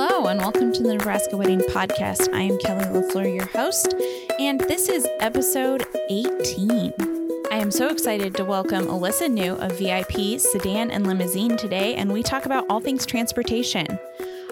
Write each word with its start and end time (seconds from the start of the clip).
Hello, 0.00 0.28
and 0.28 0.38
welcome 0.38 0.72
to 0.72 0.80
the 0.84 0.94
Nebraska 0.94 1.36
Wedding 1.36 1.58
Podcast. 1.58 2.32
I 2.32 2.42
am 2.42 2.56
Kelly 2.58 2.84
LaFleur, 2.84 3.34
your 3.34 3.46
host, 3.46 3.96
and 4.38 4.60
this 4.60 4.88
is 4.88 5.08
episode 5.18 5.84
18. 6.08 6.92
I 7.50 7.56
am 7.56 7.72
so 7.72 7.88
excited 7.88 8.32
to 8.36 8.44
welcome 8.44 8.86
Alyssa 8.86 9.28
New 9.28 9.54
of 9.54 9.76
VIP 9.76 10.38
Sedan 10.38 10.92
and 10.92 11.04
Limousine 11.04 11.56
today, 11.56 11.96
and 11.96 12.12
we 12.12 12.22
talk 12.22 12.46
about 12.46 12.64
all 12.70 12.78
things 12.78 13.04
transportation. 13.04 13.98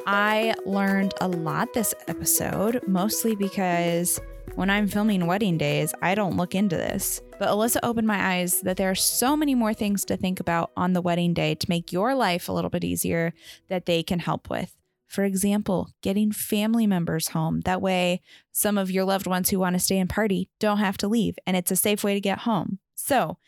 I 0.05 0.53
learned 0.65 1.15
a 1.21 1.29
lot 1.29 1.73
this 1.75 1.95
episode, 2.09 2.83
mostly 2.89 3.37
because 3.37 4.19
when 4.57 4.69
I'm 4.69 4.89
filming 4.89 5.29
wedding 5.29 5.59
days, 5.59 5.95
I 6.03 6.17
don't 6.17 6.37
look 6.37 6.57
into 6.57 6.77
this. 6.77 7.23
But 7.39 7.51
Alyssa 7.51 7.79
opened 7.85 8.09
my 8.09 8.35
eyes 8.35 8.63
that 8.63 8.79
there 8.79 8.91
are 8.91 8.97
so 8.97 9.37
many 9.37 9.55
more 9.55 9.75
things 9.75 10.05
to 10.07 10.17
think 10.17 10.41
about 10.41 10.73
on 10.77 10.93
the 10.93 11.01
wedding 11.01 11.35
day 11.35 11.55
to 11.55 11.67
make 11.69 11.93
your 11.93 12.17
life 12.17 12.49
a 12.49 12.53
little 12.53 12.69
bit 12.69 12.83
easier 12.83 13.33
that 13.69 13.87
they 13.87 14.03
can 14.03 14.19
help 14.19 14.51
with. 14.51 14.75
For 15.07 15.25
example, 15.25 15.91
getting 16.03 16.33
family 16.33 16.87
members 16.87 17.29
home. 17.29 17.61
That 17.61 17.81
way, 17.81 18.23
some 18.53 18.77
of 18.77 18.91
your 18.91 19.05
loved 19.05 19.27
ones 19.27 19.51
who 19.51 19.59
want 19.59 19.75
to 19.75 19.81
stay 19.81 19.99
and 19.99 20.11
party 20.11 20.49
don't 20.59 20.79
have 20.79 20.99
to 20.99 21.09
leave, 21.09 21.37
and 21.47 21.57
it's 21.57 21.71
a 21.71 21.77
safe 21.77 22.03
way 22.03 22.15
to 22.15 22.21
get 22.21 22.41
home. 22.41 22.79
So, 22.95 23.39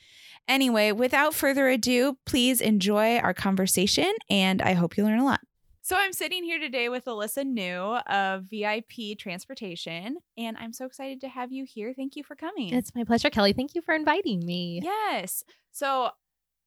anyway, 0.46 0.92
without 0.92 1.34
further 1.34 1.68
ado, 1.68 2.18
please 2.26 2.60
enjoy 2.60 3.18
our 3.18 3.34
conversation, 3.34 4.12
and 4.30 4.62
I 4.62 4.74
hope 4.74 4.96
you 4.96 5.04
learn 5.04 5.18
a 5.18 5.24
lot. 5.24 5.40
So, 5.82 5.96
I'm 5.96 6.12
sitting 6.12 6.44
here 6.44 6.60
today 6.60 6.88
with 6.88 7.06
Alyssa 7.06 7.44
New 7.44 7.96
of 8.06 8.44
VIP 8.44 9.18
Transportation, 9.18 10.18
and 10.36 10.56
I'm 10.58 10.72
so 10.72 10.84
excited 10.84 11.20
to 11.22 11.28
have 11.28 11.50
you 11.50 11.64
here. 11.66 11.92
Thank 11.94 12.14
you 12.14 12.22
for 12.22 12.36
coming. 12.36 12.74
It's 12.74 12.94
my 12.94 13.04
pleasure, 13.04 13.30
Kelly. 13.30 13.52
Thank 13.52 13.74
you 13.74 13.82
for 13.82 13.94
inviting 13.94 14.44
me. 14.44 14.80
Yes. 14.82 15.44
So, 15.72 16.10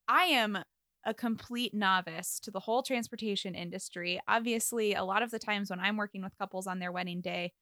I 0.08 0.24
am 0.24 0.58
a 1.06 1.14
complete 1.14 1.74
novice 1.74 2.40
to 2.42 2.52
the 2.52 2.60
whole 2.60 2.84
transportation 2.84 3.56
industry. 3.56 4.20
Obviously, 4.28 4.94
a 4.94 5.04
lot 5.04 5.24
of 5.24 5.32
the 5.32 5.40
times 5.40 5.70
when 5.70 5.80
I'm 5.80 5.98
working 5.98 6.22
with 6.22 6.38
couples 6.38 6.68
on 6.68 6.80
their 6.80 6.92
wedding 6.92 7.22
day, 7.22 7.54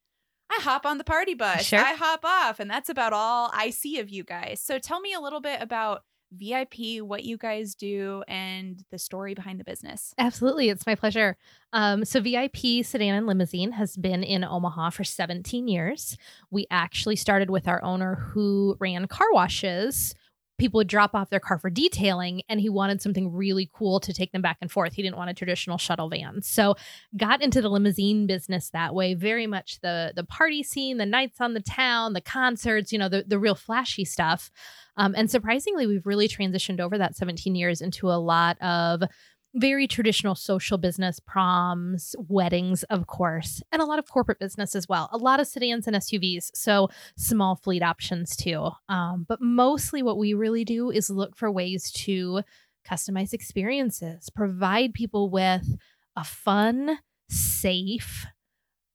I 0.52 0.60
hop 0.62 0.86
on 0.86 0.98
the 0.98 1.04
party 1.04 1.36
bus, 1.36 1.64
Sure. 1.64 1.80
I 1.80 1.94
hop 1.94 2.26
off, 2.26 2.60
and 2.60 2.70
that's 2.70 2.90
about 2.90 3.14
all 3.14 3.52
I 3.54 3.70
see 3.70 4.00
of 4.00 4.10
you 4.10 4.24
guys. 4.24 4.62
So 4.62 4.80
tell 4.80 5.00
me 5.00 5.14
a 5.14 5.20
little 5.20 5.42
bit 5.42 5.62
about 5.62 6.02
VIP, 6.32 7.02
what 7.02 7.24
you 7.24 7.38
guys 7.38 7.76
do, 7.76 8.24
and 8.28 8.84
the 8.92 9.00
story 9.00 9.34
behind 9.34 9.60
the 9.60 9.64
business. 9.64 10.14
Absolutely. 10.18 10.70
It's 10.70 10.86
my 10.86 10.96
pleasure. 10.96 11.38
Um, 11.74 12.06
so, 12.06 12.22
VIP 12.22 12.84
Sedan 12.84 13.16
and 13.16 13.28
Limousine 13.28 13.72
has 13.72 13.98
been 13.98 14.24
in 14.24 14.44
Omaha 14.44 14.92
for 14.92 15.04
17 15.04 15.68
years. 15.68 16.18
We 16.52 16.68
actually 16.70 17.16
started 17.16 17.50
with 17.50 17.68
our 17.68 17.84
owner 17.84 18.16
who 18.16 18.76
ran 18.80 19.08
car 19.08 19.28
washes. 19.32 20.14
People 20.60 20.78
would 20.78 20.88
drop 20.88 21.16
off 21.16 21.30
their 21.30 21.40
car 21.40 21.58
for 21.58 21.70
detailing, 21.70 22.44
and 22.48 22.60
he 22.60 22.70
wanted 22.70 23.02
something 23.02 23.34
really 23.34 23.70
cool 23.74 24.00
to 24.02 24.14
take 24.14 24.32
them 24.32 24.42
back 24.42 24.58
and 24.62 24.72
forth. 24.72 24.94
He 24.94 25.02
didn't 25.02 25.18
want 25.18 25.32
a 25.32 25.34
traditional 25.34 25.78
shuttle 25.78 26.10
van. 26.10 26.42
So, 26.44 26.76
got 27.18 27.42
into 27.42 27.62
the 27.62 27.70
limousine 27.70 28.28
business 28.28 28.70
that 28.70 28.94
way, 28.94 29.16
very 29.16 29.48
much 29.48 29.80
the, 29.82 30.14
the 30.16 30.24
party 30.24 30.62
scene, 30.62 30.98
the 30.98 31.06
nights 31.06 31.42
on 31.42 31.56
the 31.56 31.62
town, 31.62 32.14
the 32.14 32.22
concerts, 32.22 32.92
you 32.92 33.00
know, 33.00 33.10
the, 33.10 33.24
the 33.26 33.40
real 33.40 33.56
flashy 33.56 34.06
stuff. 34.06 34.52
Um, 34.98 35.16
and 35.16 35.32
surprisingly, 35.32 35.88
we've 35.88 36.06
really 36.06 36.28
transitioned 36.28 36.82
over 36.82 36.98
that 36.98 37.16
17 37.16 37.56
years 37.56 37.82
into 37.82 38.12
a 38.12 38.20
lot 38.20 38.62
of 38.62 39.04
very 39.56 39.88
traditional 39.88 40.36
social 40.36 40.78
business, 40.78 41.20
proms, 41.20 42.16
weddings, 42.28 42.84
of 42.84 43.08
course, 43.08 43.62
and 43.72 43.82
a 43.82 43.86
lot 43.86 44.00
of 44.00 44.08
corporate 44.08 44.40
business 44.40 44.76
as 44.76 44.88
well. 44.88 45.10
A 45.12 45.18
lot 45.18 45.40
of 45.40 45.48
sedans 45.48 45.88
and 45.88 45.96
SUVs, 45.96 46.52
so 46.54 46.90
small 47.18 47.56
fleet 47.56 47.82
options 47.82 48.36
too. 48.36 48.70
Um, 48.88 49.26
but 49.28 49.42
mostly 49.42 50.04
what 50.04 50.18
we 50.18 50.34
really 50.34 50.66
do 50.66 50.92
is 50.92 51.10
look 51.10 51.36
for 51.36 51.52
ways 51.52 51.92
to 51.92 52.42
customize 52.90 53.34
experiences, 53.34 54.30
provide 54.30 54.94
people 54.94 55.30
with 55.30 55.78
a 56.16 56.24
fun, 56.24 57.00
safe, 57.30 58.26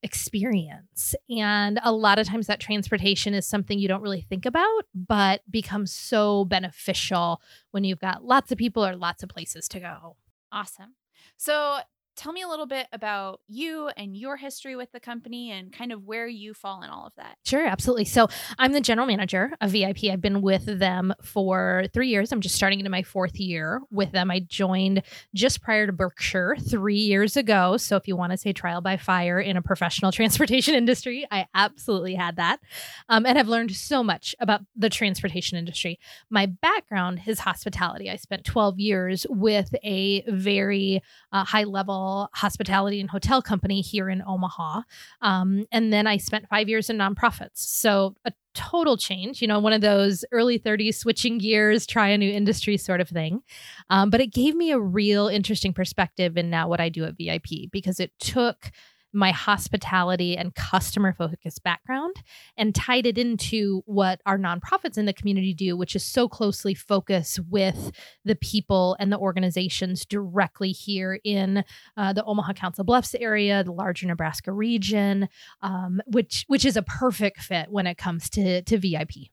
experience. 0.03 1.15
And 1.31 1.81
a 1.83 1.91
lot 1.91 2.19
of 2.19 2.27
times 2.27 2.47
that 2.47 2.61
transportation 2.61 3.33
is 3.33 3.47
something 3.47 3.79
you 3.79 3.89
don't 3.89 4.03
really 4.03 4.21
think 4.21 4.45
about, 4.45 4.83
but 4.95 5.41
becomes 5.51 5.93
so 5.93 6.45
beneficial 6.45 7.41
when 7.71 7.85
you've 7.85 8.01
got 8.01 8.23
lots 8.23 8.53
of 8.53 8.59
people 8.59 8.85
or 8.85 8.97
lots 8.97 9.23
of 9.23 9.31
places 9.31 9.67
to 9.69 9.81
go. 9.81 10.17
Awesome. 10.55 10.95
So 11.37 11.81
tell 12.17 12.33
me 12.33 12.43
a 12.43 12.49
little 12.49 12.67
bit 12.67 12.87
about 12.93 13.41
you 13.49 13.89
and 13.97 14.17
your 14.17 14.37
history 14.37 14.77
with 14.77 14.93
the 14.93 15.01
company 15.01 15.51
and 15.51 15.73
kind 15.73 15.93
of 15.93 16.05
where 16.05 16.27
you 16.27 16.55
fall 16.55 16.83
in 16.83 16.91
all 16.91 17.07
of 17.07 17.15
that. 17.17 17.37
Sure, 17.45 17.67
absolutely. 17.67 18.05
So 18.05 18.29
I'm 18.59 18.73
the 18.73 18.81
general 18.81 19.07
manager 19.07 19.53
of 19.61 19.73
VIP. 19.73 20.05
I've 20.05 20.21
been 20.21 20.41
with 20.43 20.67
them 20.79 21.13
for 21.23 21.85
three 21.93 22.09
years. 22.09 22.31
I'm 22.31 22.41
just 22.41 22.55
starting 22.55 22.79
into 22.79 22.91
my 22.91 23.03
fourth 23.03 23.41
year 23.41 23.81
with 23.91 24.13
them. 24.13 24.31
I 24.31 24.41
joined 24.41 25.03
just 25.35 25.63
prior 25.63 25.87
to 25.87 25.93
Berkshire 25.93 26.57
three 26.69 26.99
years 26.99 27.37
ago. 27.37 27.77
So 27.77 27.97
if 27.97 28.07
you 28.07 28.17
want 28.17 28.33
to 28.33 28.39
say 28.39 28.53
trial 28.53 28.81
by 28.81 28.97
fire 28.97 29.41
in 29.41 29.57
a 29.57 29.63
professional 29.63 30.13
transportation 30.13 30.75
industry, 30.75 31.27
I 31.31 31.47
absolutely 31.55 32.15
had 32.15 32.37
that 32.37 32.61
um, 33.09 33.27
and 33.27 33.37
have 33.37 33.49
learned 33.49 33.73
so 33.73 34.03
much 34.05 34.35
about 34.39 34.61
the 34.77 34.91
transportation 34.91 35.59
industry. 35.59 35.99
My 36.31 36.47
background 36.47 37.23
is 37.27 37.41
hospitality. 37.41 38.09
I 38.11 38.17
spent 38.17 38.45
12 38.45 38.79
years 38.79 39.27
with 39.29 39.75
a 39.83 40.23
very 40.29 41.03
uh, 41.33 41.45
high 41.45 41.65
level 41.65 42.04
hospitality 42.33 43.01
and 43.01 43.11
hotel 43.11 43.43
company 43.43 43.81
here 43.81 44.09
in 44.09 44.23
Omaha. 44.27 44.83
Um, 45.21 45.67
and 45.73 45.93
then 45.93 46.07
I 46.07 46.17
spent 46.17 46.49
five 46.49 46.69
years 46.69 46.91
in 46.91 46.99
nonprofits. 46.99 47.59
So 47.59 48.15
a 48.25 48.33
total 48.55 48.97
change, 48.97 49.43
you 49.43 49.49
know, 49.49 49.59
one 49.59 49.73
of 49.73 49.81
those 49.81 50.25
early 50.33 50.59
30s 50.59 50.95
switching 50.95 51.39
gears, 51.39 51.87
try 51.87 52.09
a 52.09 52.19
new 52.19 52.31
industry 52.31 52.77
sort 52.77 53.01
of 53.01 53.09
thing. 53.09 53.43
Um, 53.91 54.11
but 54.11 54.21
it 54.21 54.33
gave 54.33 54.55
me 54.55 54.71
a 54.71 54.79
real 54.79 55.29
interesting 55.29 55.73
perspective 55.73 56.37
in 56.37 56.51
now 56.51 56.69
what 56.69 56.81
I 56.81 56.89
do 56.89 57.05
at 57.05 57.17
VIP 57.17 57.71
because 57.71 58.01
it 58.01 58.13
took 58.19 58.71
my 59.15 59.31
hospitality 59.31 60.37
and 60.37 60.55
customer 60.55 61.13
focused 61.13 61.63
background 61.63 62.17
and 62.57 62.75
tied 62.75 63.07
it 63.07 63.17
into 63.17 63.83
what 63.87 64.21
our 64.27 64.39
nonprofits 64.39 64.99
in 64.99 65.07
the 65.07 65.13
community 65.13 65.55
do, 65.55 65.77
which 65.77 65.95
is 65.95 66.05
so 66.05 66.29
closely 66.29 66.75
focused 66.75 67.39
with 67.49 67.93
the 68.25 68.35
people 68.35 68.97
and 68.99 69.13
the 69.13 69.19
organizations 69.19 70.05
directly 70.05 70.73
here 70.73 71.21
in 71.25 71.65
uh, 71.97 72.13
the 72.13 72.25
Omaha 72.25 72.55
Council 72.55 72.85
Bluffs 72.85 73.15
area, 73.15 73.63
the 73.63 73.73
larger 73.73 74.07
Nebraska 74.07 74.53
region, 74.53 75.29
um, 75.63 76.01
which 76.07 76.45
which 76.49 76.65
is 76.65 76.77
a 76.77 76.83
perfect 76.83 77.41
fit 77.41 77.71
when 77.71 77.87
it 77.87 77.97
comes 77.97 78.29
to 78.31 78.63
to 78.63 78.79
VIP. 78.79 79.31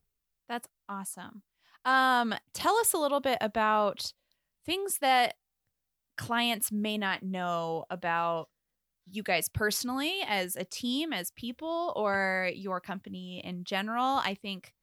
That's 0.47 0.67
awesome. 0.87 1.41
Um, 1.85 2.35
tell 2.53 2.75
us 2.77 2.93
a 2.93 2.97
little 2.97 3.21
bit 3.21 3.39
about 3.41 4.13
things 4.65 4.99
that 4.99 5.35
clients 6.17 6.71
may 6.71 6.97
not 6.97 7.23
know 7.23 7.85
about 7.89 8.49
you 9.09 9.23
guys 9.23 9.49
personally 9.49 10.21
as 10.27 10.55
a 10.55 10.63
team 10.63 11.13
as 11.13 11.31
people 11.31 11.93
or 11.95 12.51
your 12.55 12.79
company 12.79 13.41
in 13.43 13.63
general 13.63 14.17
i 14.23 14.35
think 14.41 14.73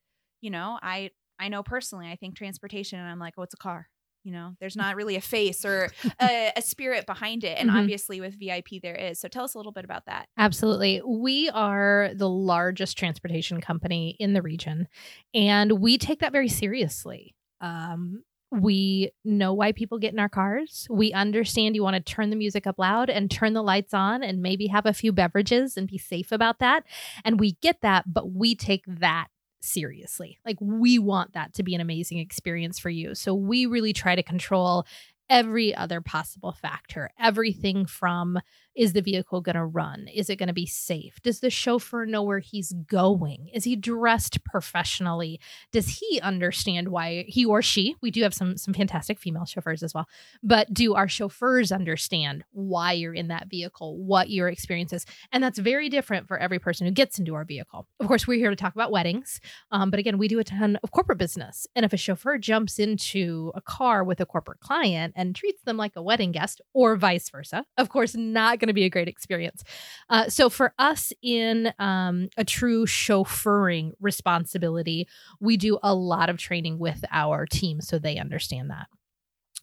you 0.41 0.51
know 0.51 0.79
i 0.83 1.11
i 1.39 1.49
know 1.49 1.63
personally 1.63 2.09
i 2.11 2.17
think 2.17 2.37
transportation 2.37 2.99
and 2.99 3.09
i'm 3.09 3.19
like 3.19 3.35
oh 3.39 3.43
it's 3.43 3.55
a 3.55 3.59
car 3.59 3.89
you 4.25 4.33
know 4.33 4.55
there's 4.61 4.77
not 4.77 4.97
really 4.97 5.17
a 5.17 5.21
face 5.21 5.65
or 5.65 5.89
a, 6.21 6.53
a 6.57 6.63
spirit 6.63 7.07
behind 7.07 7.45
it 7.45 7.57
and 7.59 7.71
Mhm. 7.71 7.79
obviously 7.79 8.21
with 8.21 8.39
vip 8.39 8.69
there 8.83 8.95
is 8.95 9.21
so 9.21 9.29
tell 9.29 9.45
us 9.45 9.55
a 9.55 9.59
little 9.59 9.73
bit 9.73 9.85
about 9.85 10.07
that 10.07 10.29
Absolutely. 10.37 11.03
We 11.05 11.49
are 11.51 12.11
the 12.15 12.29
largest 12.29 12.97
transportation 12.97 13.61
company 13.61 14.17
in 14.21 14.35
the 14.35 14.43
region, 14.43 14.87
and 15.35 15.73
we 15.81 15.99
take 15.99 16.21
that 16.21 16.31
very 16.33 16.49
seriously. 16.49 17.35
Um, 17.61 18.23
we 18.51 19.11
know 19.25 19.53
why 19.53 19.73
people 19.73 19.99
get 19.99 20.13
in 20.13 20.19
our 20.19 20.29
cars. 20.29 20.87
We 20.91 21.13
understand 21.13 21.75
you 21.75 21.83
want 21.83 21.97
to 21.97 22.13
turn 22.13 22.31
the 22.31 22.37
music 22.37 22.67
up 22.67 22.79
loud 22.79 23.11
and 23.11 23.31
turn 23.31 23.53
the 23.53 23.63
lights 23.63 23.93
on 23.93 24.23
and 24.23 24.41
maybe 24.41 24.69
have 24.69 24.87
a 24.87 24.95
few 24.95 25.13
beverages 25.13 25.77
and 25.77 25.87
be 25.87 25.99
safe 25.99 26.33
about 26.33 26.59
that. 26.61 26.85
And 27.25 27.39
we 27.39 27.53
get 27.61 27.83
that, 27.83 28.13
but 28.13 28.33
we 28.33 28.55
take 28.55 28.85
that 28.87 29.29
seriously. 29.61 30.39
Like 30.47 30.57
we 30.61 30.99
want 30.99 31.35
that 31.35 31.55
to 31.55 31.63
be 31.63 31.75
an 31.75 31.81
amazing 31.81 32.19
experience 32.19 32.79
for 32.79 32.91
you. 32.91 33.15
So 33.15 33.35
we 33.35 33.67
really 33.67 33.93
try 33.93 34.15
to 34.15 34.23
control 34.23 34.87
every 35.31 35.75
other 35.75 36.01
possible 36.01 36.53
factor. 36.53 37.11
Everything 37.21 37.85
from 37.85 38.39
is 38.79 38.93
the 38.93 39.03
vehicle 39.03 39.41
going 39.41 39.57
to 39.57 39.65
run? 39.65 40.07
Is 40.15 40.31
it 40.31 40.37
going 40.37 40.47
to 40.47 40.53
be 40.55 40.65
safe? 40.65 41.21
Does 41.23 41.41
the 41.41 41.51
chauffeur 41.51 42.07
know 42.07 42.23
where 42.23 42.39
he's 42.39 42.73
going? 42.73 43.51
Is 43.53 43.65
he 43.65 43.75
dressed 43.75 44.45
professionally? 44.45 45.41
Does 45.73 45.99
he 45.99 46.21
understand 46.21 46.89
why 46.89 47.25
he 47.27 47.45
or 47.45 47.61
she? 47.61 47.97
We 48.01 48.13
do 48.13 48.23
have 48.23 48.33
some 48.33 48.57
some 48.57 48.73
fantastic 48.73 49.19
female 49.19 49.47
chauffeurs 49.47 49.83
as 49.83 49.95
well. 49.95 50.07
But 50.45 50.73
do 50.73 50.95
our 50.95 51.09
chauffeurs 51.09 51.73
understand 51.73 52.45
why 52.53 52.93
you're 52.93 53.15
in 53.15 53.29
that 53.29 53.49
vehicle? 53.51 53.99
What 53.99 54.31
your 54.31 54.49
experience 54.49 54.93
is? 54.93 55.05
And 55.33 55.43
that's 55.43 55.59
very 55.59 55.89
different 55.89 56.29
for 56.29 56.39
every 56.39 56.61
person 56.61 56.87
who 56.87 56.93
gets 56.93 57.19
into 57.19 57.35
our 57.35 57.45
vehicle. 57.45 57.89
Of 57.99 58.07
course, 58.07 58.29
we're 58.29 58.39
here 58.39 58.51
to 58.51 58.57
talk 58.57 58.75
about 58.75 58.93
weddings, 58.93 59.41
um, 59.73 59.91
but 59.91 59.99
again, 59.99 60.19
we 60.19 60.29
do 60.29 60.39
a 60.39 60.45
ton 60.45 60.79
of 60.85 60.93
corporate 60.93 61.19
business. 61.19 61.67
And 61.75 61.85
if 61.85 61.93
a 61.93 61.97
chauffeur 61.97 62.39
jumps 62.39 62.79
into 62.79 63.51
a 63.57 63.61
car 63.61 64.05
with 64.05 64.21
a 64.21 64.27
corporate 64.27 64.61
client 64.61 65.15
and 65.17 65.35
treats 65.35 65.63
them 65.65 65.77
like 65.77 65.97
a 65.97 66.03
wedding 66.03 66.31
guest, 66.31 66.61
or 66.73 66.95
vice 66.95 67.29
versa, 67.29 67.65
of 67.77 67.89
course, 67.89 68.15
not 68.15 68.61
going 68.61 68.68
to 68.69 68.75
be 68.75 68.85
a 68.85 68.91
great 68.91 69.09
experience. 69.09 69.63
Uh, 70.09 70.29
so 70.29 70.49
for 70.49 70.73
us 70.79 71.13
in 71.23 71.73
um, 71.79 72.29
a 72.37 72.45
true 72.45 72.87
chauffeuring 72.87 73.93
responsibility, 74.01 75.09
we 75.41 75.57
do 75.57 75.79
a 75.83 75.95
lot 75.95 76.29
of 76.31 76.39
training 76.39 76.79
with 76.79 77.05
our 77.11 77.47
team 77.47 77.81
so 77.81 77.99
they 77.99 78.19
understand 78.19 78.71
that. 78.71 78.87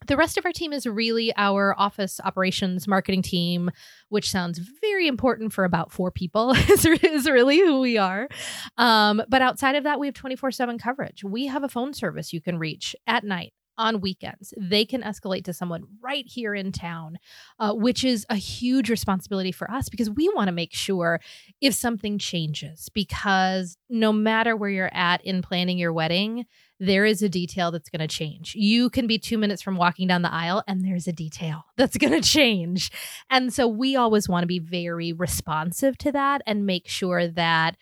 the 0.06 0.16
rest 0.16 0.36
of 0.36 0.44
our 0.44 0.52
team 0.52 0.74
is 0.74 0.86
really 0.86 1.32
our 1.36 1.74
office 1.78 2.20
operations 2.22 2.86
marketing 2.86 3.22
team, 3.22 3.70
which 4.10 4.30
sounds 4.30 4.60
very 4.82 5.08
important 5.08 5.52
for 5.52 5.64
about 5.64 5.90
four 5.90 6.10
people, 6.10 6.52
is, 6.70 6.84
is 6.84 7.26
really 7.26 7.58
who 7.58 7.80
we 7.80 7.96
are. 7.96 8.28
Um, 8.76 9.22
but 9.28 9.40
outside 9.40 9.74
of 9.74 9.84
that, 9.84 9.98
we 9.98 10.06
have 10.06 10.14
24 10.14 10.50
7 10.50 10.78
coverage. 10.78 11.24
We 11.24 11.46
have 11.46 11.64
a 11.64 11.68
phone 11.68 11.94
service 11.94 12.32
you 12.32 12.42
can 12.42 12.58
reach 12.58 12.94
at 13.06 13.24
night 13.24 13.54
on 13.78 14.00
weekends. 14.00 14.52
They 14.56 14.84
can 14.84 15.02
escalate 15.02 15.44
to 15.44 15.52
someone 15.52 15.84
right 16.02 16.26
here 16.26 16.54
in 16.54 16.72
town, 16.72 17.18
uh, 17.58 17.72
which 17.72 18.04
is 18.04 18.26
a 18.28 18.36
huge 18.36 18.90
responsibility 18.90 19.52
for 19.52 19.70
us 19.70 19.88
because 19.88 20.10
we 20.10 20.28
want 20.34 20.48
to 20.48 20.52
make 20.52 20.72
sure 20.72 21.20
if 21.60 21.74
something 21.74 22.18
changes, 22.18 22.88
because 22.88 23.76
no 23.88 24.12
matter 24.12 24.56
where 24.56 24.70
you're 24.70 24.94
at 24.94 25.24
in 25.24 25.42
planning 25.42 25.78
your 25.78 25.92
wedding, 25.92 26.46
there 26.78 27.04
is 27.04 27.22
a 27.22 27.28
detail 27.28 27.70
that's 27.70 27.88
going 27.88 28.06
to 28.06 28.14
change. 28.14 28.54
You 28.54 28.90
can 28.90 29.06
be 29.06 29.18
two 29.18 29.38
minutes 29.38 29.62
from 29.62 29.76
walking 29.76 30.08
down 30.08 30.22
the 30.22 30.32
aisle 30.32 30.62
and 30.68 30.84
there's 30.84 31.06
a 31.06 31.12
detail 31.12 31.64
that's 31.76 31.96
going 31.96 32.12
to 32.12 32.20
change. 32.20 32.90
And 33.30 33.52
so 33.52 33.66
we 33.66 33.96
always 33.96 34.28
want 34.28 34.42
to 34.42 34.48
be 34.48 34.58
very 34.58 35.12
responsive 35.12 35.96
to 35.98 36.12
that 36.12 36.42
and 36.46 36.66
make 36.66 36.88
sure 36.88 37.28
that 37.28 37.76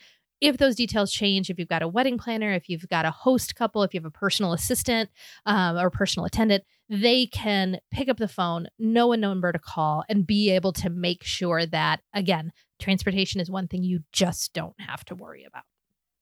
if 0.44 0.58
those 0.58 0.76
details 0.76 1.10
change, 1.10 1.48
if 1.48 1.58
you've 1.58 1.68
got 1.68 1.82
a 1.82 1.88
wedding 1.88 2.18
planner, 2.18 2.52
if 2.52 2.68
you've 2.68 2.88
got 2.88 3.06
a 3.06 3.10
host 3.10 3.56
couple, 3.56 3.82
if 3.82 3.94
you 3.94 4.00
have 4.00 4.04
a 4.04 4.10
personal 4.10 4.52
assistant 4.52 5.10
um, 5.46 5.78
or 5.78 5.90
personal 5.90 6.26
attendant, 6.26 6.64
they 6.88 7.26
can 7.26 7.78
pick 7.90 8.08
up 8.08 8.18
the 8.18 8.28
phone, 8.28 8.66
know 8.78 9.12
a 9.12 9.16
number 9.16 9.50
to 9.52 9.58
call, 9.58 10.04
and 10.08 10.26
be 10.26 10.50
able 10.50 10.72
to 10.74 10.90
make 10.90 11.24
sure 11.24 11.64
that, 11.64 12.00
again, 12.12 12.52
transportation 12.78 13.40
is 13.40 13.50
one 13.50 13.68
thing 13.68 13.82
you 13.82 14.00
just 14.12 14.52
don't 14.52 14.78
have 14.78 15.04
to 15.06 15.14
worry 15.14 15.44
about. 15.44 15.64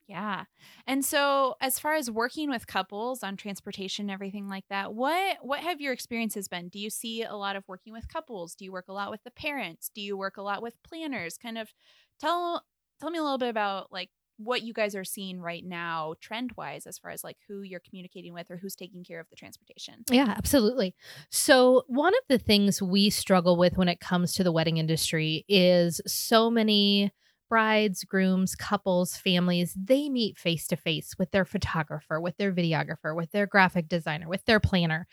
Yeah. 0.08 0.44
And 0.86 1.04
so 1.04 1.54
as 1.60 1.78
far 1.78 1.94
as 1.94 2.10
working 2.10 2.50
with 2.50 2.66
couples 2.66 3.22
on 3.22 3.36
transportation 3.36 4.04
and 4.04 4.10
everything 4.10 4.48
like 4.48 4.64
that, 4.68 4.92
what 4.92 5.38
what 5.40 5.60
have 5.60 5.80
your 5.80 5.92
experiences 5.92 6.48
been? 6.48 6.68
Do 6.68 6.78
you 6.78 6.90
see 6.90 7.22
a 7.22 7.34
lot 7.34 7.56
of 7.56 7.64
working 7.66 7.92
with 7.92 8.08
couples? 8.08 8.54
Do 8.54 8.64
you 8.64 8.72
work 8.72 8.88
a 8.88 8.92
lot 8.92 9.10
with 9.10 9.22
the 9.24 9.30
parents? 9.30 9.90
Do 9.94 10.02
you 10.02 10.16
work 10.16 10.36
a 10.36 10.42
lot 10.42 10.60
with 10.60 10.82
planners? 10.82 11.38
Kind 11.38 11.56
of 11.56 11.72
tell 12.20 12.64
tell 13.02 13.10
me 13.10 13.18
a 13.18 13.22
little 13.22 13.38
bit 13.38 13.48
about 13.48 13.90
like 13.90 14.10
what 14.36 14.62
you 14.62 14.72
guys 14.72 14.94
are 14.94 15.04
seeing 15.04 15.40
right 15.40 15.64
now 15.64 16.14
trend 16.20 16.52
wise 16.56 16.86
as 16.86 16.98
far 16.98 17.10
as 17.10 17.24
like 17.24 17.36
who 17.48 17.62
you're 17.62 17.82
communicating 17.86 18.32
with 18.32 18.50
or 18.50 18.56
who's 18.56 18.76
taking 18.76 19.02
care 19.04 19.18
of 19.18 19.28
the 19.28 19.36
transportation. 19.36 20.04
Yeah 20.10 20.34
absolutely. 20.36 20.94
So 21.30 21.82
one 21.88 22.14
of 22.14 22.22
the 22.28 22.38
things 22.38 22.80
we 22.80 23.10
struggle 23.10 23.56
with 23.56 23.76
when 23.76 23.88
it 23.88 24.00
comes 24.00 24.34
to 24.34 24.44
the 24.44 24.52
wedding 24.52 24.78
industry 24.78 25.44
is 25.48 26.00
so 26.06 26.48
many 26.48 27.12
brides 27.48 28.04
grooms 28.04 28.54
couples 28.54 29.16
families 29.16 29.76
they 29.78 30.08
meet 30.08 30.38
face 30.38 30.66
to 30.68 30.76
face 30.76 31.14
with 31.18 31.30
their 31.32 31.44
photographer 31.44 32.18
with 32.18 32.36
their 32.38 32.50
videographer 32.50 33.14
with 33.14 33.30
their 33.32 33.46
graphic 33.46 33.88
designer 33.88 34.28
with 34.28 34.44
their 34.44 34.60
planner. 34.60 35.08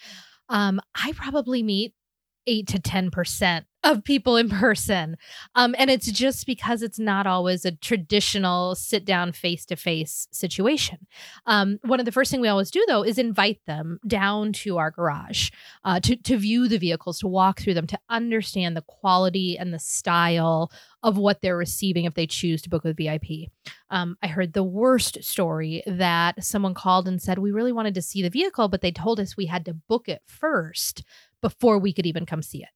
Um, 0.48 0.80
i 0.96 1.12
probably 1.14 1.64
meet 1.64 1.94
8 2.48 2.68
to 2.68 2.80
10% 2.80 3.66
of 3.84 4.04
people 4.04 4.36
in 4.36 4.50
person. 4.50 5.18
Um, 5.56 5.76
and 5.78 5.90
it's 5.90 6.12
just 6.12 6.46
because 6.46 6.82
it's 6.82 7.00
not 7.00 7.26
always 7.28 7.66
a 7.66 7.72
traditional 7.72 8.76
sit 8.76 9.06
down 9.06 9.32
face 9.32 9.66
to 9.68 9.76
face 9.76 10.28
situation. 10.32 11.08
Um, 11.46 11.80
one 11.84 12.00
of 12.00 12.06
the 12.06 12.12
first 12.12 12.32
thing 12.32 12.42
we 12.42 12.48
always 12.48 12.72
do, 12.72 12.84
though, 12.88 13.04
is 13.04 13.18
invite 13.18 13.62
them 13.66 14.00
down 14.06 14.54
to 14.54 14.78
our 14.78 14.92
garage 14.92 15.50
uh, 15.84 16.00
to, 16.02 16.16
to 16.16 16.38
view 16.38 16.68
the 16.68 16.78
vehicles, 16.78 17.20
to 17.20 17.28
walk 17.28 17.60
through 17.60 17.74
them, 17.74 17.88
to 17.88 18.00
understand 18.10 18.76
the 18.76 18.82
quality 18.82 19.58
and 19.58 19.74
the 19.74 19.80
style 19.80 20.72
of 21.02 21.18
what 21.18 21.42
they're 21.42 21.56
receiving 21.56 22.04
if 22.04 22.14
they 22.14 22.28
choose 22.28 22.62
to 22.62 22.70
book 22.70 22.84
with 22.84 22.98
VIP. 22.98 23.50
Um, 23.90 24.18
I 24.22 24.28
heard 24.28 24.54
the 24.54 24.64
worst 24.64 25.24
story 25.24 25.82
that 25.88 26.44
someone 26.44 26.74
called 26.74 27.08
and 27.08 27.22
said, 27.22 27.40
We 27.40 27.52
really 27.52 27.72
wanted 27.72 27.94
to 27.94 28.02
see 28.02 28.22
the 28.22 28.30
vehicle, 28.30 28.68
but 28.68 28.82
they 28.82 28.92
told 28.92 29.20
us 29.20 29.38
we 29.38 29.46
had 29.46 29.66
to 29.66 29.74
book 29.74 30.10
it 30.10 30.22
first 30.26 31.04
before 31.42 31.80
we 31.80 31.94
could 31.94 32.06
even 32.06 32.26
come 32.26 32.42
see 32.42 32.62
it 32.62 32.70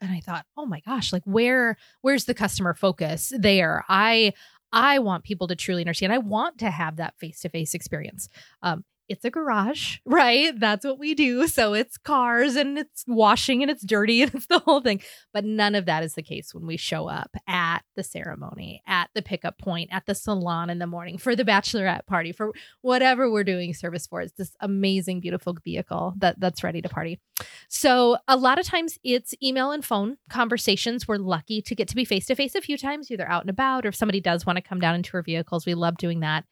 and 0.00 0.10
i 0.12 0.20
thought 0.20 0.46
oh 0.56 0.66
my 0.66 0.80
gosh 0.80 1.12
like 1.12 1.22
where 1.24 1.76
where's 2.02 2.24
the 2.24 2.34
customer 2.34 2.74
focus 2.74 3.32
there? 3.38 3.84
I 3.88 4.32
i 4.72 4.98
want 4.98 5.24
people 5.24 5.48
to 5.48 5.56
truly 5.56 5.82
understand. 5.82 6.12
I 6.12 6.18
want 6.18 6.58
to 6.58 6.70
have 6.70 6.96
that 6.96 7.14
face-to-face 7.18 7.74
experience. 7.74 8.28
Um, 8.62 8.84
it's 9.10 9.24
a 9.24 9.30
garage, 9.30 9.98
right? 10.06 10.58
That's 10.58 10.84
what 10.84 10.98
we 10.98 11.14
do. 11.14 11.48
So 11.48 11.74
it's 11.74 11.98
cars 11.98 12.54
and 12.54 12.78
it's 12.78 13.04
washing 13.06 13.60
and 13.60 13.70
it's 13.70 13.84
dirty 13.84 14.22
and 14.22 14.32
it's 14.34 14.46
the 14.46 14.60
whole 14.60 14.80
thing. 14.80 15.02
But 15.34 15.44
none 15.44 15.74
of 15.74 15.84
that 15.86 16.04
is 16.04 16.14
the 16.14 16.22
case 16.22 16.54
when 16.54 16.66
we 16.66 16.76
show 16.76 17.08
up 17.08 17.36
at 17.46 17.80
the 17.96 18.04
ceremony, 18.04 18.82
at 18.86 19.10
the 19.14 19.20
pickup 19.20 19.58
point, 19.58 19.90
at 19.92 20.06
the 20.06 20.14
salon 20.14 20.70
in 20.70 20.78
the 20.78 20.86
morning, 20.86 21.18
for 21.18 21.34
the 21.34 21.44
bachelorette 21.44 22.06
party, 22.06 22.32
for 22.32 22.52
whatever 22.82 23.30
we're 23.30 23.44
doing 23.44 23.74
service 23.74 24.06
for. 24.06 24.20
It's 24.20 24.32
this 24.34 24.54
amazing, 24.60 25.20
beautiful 25.20 25.56
vehicle 25.62 26.14
that, 26.18 26.38
that's 26.38 26.62
ready 26.62 26.80
to 26.80 26.88
party. 26.88 27.20
So 27.68 28.18
a 28.28 28.36
lot 28.36 28.60
of 28.60 28.66
times 28.66 28.98
it's 29.02 29.34
email 29.42 29.72
and 29.72 29.84
phone 29.84 30.18
conversations. 30.28 31.08
We're 31.08 31.16
lucky 31.16 31.62
to 31.62 31.74
get 31.74 31.88
to 31.88 31.96
be 31.96 32.04
face 32.04 32.26
to 32.26 32.36
face 32.36 32.54
a 32.54 32.60
few 32.60 32.78
times, 32.78 33.10
either 33.10 33.28
out 33.28 33.42
and 33.42 33.50
about 33.50 33.84
or 33.84 33.88
if 33.88 33.96
somebody 33.96 34.20
does 34.20 34.46
want 34.46 34.56
to 34.56 34.62
come 34.62 34.78
down 34.78 34.94
into 34.94 35.16
our 35.16 35.22
vehicles. 35.22 35.66
We 35.66 35.74
love 35.74 35.96
doing 35.96 36.20
that. 36.20 36.44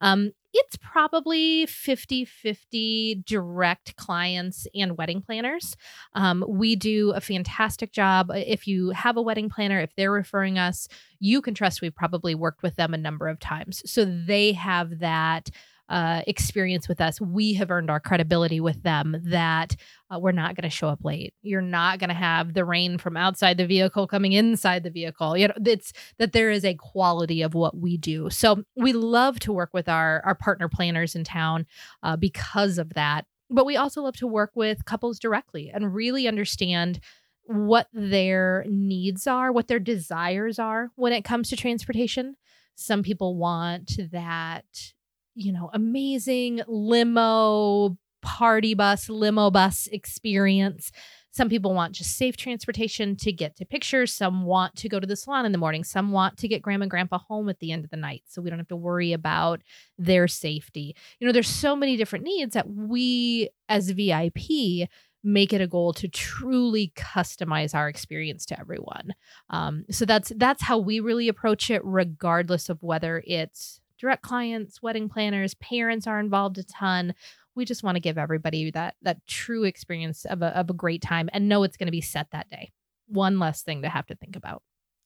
Um, 0.00 0.32
it's 0.58 0.76
probably 0.76 1.66
50 1.66 2.24
50 2.24 3.22
direct 3.26 3.96
clients 3.96 4.66
and 4.74 4.96
wedding 4.96 5.22
planners. 5.22 5.76
Um, 6.14 6.44
we 6.48 6.76
do 6.76 7.12
a 7.12 7.20
fantastic 7.20 7.92
job. 7.92 8.30
If 8.34 8.66
you 8.66 8.90
have 8.90 9.16
a 9.16 9.22
wedding 9.22 9.48
planner, 9.48 9.80
if 9.80 9.94
they're 9.96 10.12
referring 10.12 10.58
us, 10.58 10.88
you 11.18 11.42
can 11.42 11.54
trust 11.54 11.82
we've 11.82 11.94
probably 11.94 12.34
worked 12.34 12.62
with 12.62 12.76
them 12.76 12.94
a 12.94 12.98
number 12.98 13.28
of 13.28 13.38
times. 13.38 13.82
So 13.90 14.04
they 14.04 14.52
have 14.52 15.00
that 15.00 15.50
uh, 15.88 16.22
experience 16.26 16.88
with 16.88 17.00
us, 17.00 17.20
we 17.20 17.54
have 17.54 17.70
earned 17.70 17.90
our 17.90 18.00
credibility 18.00 18.60
with 18.60 18.82
them 18.82 19.16
that 19.24 19.76
uh, 20.10 20.18
we're 20.18 20.32
not 20.32 20.56
going 20.56 20.68
to 20.68 20.74
show 20.74 20.88
up 20.88 21.04
late. 21.04 21.34
You're 21.42 21.60
not 21.60 21.98
going 21.98 22.08
to 22.08 22.14
have 22.14 22.54
the 22.54 22.64
rain 22.64 22.98
from 22.98 23.16
outside 23.16 23.56
the 23.56 23.66
vehicle 23.66 24.06
coming 24.06 24.32
inside 24.32 24.82
the 24.82 24.90
vehicle. 24.90 25.36
You 25.36 25.48
know, 25.48 25.54
it's 25.64 25.92
that 26.18 26.32
there 26.32 26.50
is 26.50 26.64
a 26.64 26.74
quality 26.74 27.42
of 27.42 27.54
what 27.54 27.76
we 27.76 27.96
do. 27.96 28.30
So 28.30 28.64
we 28.76 28.92
love 28.92 29.38
to 29.40 29.52
work 29.52 29.70
with 29.72 29.88
our 29.88 30.22
our 30.24 30.34
partner 30.34 30.68
planners 30.68 31.14
in 31.14 31.24
town 31.24 31.66
uh, 32.02 32.16
because 32.16 32.78
of 32.78 32.94
that. 32.94 33.26
But 33.48 33.66
we 33.66 33.76
also 33.76 34.02
love 34.02 34.16
to 34.16 34.26
work 34.26 34.50
with 34.54 34.84
couples 34.84 35.20
directly 35.20 35.70
and 35.72 35.94
really 35.94 36.26
understand 36.26 36.98
what 37.44 37.86
their 37.92 38.64
needs 38.68 39.26
are, 39.28 39.52
what 39.52 39.68
their 39.68 39.78
desires 39.78 40.58
are 40.58 40.90
when 40.96 41.12
it 41.12 41.22
comes 41.22 41.48
to 41.50 41.56
transportation. 41.56 42.34
Some 42.74 43.04
people 43.04 43.36
want 43.36 43.98
that 44.10 44.94
you 45.36 45.52
know, 45.52 45.70
amazing 45.72 46.62
limo, 46.66 47.96
party 48.22 48.74
bus, 48.74 49.08
limo 49.08 49.50
bus 49.50 49.86
experience. 49.92 50.90
Some 51.30 51.50
people 51.50 51.74
want 51.74 51.94
just 51.94 52.16
safe 52.16 52.38
transportation 52.38 53.14
to 53.16 53.30
get 53.30 53.56
to 53.56 53.66
pictures. 53.66 54.10
Some 54.10 54.44
want 54.44 54.74
to 54.76 54.88
go 54.88 54.98
to 54.98 55.06
the 55.06 55.16
salon 55.16 55.44
in 55.44 55.52
the 55.52 55.58
morning. 55.58 55.84
Some 55.84 56.10
want 56.10 56.38
to 56.38 56.48
get 56.48 56.62
grandma 56.62 56.84
and 56.84 56.90
grandpa 56.90 57.18
home 57.18 57.50
at 57.50 57.60
the 57.60 57.72
end 57.72 57.84
of 57.84 57.90
the 57.90 57.98
night 57.98 58.22
so 58.26 58.40
we 58.40 58.48
don't 58.48 58.58
have 58.58 58.68
to 58.68 58.76
worry 58.76 59.12
about 59.12 59.60
their 59.98 60.26
safety. 60.26 60.96
You 61.20 61.26
know, 61.26 61.32
there's 61.34 61.46
so 61.46 61.76
many 61.76 61.98
different 61.98 62.24
needs 62.24 62.54
that 62.54 62.70
we 62.70 63.50
as 63.68 63.90
VIP 63.90 64.88
make 65.22 65.52
it 65.52 65.60
a 65.60 65.66
goal 65.66 65.92
to 65.92 66.08
truly 66.08 66.92
customize 66.96 67.74
our 67.74 67.88
experience 67.88 68.46
to 68.46 68.58
everyone. 68.58 69.12
Um, 69.50 69.84
so 69.90 70.06
that's 70.06 70.32
that's 70.36 70.62
how 70.62 70.78
we 70.78 71.00
really 71.00 71.28
approach 71.28 71.68
it, 71.68 71.82
regardless 71.84 72.70
of 72.70 72.82
whether 72.82 73.22
it's 73.26 73.80
direct 73.98 74.22
clients, 74.22 74.82
wedding 74.82 75.08
planners, 75.08 75.54
parents 75.54 76.06
are 76.06 76.20
involved 76.20 76.58
a 76.58 76.64
ton. 76.64 77.14
We 77.54 77.64
just 77.64 77.82
want 77.82 77.96
to 77.96 78.00
give 78.00 78.18
everybody 78.18 78.70
that 78.72 78.96
that 79.02 79.26
true 79.26 79.64
experience 79.64 80.24
of 80.24 80.42
a 80.42 80.56
of 80.58 80.70
a 80.70 80.74
great 80.74 81.02
time 81.02 81.28
and 81.32 81.48
know 81.48 81.62
it's 81.62 81.76
going 81.76 81.86
to 81.86 81.92
be 81.92 82.00
set 82.00 82.28
that 82.32 82.50
day. 82.50 82.72
One 83.08 83.38
less 83.38 83.62
thing 83.62 83.82
to 83.82 83.88
have 83.88 84.06
to 84.06 84.14
think 84.14 84.36
about. 84.36 84.62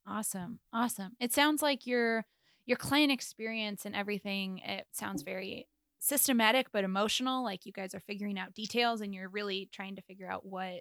Awesome. 0.07 0.59
Awesome. 0.73 1.13
It 1.21 1.33
sounds 1.33 1.63
like 1.63 1.87
your 1.87 2.25
your 2.67 2.77
client 2.77 3.13
experience 3.13 3.85
and 3.85 3.95
everything 3.95 4.59
it 4.65 4.87
sounds 4.93 5.23
very 5.23 5.67
systematic 5.99 6.69
but 6.73 6.85
emotional 6.85 7.45
like 7.45 7.67
you 7.67 7.73
guys 7.73 7.95
are 7.95 8.01
figuring 8.01 8.39
out 8.39 8.55
details 8.55 9.01
and 9.01 9.15
you're 9.15 9.29
really 9.29 9.69
trying 9.73 9.97
to 9.97 10.03
figure 10.03 10.31
out 10.31 10.47
what 10.47 10.81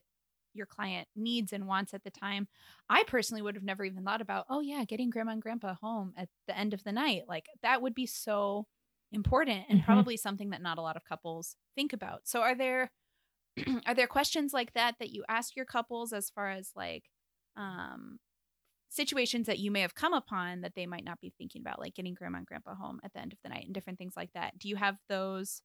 your 0.53 0.65
client 0.65 1.07
needs 1.15 1.53
and 1.53 1.67
wants 1.67 1.93
at 1.93 2.03
the 2.03 2.11
time. 2.11 2.47
I 2.89 3.03
personally 3.07 3.41
would 3.41 3.55
have 3.55 3.63
never 3.63 3.83
even 3.83 4.03
thought 4.03 4.21
about, 4.21 4.45
oh 4.49 4.61
yeah, 4.61 4.83
getting 4.85 5.09
grandma 5.09 5.31
and 5.31 5.41
grandpa 5.41 5.75
home 5.81 6.13
at 6.17 6.29
the 6.47 6.57
end 6.57 6.73
of 6.73 6.83
the 6.83 6.91
night. 6.91 7.23
Like 7.27 7.45
that 7.61 7.81
would 7.81 7.95
be 7.95 8.05
so 8.05 8.65
important 9.11 9.65
and 9.69 9.79
mm-hmm. 9.79 9.85
probably 9.85 10.17
something 10.17 10.51
that 10.51 10.61
not 10.61 10.77
a 10.77 10.81
lot 10.81 10.95
of 10.95 11.05
couples 11.05 11.55
think 11.75 11.93
about. 11.93 12.21
So 12.25 12.41
are 12.41 12.55
there 12.55 12.91
are 13.85 13.95
there 13.95 14.07
questions 14.07 14.53
like 14.53 14.73
that 14.73 14.95
that 14.99 15.09
you 15.09 15.23
ask 15.27 15.55
your 15.55 15.65
couples 15.65 16.13
as 16.13 16.29
far 16.29 16.49
as 16.49 16.71
like 16.75 17.05
um 17.57 18.19
situations 18.89 19.47
that 19.47 19.59
you 19.59 19.69
may 19.69 19.81
have 19.81 19.95
come 19.95 20.13
upon 20.13 20.61
that 20.61 20.73
they 20.75 20.87
might 20.87 21.05
not 21.05 21.19
be 21.19 21.31
thinking 21.37 21.61
about 21.61 21.79
like 21.79 21.93
getting 21.93 22.15
grandma 22.15 22.39
and 22.39 22.47
grandpa 22.47 22.73
home 22.73 22.99
at 23.03 23.13
the 23.13 23.19
end 23.19 23.31
of 23.31 23.39
the 23.43 23.49
night 23.49 23.65
and 23.65 23.73
different 23.73 23.99
things 23.99 24.13
like 24.17 24.31
that. 24.33 24.57
Do 24.57 24.67
you 24.67 24.75
have 24.75 24.97
those 25.09 25.61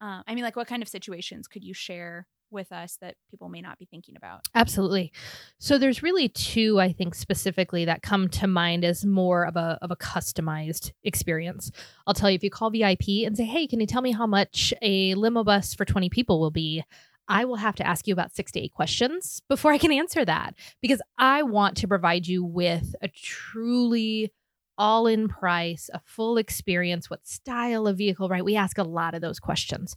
uh, 0.00 0.22
I 0.26 0.34
mean 0.34 0.44
like 0.44 0.56
what 0.56 0.68
kind 0.68 0.82
of 0.82 0.88
situations 0.88 1.48
could 1.48 1.64
you 1.64 1.74
share 1.74 2.26
with 2.50 2.72
us 2.72 2.98
that 3.00 3.16
people 3.30 3.48
may 3.48 3.60
not 3.60 3.78
be 3.78 3.86
thinking 3.86 4.16
about? 4.16 4.40
Absolutely. 4.54 5.12
So 5.58 5.78
there's 5.78 6.02
really 6.02 6.28
two 6.28 6.80
I 6.80 6.92
think 6.92 7.14
specifically 7.14 7.84
that 7.84 8.02
come 8.02 8.28
to 8.30 8.46
mind 8.46 8.84
as 8.84 9.04
more 9.04 9.44
of 9.44 9.56
a 9.56 9.78
of 9.82 9.90
a 9.90 9.96
customized 9.96 10.92
experience. 11.04 11.70
I'll 12.06 12.14
tell 12.14 12.30
you 12.30 12.36
if 12.36 12.44
you 12.44 12.50
call 12.50 12.70
VIP 12.70 13.24
and 13.24 13.36
say, 13.36 13.44
"Hey, 13.44 13.66
can 13.66 13.80
you 13.80 13.86
tell 13.86 14.02
me 14.02 14.12
how 14.12 14.26
much 14.26 14.72
a 14.82 15.14
limo 15.14 15.44
bus 15.44 15.74
for 15.74 15.84
20 15.84 16.08
people 16.08 16.40
will 16.40 16.50
be?" 16.50 16.84
I 17.28 17.44
will 17.44 17.56
have 17.56 17.74
to 17.76 17.86
ask 17.86 18.06
you 18.06 18.12
about 18.12 18.34
six 18.34 18.52
to 18.52 18.60
eight 18.60 18.72
questions 18.72 19.42
before 19.48 19.72
I 19.72 19.78
can 19.78 19.92
answer 19.92 20.24
that 20.24 20.54
because 20.80 21.02
I 21.18 21.42
want 21.42 21.76
to 21.78 21.88
provide 21.88 22.26
you 22.26 22.44
with 22.44 22.94
a 23.02 23.08
truly 23.08 24.32
all 24.78 25.06
in 25.06 25.28
price, 25.28 25.88
a 25.92 26.00
full 26.04 26.36
experience, 26.36 27.08
what 27.08 27.26
style 27.26 27.86
of 27.86 27.96
vehicle, 27.96 28.28
right? 28.28 28.44
We 28.44 28.56
ask 28.56 28.78
a 28.78 28.82
lot 28.82 29.14
of 29.14 29.22
those 29.22 29.40
questions. 29.40 29.96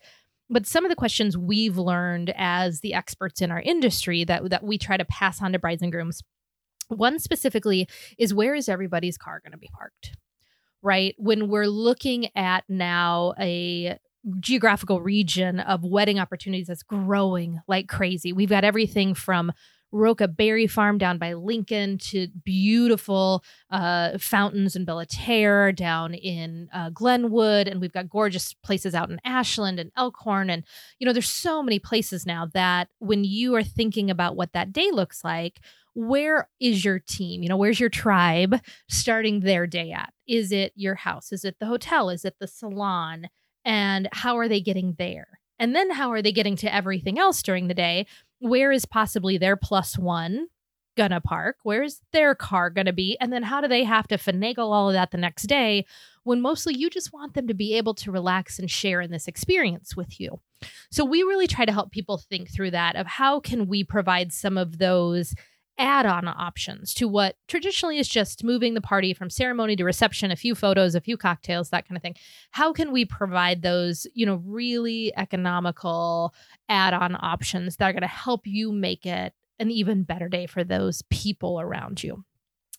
But 0.50 0.66
some 0.66 0.84
of 0.84 0.90
the 0.90 0.96
questions 0.96 1.38
we've 1.38 1.78
learned 1.78 2.34
as 2.36 2.80
the 2.80 2.94
experts 2.94 3.42
in 3.42 3.52
our 3.52 3.62
industry 3.62 4.24
that, 4.24 4.50
that 4.50 4.64
we 4.64 4.78
try 4.78 4.98
to 4.98 5.06
pass 5.06 5.42
on 5.42 5.52
to 5.54 5.60
brides 5.60 5.82
and 5.82 5.92
grooms, 5.92 6.24
one 6.88 7.20
specifically 7.20 7.88
is 8.18 8.34
where 8.34 8.56
is 8.56 8.68
everybody's 8.68 9.18
car 9.18 9.42
going 9.44 9.52
to 9.52 9.58
be 9.58 9.70
parked? 9.72 10.18
Right? 10.82 11.14
When 11.18 11.50
we're 11.50 11.68
looking 11.68 12.36
at 12.36 12.64
now 12.68 13.34
a 13.40 14.00
geographical 14.40 15.02
region 15.02 15.60
of 15.60 15.84
wedding 15.84 16.20
opportunities 16.20 16.68
that's 16.68 16.84
growing 16.84 17.60
like 17.68 17.88
crazy. 17.88 18.34
We've 18.34 18.50
got 18.50 18.64
everything 18.64 19.14
from 19.14 19.52
Roca 19.92 20.28
Berry 20.28 20.68
Farm 20.68 20.98
down 20.98 21.18
by 21.18 21.34
Lincoln 21.34 21.98
to 21.98 22.28
beautiful 22.44 23.44
uh, 23.72 24.18
fountains 24.18 24.76
in 24.76 24.86
Belleterre 24.86 25.72
down 25.72 26.14
in 26.14 26.70
uh, 26.74 26.90
Glenwood. 26.92 27.68
And 27.68 27.82
we've 27.82 27.92
got 27.92 28.10
gorgeous 28.10 28.54
places 28.54 28.94
out 28.94 29.10
in 29.10 29.20
Ashland 29.24 29.80
and 29.80 29.92
Elkhorn. 29.98 30.50
And, 30.50 30.64
you 31.00 31.06
know, 31.06 31.14
there's 31.14 31.30
so 31.30 31.64
many 31.64 31.80
places 31.80 32.26
now 32.26 32.48
that 32.54 32.90
when 33.00 33.24
you 33.24 33.56
are 33.56 33.64
thinking 33.64 34.10
about 34.10 34.36
what 34.36 34.54
that 34.54 34.72
day 34.72 34.92
looks 34.92 35.24
like, 35.24 35.60
where 35.96 36.48
is 36.60 36.86
your 36.86 37.00
team? 37.00 37.42
You 37.44 37.50
know, 37.50 37.58
where's 37.58 37.80
your 37.80 37.90
tribe 37.90 38.62
starting 38.88 39.42
their 39.42 39.68
day 39.68 39.92
at? 39.92 40.14
Is 40.28 40.52
it 40.52 40.72
your 40.76 40.96
house? 40.96 41.32
Is 41.32 41.44
it 41.44 41.58
the 41.60 41.66
hotel? 41.66 42.10
Is 42.10 42.24
it 42.24 42.36
the 42.40 42.48
salon? 42.48 43.28
And 43.66 44.08
how 44.14 44.38
are 44.38 44.48
they 44.48 44.62
getting 44.62 44.96
there? 44.98 45.40
And 45.58 45.76
then 45.76 45.92
how 45.92 46.12
are 46.12 46.22
they 46.22 46.32
getting 46.32 46.56
to 46.58 46.74
everything 46.74 47.20
else 47.20 47.44
during 47.44 47.68
the 47.68 47.74
day? 47.74 48.06
Where 48.40 48.72
is 48.72 48.86
possibly 48.86 49.38
their 49.38 49.56
plus 49.56 49.98
one 49.98 50.48
gonna 50.98 51.22
park? 51.22 51.58
Where's 51.64 52.02
their 52.12 52.36
car 52.36 52.70
gonna 52.70 52.94
be? 52.94 53.18
And 53.22 53.32
then 53.32 53.44
how 53.44 53.62
do 53.62 53.68
they 53.68 53.84
have 53.84 54.08
to 54.10 54.18
finagle 54.18 54.72
all 54.72 54.90
of 54.90 54.94
that 54.94 55.12
the 55.12 55.18
next 55.18 55.44
day 55.44 55.86
when 56.24 56.42
mostly 56.42 56.76
you 56.76 56.90
just 56.90 57.14
want 57.14 57.34
them 57.34 57.48
to 57.48 57.54
be 57.54 57.76
able 57.76 57.94
to 57.96 58.12
relax 58.12 58.60
and 58.60 58.70
share 58.70 59.00
in 59.02 59.12
this 59.12 59.28
experience 59.28 59.96
with 59.96 60.20
you? 60.20 60.40
So 60.92 61.06
we 61.06 61.24
really 61.24 61.48
try 61.48 61.66
to 61.66 61.72
help 61.72 61.92
people 61.92 62.18
think 62.18 62.50
through 62.52 62.72
that 62.72 62.96
of 62.96 63.08
how 63.08 63.40
can 63.40 63.68
we 63.68 63.84
provide 63.84 64.34
some 64.34 64.58
of 64.58 64.78
those 64.78 65.34
add 65.80 66.06
on 66.06 66.28
options 66.28 66.94
to 66.94 67.08
what 67.08 67.36
traditionally 67.48 67.98
is 67.98 68.08
just 68.08 68.44
moving 68.44 68.74
the 68.74 68.82
party 68.82 69.14
from 69.14 69.30
ceremony 69.30 69.76
to 69.78 69.84
reception, 69.86 70.30
a 70.30 70.36
few 70.36 70.54
photos, 70.54 70.94
a 70.94 71.02
few 71.02 71.18
cocktails, 71.18 71.70
that 71.70 71.88
kind 71.88 71.98
of 71.98 72.02
thing. 72.02 72.16
How 72.52 72.74
can 72.74 72.92
we 72.92 73.06
provide 73.06 73.62
those, 73.62 74.06
you 74.14 74.26
know, 74.26 74.42
really 74.46 75.14
economical 75.18 76.34
add 76.68 76.94
on 76.94 77.18
options 77.20 77.78
that 77.78 77.86
are 77.90 77.94
going 77.94 78.02
to 78.02 78.08
help 78.08 78.46
you 78.46 78.72
make 78.72 79.06
it 79.06 79.34
an 79.58 79.72
even 79.72 80.04
better 80.04 80.30
day 80.30 80.46
for 80.46 80.64
those 80.64 81.02
people 81.10 81.60
around 81.60 82.04
you? 82.04 82.24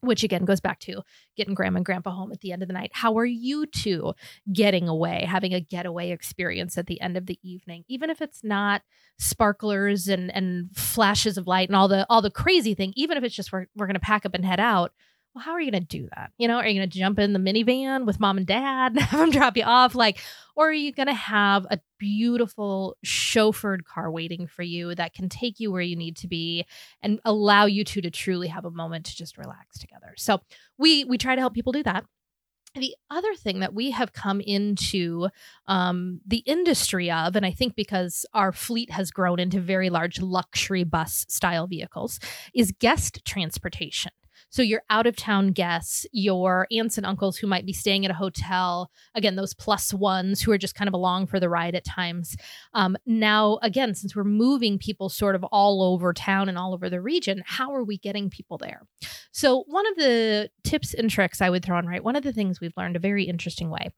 Which 0.00 0.23
again 0.23 0.45
goes 0.45 0.61
back 0.61 0.78
to 0.80 1.02
getting 1.37 1.54
grandma 1.54 1.78
and 1.78 1.85
grandpa 1.85 2.11
home 2.11 2.33
at 2.33 2.40
the 2.40 2.52
end 2.52 2.62
of 2.62 2.69
the 2.69 2.75
night. 2.75 2.90
How 2.95 3.19
are 3.19 3.25
you 3.26 3.66
two 3.66 4.14
getting 4.52 4.88
away, 4.88 5.25
having 5.28 5.52
a 5.52 5.61
getaway 5.61 6.11
experience 6.11 6.78
at 6.78 6.87
the 6.87 7.00
end 7.00 7.16
of 7.16 7.26
the 7.26 7.38
evening, 7.42 7.85
even 7.88 8.11
if 8.11 8.21
it's 8.21 8.42
not 8.42 8.83
sparklers 9.19 10.09
and 10.09 10.35
and 10.35 10.71
flashes 10.75 11.37
of 11.37 11.47
light 11.47 11.69
and 11.69 11.76
all 11.76 11.88
the 11.88 12.07
all 12.09 12.23
the 12.23 12.30
crazy 12.30 12.75
thing, 12.75 12.92
even 12.97 13.16
if 13.16 13.25
it's 13.25 13.35
just 13.35 13.52
we're 13.52 13.66
we're 13.76 13.87
gonna 13.87 13.99
pack 13.99 14.25
up 14.25 14.35
and 14.35 14.45
head 14.45 14.61
out 14.61 14.92
well, 15.34 15.44
how 15.44 15.52
are 15.52 15.60
you 15.60 15.70
going 15.70 15.87
to 15.87 15.99
do 15.99 16.08
that? 16.16 16.32
You 16.38 16.49
know, 16.49 16.56
are 16.56 16.66
you 16.66 16.80
going 16.80 16.90
to 16.90 16.99
jump 16.99 17.18
in 17.18 17.32
the 17.32 17.38
minivan 17.38 18.04
with 18.04 18.18
mom 18.18 18.37
and 18.37 18.46
dad, 18.46 18.92
and 18.92 19.00
have 19.00 19.20
them 19.20 19.30
drop 19.30 19.56
you 19.56 19.62
off? 19.62 19.94
Like, 19.94 20.18
or 20.56 20.70
are 20.70 20.72
you 20.72 20.92
going 20.92 21.06
to 21.06 21.14
have 21.14 21.66
a 21.70 21.78
beautiful 21.99 22.96
chauffeured 23.06 23.84
car 23.84 24.10
waiting 24.10 24.49
for 24.49 24.62
you 24.62 24.94
that 24.96 25.14
can 25.14 25.28
take 25.28 25.60
you 25.60 25.70
where 25.70 25.82
you 25.82 25.94
need 25.94 26.16
to 26.16 26.28
be 26.28 26.66
and 27.00 27.20
allow 27.25 27.66
you 27.66 27.84
two 27.84 28.00
to 28.00 28.10
truly 28.10 28.49
have 28.49 28.64
a 28.64 28.70
moment 28.70 29.06
to 29.06 29.16
just 29.16 29.38
relax 29.38 29.78
together? 29.78 30.14
So 30.16 30.40
we 30.78 31.04
we 31.04 31.16
try 31.16 31.37
to 31.37 31.40
help 31.40 31.54
people 31.54 31.72
do 31.72 31.84
that. 31.84 32.04
The 32.75 32.94
other 33.10 33.34
thing 33.34 33.60
that 33.60 33.75
we 33.75 33.90
have 33.90 34.12
come 34.12 34.40
into 34.40 35.28
um, 35.66 36.20
the 36.25 36.38
industry 36.46 37.10
of, 37.10 37.34
and 37.34 37.44
I 37.44 37.50
think 37.50 37.75
because 37.75 38.25
our 38.32 38.52
fleet 38.52 38.92
has 38.92 39.10
grown 39.10 39.40
into 39.40 39.60
very 39.60 39.90
large 39.90 40.20
luxury 40.20 40.84
bus 40.84 41.26
style 41.28 41.66
vehicles, 41.66 42.20
is 42.54 42.72
guest 42.78 43.25
transportation. 43.25 44.12
So 44.50 44.62
your 44.62 44.83
out 44.90 45.07
of 45.07 45.16
town 45.16 45.52
guests, 45.52 46.07
your 46.12 46.66
aunts 46.73 46.99
and 46.99 47.07
uncles 47.07 47.37
who 47.37 47.47
might 47.47 47.64
be 47.64 47.73
staying 47.73 48.04
at 48.04 48.11
a 48.11 48.14
hotel, 48.14 48.90
again, 49.14 49.37
those 49.37 49.54
plus 49.54 49.95
ones 49.95 50.42
who 50.42 50.50
are 50.50 50.59
just 50.59 50.75
kind 50.75 50.88
of 50.88 50.95
along 50.95 51.28
for 51.28 51.38
the 51.38 51.49
ride 51.49 51.76
at 51.76 51.85
times. 51.85 52.37
Um, 52.75 52.97
now, 53.07 53.59
again, 53.62 53.95
since 53.95 54.14
we're 54.14 54.25
moving 54.25 54.78
people 54.78 55.09
sort 55.09 55.37
of 55.37 55.45
all 55.45 55.83
over 55.83 56.12
town 56.12 56.49
and 56.49 56.59
all 56.59 56.75
over 56.75 56.90
the 56.90 57.00
region, 57.00 57.42
how 57.47 57.73
are 57.73 57.85
we 57.85 57.97
getting 57.97 58.28
people 58.28 58.59
there? 58.59 58.83
So, 59.33 59.64
one 59.69 59.87
of 59.87 59.97
the 59.97 60.50
tips 60.64 60.95
and 60.95 61.09
tricks 61.09 61.40
I 61.40 61.50
would 61.50 61.64
throw 61.64 61.78
in, 61.78 61.87
right? 61.87 62.02
One 62.02 62.16
of 62.16 62.25
the 62.25 62.33
things 62.33 62.61
we've 62.61 62.76
learned 62.76 62.97
a 62.97 63.00
very 63.00 63.25
interesting 63.25 63.71
way 63.71 63.90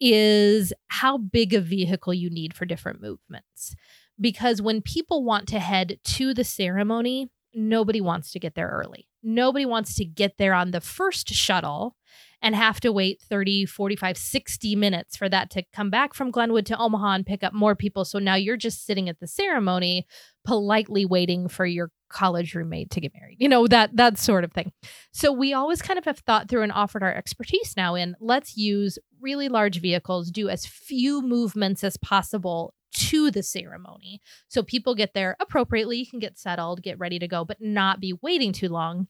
is 0.00 0.72
how 0.88 1.18
big 1.18 1.54
a 1.54 1.60
vehicle 1.60 2.12
you 2.12 2.30
need 2.30 2.52
for 2.54 2.64
different 2.64 3.00
movements. 3.00 3.76
Because 4.20 4.60
when 4.60 4.82
people 4.82 5.24
want 5.24 5.48
to 5.48 5.60
head 5.60 5.98
to 6.04 6.34
the 6.34 6.44
ceremony, 6.44 7.30
nobody 7.54 8.00
wants 8.00 8.32
to 8.32 8.38
get 8.38 8.54
there 8.54 8.68
early. 8.68 9.08
Nobody 9.22 9.66
wants 9.66 9.94
to 9.96 10.04
get 10.04 10.38
there 10.38 10.54
on 10.54 10.70
the 10.70 10.80
first 10.80 11.28
shuttle 11.28 11.96
and 12.42 12.54
have 12.54 12.80
to 12.80 12.92
wait 12.92 13.20
30, 13.28 13.66
45, 13.66 14.16
60 14.16 14.76
minutes 14.76 15.16
for 15.16 15.28
that 15.28 15.50
to 15.50 15.62
come 15.74 15.90
back 15.90 16.14
from 16.14 16.30
Glenwood 16.30 16.66
to 16.66 16.78
Omaha 16.78 17.14
and 17.14 17.26
pick 17.26 17.42
up 17.44 17.52
more 17.52 17.74
people. 17.74 18.04
So 18.04 18.18
now 18.18 18.34
you're 18.34 18.56
just 18.56 18.86
sitting 18.86 19.08
at 19.08 19.20
the 19.20 19.26
ceremony 19.26 20.06
politely 20.44 21.04
waiting 21.04 21.48
for 21.48 21.66
your 21.66 21.90
college 22.08 22.54
roommate 22.54 22.90
to 22.90 23.00
get 23.00 23.12
married. 23.14 23.36
You 23.38 23.48
know, 23.48 23.66
that 23.66 23.96
that 23.96 24.18
sort 24.18 24.44
of 24.44 24.52
thing. 24.52 24.72
So 25.12 25.32
we 25.32 25.52
always 25.52 25.82
kind 25.82 25.98
of 25.98 26.06
have 26.06 26.18
thought 26.20 26.48
through 26.48 26.62
and 26.62 26.72
offered 26.72 27.02
our 27.02 27.14
expertise 27.14 27.74
now 27.76 27.94
in 27.94 28.16
let's 28.20 28.56
use 28.56 28.98
really 29.20 29.48
large 29.48 29.80
vehicles, 29.80 30.30
do 30.30 30.48
as 30.48 30.66
few 30.66 31.20
movements 31.20 31.84
as 31.84 31.96
possible 31.98 32.74
to 32.92 33.30
the 33.30 33.42
ceremony. 33.42 34.20
So 34.48 34.62
people 34.62 34.94
get 34.94 35.14
there 35.14 35.36
appropriately, 35.40 35.98
you 35.98 36.06
can 36.06 36.20
get 36.20 36.38
settled, 36.38 36.82
get 36.82 36.98
ready 36.98 37.18
to 37.18 37.28
go, 37.28 37.44
but 37.44 37.60
not 37.60 38.00
be 38.00 38.14
waiting 38.22 38.52
too 38.52 38.68
long. 38.68 39.08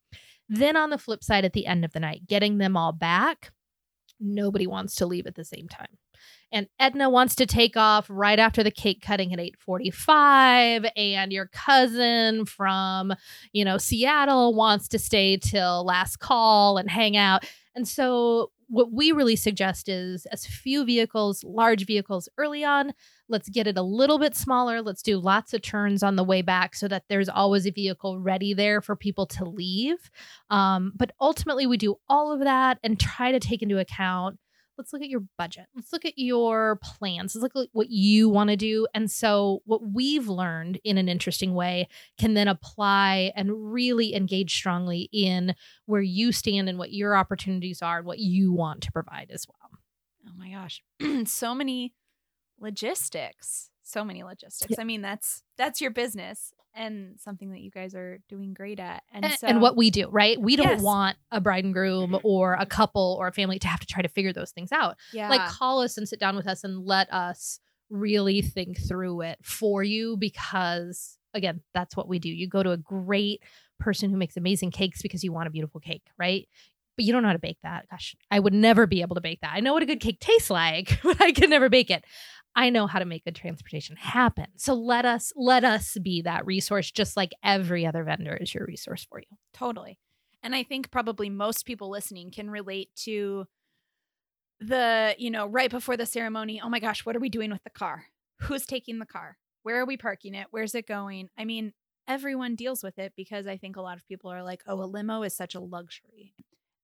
Then 0.48 0.76
on 0.76 0.90
the 0.90 0.98
flip 0.98 1.22
side, 1.22 1.44
at 1.44 1.52
the 1.52 1.66
end 1.66 1.84
of 1.84 1.92
the 1.92 2.00
night, 2.00 2.26
getting 2.26 2.58
them 2.58 2.76
all 2.76 2.92
back, 2.92 3.52
nobody 4.18 4.66
wants 4.66 4.96
to 4.96 5.06
leave 5.06 5.26
at 5.26 5.34
the 5.34 5.44
same 5.44 5.68
time. 5.68 5.98
And 6.52 6.66
Edna 6.78 7.08
wants 7.08 7.36
to 7.36 7.46
take 7.46 7.76
off 7.76 8.06
right 8.10 8.38
after 8.38 8.62
the 8.62 8.72
cake 8.72 9.00
cutting 9.00 9.32
at 9.32 9.38
8:45 9.38 10.90
and 10.96 11.32
your 11.32 11.46
cousin 11.46 12.44
from, 12.44 13.14
you 13.52 13.64
know, 13.64 13.78
Seattle 13.78 14.54
wants 14.54 14.88
to 14.88 14.98
stay 14.98 15.36
till 15.36 15.84
last 15.84 16.18
call 16.18 16.76
and 16.76 16.90
hang 16.90 17.16
out. 17.16 17.44
And 17.74 17.86
so 17.86 18.50
what 18.70 18.92
we 18.92 19.10
really 19.10 19.34
suggest 19.34 19.88
is 19.88 20.26
as 20.26 20.46
few 20.46 20.84
vehicles, 20.84 21.42
large 21.42 21.86
vehicles 21.86 22.28
early 22.38 22.64
on. 22.64 22.92
Let's 23.28 23.48
get 23.48 23.66
it 23.66 23.76
a 23.76 23.82
little 23.82 24.18
bit 24.18 24.36
smaller. 24.36 24.80
Let's 24.80 25.02
do 25.02 25.18
lots 25.18 25.52
of 25.52 25.62
turns 25.62 26.02
on 26.04 26.14
the 26.14 26.24
way 26.24 26.40
back 26.40 26.76
so 26.76 26.86
that 26.86 27.02
there's 27.08 27.28
always 27.28 27.66
a 27.66 27.72
vehicle 27.72 28.20
ready 28.20 28.54
there 28.54 28.80
for 28.80 28.94
people 28.94 29.26
to 29.26 29.44
leave. 29.44 29.98
Um, 30.50 30.92
but 30.94 31.10
ultimately, 31.20 31.66
we 31.66 31.76
do 31.76 31.96
all 32.08 32.32
of 32.32 32.40
that 32.40 32.78
and 32.84 32.98
try 32.98 33.32
to 33.32 33.40
take 33.40 33.60
into 33.60 33.78
account 33.78 34.38
let's 34.78 34.92
look 34.92 35.02
at 35.02 35.08
your 35.08 35.24
budget. 35.38 35.66
Let's 35.74 35.92
look 35.92 36.04
at 36.04 36.14
your 36.16 36.78
plans. 36.82 37.34
Let's 37.34 37.42
look 37.42 37.64
at 37.64 37.70
what 37.72 37.90
you 37.90 38.28
want 38.28 38.50
to 38.50 38.56
do. 38.56 38.86
And 38.94 39.10
so, 39.10 39.62
what 39.64 39.82
we've 39.82 40.28
learned 40.28 40.80
in 40.84 40.98
an 40.98 41.08
interesting 41.08 41.54
way 41.54 41.88
can 42.18 42.34
then 42.34 42.48
apply 42.48 43.32
and 43.36 43.72
really 43.72 44.14
engage 44.14 44.54
strongly 44.54 45.08
in 45.12 45.54
where 45.86 46.02
you 46.02 46.32
stand 46.32 46.68
and 46.68 46.78
what 46.78 46.92
your 46.92 47.16
opportunities 47.16 47.82
are 47.82 47.98
and 47.98 48.06
what 48.06 48.18
you 48.18 48.52
want 48.52 48.82
to 48.82 48.92
provide 48.92 49.30
as 49.30 49.46
well. 49.48 49.80
Oh 50.28 50.32
my 50.36 50.50
gosh. 50.50 50.82
so 51.28 51.54
many 51.54 51.94
logistics. 52.58 53.70
So 53.82 54.04
many 54.04 54.22
logistics. 54.22 54.70
Yeah. 54.70 54.80
I 54.80 54.84
mean, 54.84 55.02
that's 55.02 55.42
that's 55.56 55.80
your 55.80 55.90
business 55.90 56.52
and 56.74 57.18
something 57.18 57.50
that 57.50 57.60
you 57.60 57.70
guys 57.70 57.94
are 57.94 58.18
doing 58.28 58.54
great 58.54 58.80
at. 58.80 59.02
And, 59.12 59.24
and, 59.24 59.34
so, 59.34 59.46
and 59.46 59.60
what 59.60 59.76
we 59.76 59.90
do, 59.90 60.08
right? 60.08 60.40
We 60.40 60.56
don't 60.56 60.68
yes. 60.68 60.82
want 60.82 61.16
a 61.30 61.40
bride 61.40 61.64
and 61.64 61.74
groom 61.74 62.12
mm-hmm. 62.12 62.26
or 62.26 62.54
a 62.54 62.66
couple 62.66 63.16
or 63.18 63.28
a 63.28 63.32
family 63.32 63.58
to 63.58 63.68
have 63.68 63.80
to 63.80 63.86
try 63.86 64.02
to 64.02 64.08
figure 64.08 64.32
those 64.32 64.50
things 64.50 64.72
out. 64.72 64.96
Yeah. 65.12 65.28
Like 65.28 65.48
call 65.48 65.82
us 65.82 65.96
and 65.96 66.08
sit 66.08 66.20
down 66.20 66.36
with 66.36 66.46
us 66.46 66.64
and 66.64 66.84
let 66.84 67.12
us 67.12 67.60
really 67.90 68.40
think 68.40 68.78
through 68.86 69.22
it 69.22 69.38
for 69.42 69.82
you 69.82 70.16
because 70.16 71.18
again, 71.34 71.60
that's 71.74 71.96
what 71.96 72.08
we 72.08 72.18
do. 72.18 72.28
You 72.28 72.48
go 72.48 72.62
to 72.62 72.70
a 72.70 72.76
great 72.76 73.42
person 73.78 74.10
who 74.10 74.16
makes 74.16 74.36
amazing 74.36 74.70
cakes 74.70 75.02
because 75.02 75.24
you 75.24 75.32
want 75.32 75.48
a 75.48 75.50
beautiful 75.50 75.80
cake, 75.80 76.02
right? 76.18 76.48
But 76.96 77.04
you 77.04 77.12
don't 77.12 77.22
know 77.22 77.28
how 77.28 77.34
to 77.34 77.38
bake 77.38 77.58
that. 77.62 77.86
Gosh, 77.90 78.14
I 78.30 78.38
would 78.40 78.52
never 78.52 78.86
be 78.86 79.00
able 79.00 79.14
to 79.14 79.20
bake 79.20 79.40
that. 79.40 79.52
I 79.54 79.60
know 79.60 79.72
what 79.72 79.82
a 79.82 79.86
good 79.86 80.00
cake 80.00 80.20
tastes 80.20 80.50
like, 80.50 81.00
but 81.02 81.20
I 81.20 81.32
could 81.32 81.50
never 81.50 81.68
bake 81.68 81.90
it. 81.90 82.04
I 82.54 82.70
know 82.70 82.86
how 82.86 82.98
to 82.98 83.04
make 83.04 83.24
good 83.24 83.36
transportation 83.36 83.96
happen. 83.96 84.46
So 84.56 84.74
let 84.74 85.04
us 85.04 85.32
let 85.36 85.64
us 85.64 85.96
be 86.02 86.22
that 86.22 86.46
resource 86.46 86.90
just 86.90 87.16
like 87.16 87.32
every 87.44 87.86
other 87.86 88.02
vendor 88.04 88.36
is 88.36 88.54
your 88.54 88.66
resource 88.66 89.06
for 89.08 89.20
you. 89.20 89.36
Totally. 89.52 89.98
And 90.42 90.54
I 90.54 90.62
think 90.62 90.90
probably 90.90 91.30
most 91.30 91.64
people 91.64 91.90
listening 91.90 92.30
can 92.30 92.50
relate 92.50 92.90
to 93.04 93.46
the, 94.58 95.14
you 95.18 95.30
know, 95.30 95.46
right 95.46 95.70
before 95.70 95.96
the 95.96 96.06
ceremony, 96.06 96.60
oh 96.62 96.68
my 96.68 96.80
gosh, 96.80 97.04
what 97.04 97.16
are 97.16 97.20
we 97.20 97.28
doing 97.28 97.50
with 97.50 97.64
the 97.64 97.70
car? 97.70 98.06
Who's 98.40 98.66
taking 98.66 98.98
the 98.98 99.06
car? 99.06 99.36
Where 99.62 99.80
are 99.80 99.86
we 99.86 99.96
parking 99.96 100.34
it? 100.34 100.48
Where's 100.50 100.74
it 100.74 100.86
going? 100.86 101.28
I 101.38 101.44
mean, 101.44 101.72
everyone 102.08 102.56
deals 102.56 102.82
with 102.82 102.98
it 102.98 103.12
because 103.16 103.46
I 103.46 103.56
think 103.56 103.76
a 103.76 103.82
lot 103.82 103.96
of 103.96 104.06
people 104.06 104.30
are 104.32 104.42
like, 104.42 104.62
oh, 104.66 104.82
a 104.82 104.84
limo 104.84 105.22
is 105.22 105.34
such 105.34 105.54
a 105.54 105.60
luxury. 105.60 106.34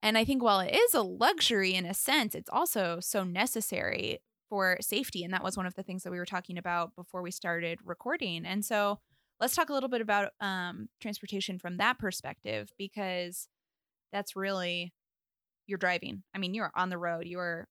And 0.03 0.17
I 0.17 0.25
think 0.25 0.43
while 0.43 0.61
it 0.61 0.75
is 0.75 0.95
a 0.95 1.03
luxury 1.03 1.75
in 1.75 1.87
a 1.87 1.95
sense, 1.95 2.35
it's 2.35 2.51
also 2.51 2.99
so 3.01 3.25
necessary 3.25 4.21
for 4.49 4.79
safety. 4.81 5.25
And 5.25 5.33
that 5.33 5.45
was 5.45 5.57
one 5.57 5.67
of 5.67 5.75
the 5.75 5.83
things 5.83 6.03
that 6.03 6.11
we 6.11 6.19
were 6.19 6.27
talking 6.27 6.59
about 6.59 6.95
before 6.97 7.23
we 7.23 7.31
started 7.31 7.79
recording. 7.85 8.45
And 8.47 8.65
so 8.65 8.99
let's 9.41 9.55
talk 9.55 9.69
a 9.69 9.73
little 9.73 9.89
bit 9.89 10.01
about 10.01 10.31
um, 10.41 10.89
transportation 11.01 11.59
from 11.59 11.77
that 11.79 11.99
perspective 11.99 12.71
because 12.79 13.49
that's 14.13 14.37
really 14.37 14.93
you're 15.67 15.79
driving. 15.79 16.23
I 16.35 16.39
mean, 16.39 16.55
you're 16.55 16.73
on 16.75 16.91
the 16.91 16.99
road, 16.99 17.27
you're 17.27 17.69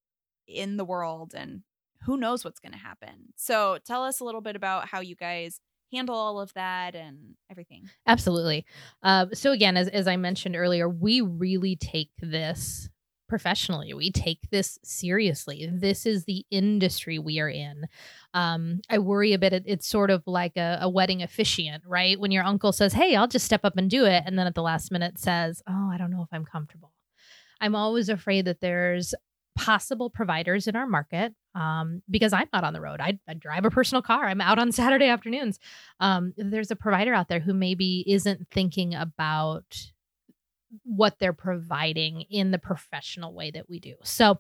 in 0.48 0.78
the 0.78 0.86
world, 0.86 1.34
and 1.36 1.62
who 2.04 2.18
knows 2.18 2.44
what's 2.44 2.60
going 2.60 2.74
to 2.74 2.78
happen. 2.78 3.34
So 3.36 3.80
tell 3.86 4.04
us 4.04 4.20
a 4.20 4.24
little 4.24 4.42
bit 4.42 4.56
about 4.56 4.88
how 4.88 5.00
you 5.00 5.16
guys 5.16 5.60
handle 5.94 6.16
all 6.16 6.40
of 6.40 6.54
that 6.54 6.94
and 6.96 7.36
everything. 7.50 7.90
Absolutely. 8.06 8.66
Uh, 9.02 9.28
so 9.34 9.52
again, 9.52 9.78
as 9.78 9.88
as 9.88 10.08
I 10.08 10.18
mentioned 10.18 10.56
earlier, 10.56 10.90
we 10.90 11.22
really 11.22 11.76
take 11.76 12.10
this 12.20 12.90
professionally. 13.36 13.94
We 13.94 14.12
take 14.12 14.50
this 14.50 14.80
seriously. 14.82 15.70
This 15.70 16.06
is 16.06 16.24
the 16.24 16.46
industry 16.52 17.20
we 17.20 17.42
are 17.42 17.50
in. 17.50 17.86
Um, 18.34 18.80
I 18.90 19.00
worry 19.00 19.34
a 19.34 19.38
bit. 19.38 19.52
It, 19.52 19.64
it's 19.66 19.86
sort 19.86 20.10
of 20.10 20.24
like 20.26 20.56
a, 20.56 20.78
a, 20.80 20.88
wedding 20.88 21.22
officiant, 21.22 21.84
right? 21.86 22.18
When 22.18 22.32
your 22.32 22.46
uncle 22.46 22.72
says, 22.72 22.94
Hey, 22.94 23.14
I'll 23.14 23.28
just 23.28 23.44
step 23.44 23.66
up 23.66 23.76
and 23.76 23.90
do 23.90 24.06
it. 24.06 24.24
And 24.26 24.40
then 24.40 24.48
at 24.48 24.56
the 24.56 24.62
last 24.62 24.90
minute 24.90 25.20
says, 25.20 25.62
Oh, 25.68 25.90
I 25.92 25.98
don't 25.98 26.12
know 26.12 26.22
if 26.22 26.30
I'm 26.32 26.46
comfortable. 26.46 26.94
I'm 27.60 27.76
always 27.76 28.08
afraid 28.08 28.46
that 28.46 28.62
there's 28.62 29.14
possible 29.58 30.10
providers 30.10 30.66
in 30.66 30.78
our 30.78 30.88
market 30.88 31.34
um, 31.56 32.04
because 32.10 32.32
I'm 32.32 32.48
not 32.54 32.64
on 32.64 32.72
the 32.72 32.80
road. 32.80 33.02
I, 33.02 33.20
I, 33.28 33.34
drive 33.34 33.66
a 33.66 33.70
personal 33.70 34.02
car. 34.02 34.28
I'm 34.28 34.40
out 34.40 34.60
on 34.60 34.72
Saturday 34.72 35.08
afternoons. 35.08 35.60
Um, 36.00 36.34
there's 36.38 36.72
a 36.72 36.76
provider 36.78 37.14
out 37.14 37.28
there 37.28 37.42
who 37.42 37.54
maybe 37.54 38.06
isn't 38.08 38.48
thinking 38.50 38.96
about 38.96 39.92
what 40.84 41.20
they're 41.20 41.34
providing 41.34 42.22
in 42.30 42.52
the 42.52 42.60
professional 42.60 43.34
way 43.34 43.52
that 43.52 43.70
we 43.70 43.80
do. 43.80 43.96
So 44.04 44.40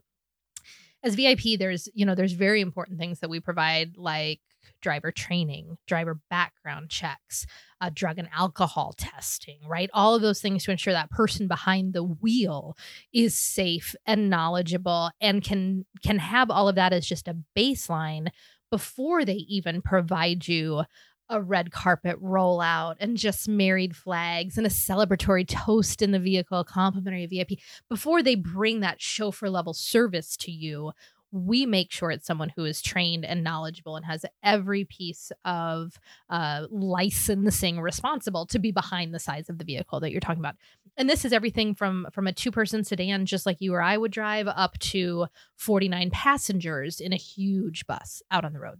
as 1.03 1.15
VIP, 1.15 1.59
there's, 1.59 1.87
you 1.93 2.05
know, 2.05 2.15
there's 2.15 2.33
very 2.33 2.61
important 2.61 2.99
things 2.99 3.19
that 3.19 3.29
we 3.29 3.39
provide 3.39 3.95
like 3.97 4.39
driver 4.81 5.11
training, 5.11 5.77
driver 5.87 6.19
background 6.29 6.89
checks, 6.89 7.45
uh, 7.81 7.89
drug 7.93 8.17
and 8.17 8.29
alcohol 8.35 8.93
testing, 8.97 9.59
right? 9.67 9.89
All 9.93 10.15
of 10.15 10.21
those 10.21 10.41
things 10.41 10.63
to 10.63 10.71
ensure 10.71 10.93
that 10.93 11.11
person 11.11 11.47
behind 11.47 11.93
the 11.93 12.03
wheel 12.03 12.75
is 13.13 13.37
safe 13.37 13.95
and 14.05 14.29
knowledgeable 14.29 15.11
and 15.21 15.43
can 15.43 15.85
can 16.03 16.19
have 16.19 16.49
all 16.49 16.67
of 16.67 16.75
that 16.75 16.93
as 16.93 17.05
just 17.05 17.27
a 17.27 17.37
baseline 17.55 18.29
before 18.71 19.23
they 19.23 19.33
even 19.33 19.81
provide 19.81 20.47
you 20.47 20.83
a 21.29 21.41
red 21.41 21.71
carpet 21.71 22.21
rollout 22.21 22.95
and 22.99 23.17
just 23.17 23.47
married 23.47 23.95
flags 23.95 24.57
and 24.57 24.67
a 24.67 24.69
celebratory 24.69 25.47
toast 25.47 26.01
in 26.01 26.11
the 26.11 26.19
vehicle, 26.19 26.63
complimentary 26.63 27.25
VIP, 27.25 27.59
before 27.89 28.21
they 28.21 28.35
bring 28.35 28.79
that 28.81 29.01
chauffeur 29.01 29.49
level 29.49 29.73
service 29.73 30.37
to 30.37 30.51
you, 30.51 30.91
we 31.31 31.65
make 31.65 31.91
sure 31.91 32.11
it's 32.11 32.25
someone 32.25 32.53
who 32.55 32.63
is 32.63 32.81
trained 32.81 33.25
and 33.25 33.43
knowledgeable 33.43 33.97
and 33.97 34.05
has 34.05 34.25
every 34.41 34.85
piece 34.85 35.31
of 35.43 35.99
uh, 36.29 36.65
licensing 36.69 37.81
responsible 37.81 38.45
to 38.45 38.59
be 38.59 38.71
behind 38.71 39.13
the 39.13 39.19
size 39.19 39.49
of 39.49 39.57
the 39.57 39.65
vehicle 39.65 39.99
that 39.99 40.11
you're 40.11 40.21
talking 40.21 40.39
about. 40.39 40.55
And 40.97 41.09
this 41.09 41.25
is 41.25 41.33
everything 41.33 41.75
from 41.75 42.07
from 42.13 42.25
a 42.25 42.31
two 42.31 42.51
person 42.51 42.85
sedan, 42.85 43.25
just 43.25 43.45
like 43.45 43.59
you 43.59 43.73
or 43.73 43.81
I 43.81 43.97
would 43.97 44.11
drive, 44.11 44.47
up 44.47 44.77
to 44.79 45.27
49 45.57 46.09
passengers 46.11 47.01
in 47.01 47.11
a 47.11 47.17
huge 47.17 47.85
bus 47.85 48.21
out 48.31 48.45
on 48.45 48.53
the 48.53 48.61
road. 48.61 48.79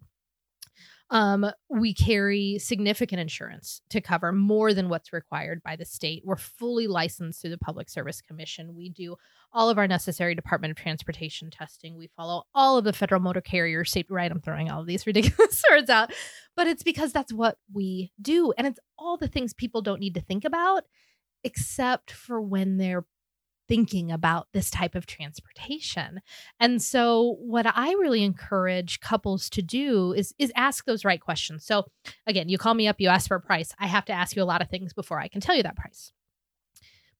Um, 1.12 1.46
we 1.70 1.94
carry 1.94 2.58
significant 2.58 3.22
insurance 3.22 3.82
to 3.90 4.02
cover 4.02 4.32
more 4.32 4.74
than 4.74 4.90
what's 4.90 5.14
required 5.14 5.62
by 5.64 5.76
the 5.76 5.86
state. 5.86 6.24
We're 6.26 6.36
fully 6.36 6.88
licensed 6.88 7.42
through 7.42 7.52
the 7.52 7.60
Public 7.60 7.90
Service 7.90 8.22
Commission. 8.22 8.76
We 8.76 8.90
do 8.90 9.16
all 9.54 9.70
of 9.70 9.78
our 9.78 9.88
necessary 9.88 10.34
Department 10.34 10.72
of 10.72 10.78
Transportation 10.78 11.52
testing. 11.52 11.96
We 11.96 12.10
follow 12.18 12.44
all 12.56 12.78
of 12.78 12.86
the 12.86 12.94
federal 12.94 13.22
motor 13.22 13.42
carrier 13.42 13.86
safety. 13.86 14.14
Right, 14.14 14.32
I'm 14.32 14.42
throwing 14.42 14.72
all 14.72 14.82
of 14.82 14.88
these 14.88 15.06
ridiculous 15.08 15.64
words 15.70 15.92
out, 15.92 16.12
but 16.56 16.66
it's 16.66 16.84
because 16.84 17.14
that's 17.14 17.32
what 17.32 17.58
we 17.72 18.12
do, 18.20 18.54
and 18.58 18.66
it's 18.66 18.80
all 18.98 19.18
the 19.18 19.28
things 19.28 19.54
people 19.54 19.84
don't 19.84 20.02
need 20.02 20.16
to 20.16 20.22
think 20.22 20.44
about, 20.44 20.86
except 21.44 22.12
for 22.12 22.42
when 22.42 22.78
they're 22.78 23.06
thinking 23.68 24.12
about 24.12 24.48
this 24.54 24.70
type 24.70 24.96
of 24.96 25.06
transportation. 25.06 26.22
And 26.60 26.82
so 26.82 27.38
what 27.40 27.66
I 27.66 27.92
really 27.94 28.24
encourage 28.24 29.00
couples 29.00 29.50
to 29.52 29.62
do 29.62 30.14
is 30.14 30.34
is 30.38 30.52
ask 30.56 30.86
those 30.86 31.06
right 31.06 31.22
questions. 31.22 31.66
So 31.66 31.86
again, 32.28 32.50
you 32.50 32.58
call 32.58 32.74
me 32.74 32.88
up, 32.88 33.00
you 33.00 33.10
ask 33.10 33.28
for 33.28 33.36
a 33.36 33.42
price. 33.42 33.74
I 33.80 33.88
have 33.88 34.06
to 34.06 34.14
ask 34.14 34.36
you 34.36 34.44
a 34.44 34.46
lot 34.46 34.62
of 34.62 34.70
things 34.70 34.94
before 34.94 35.20
I 35.20 35.28
can 35.28 35.42
tell 35.42 35.56
you 35.56 35.64
that 35.64 35.76
price. 35.76 36.12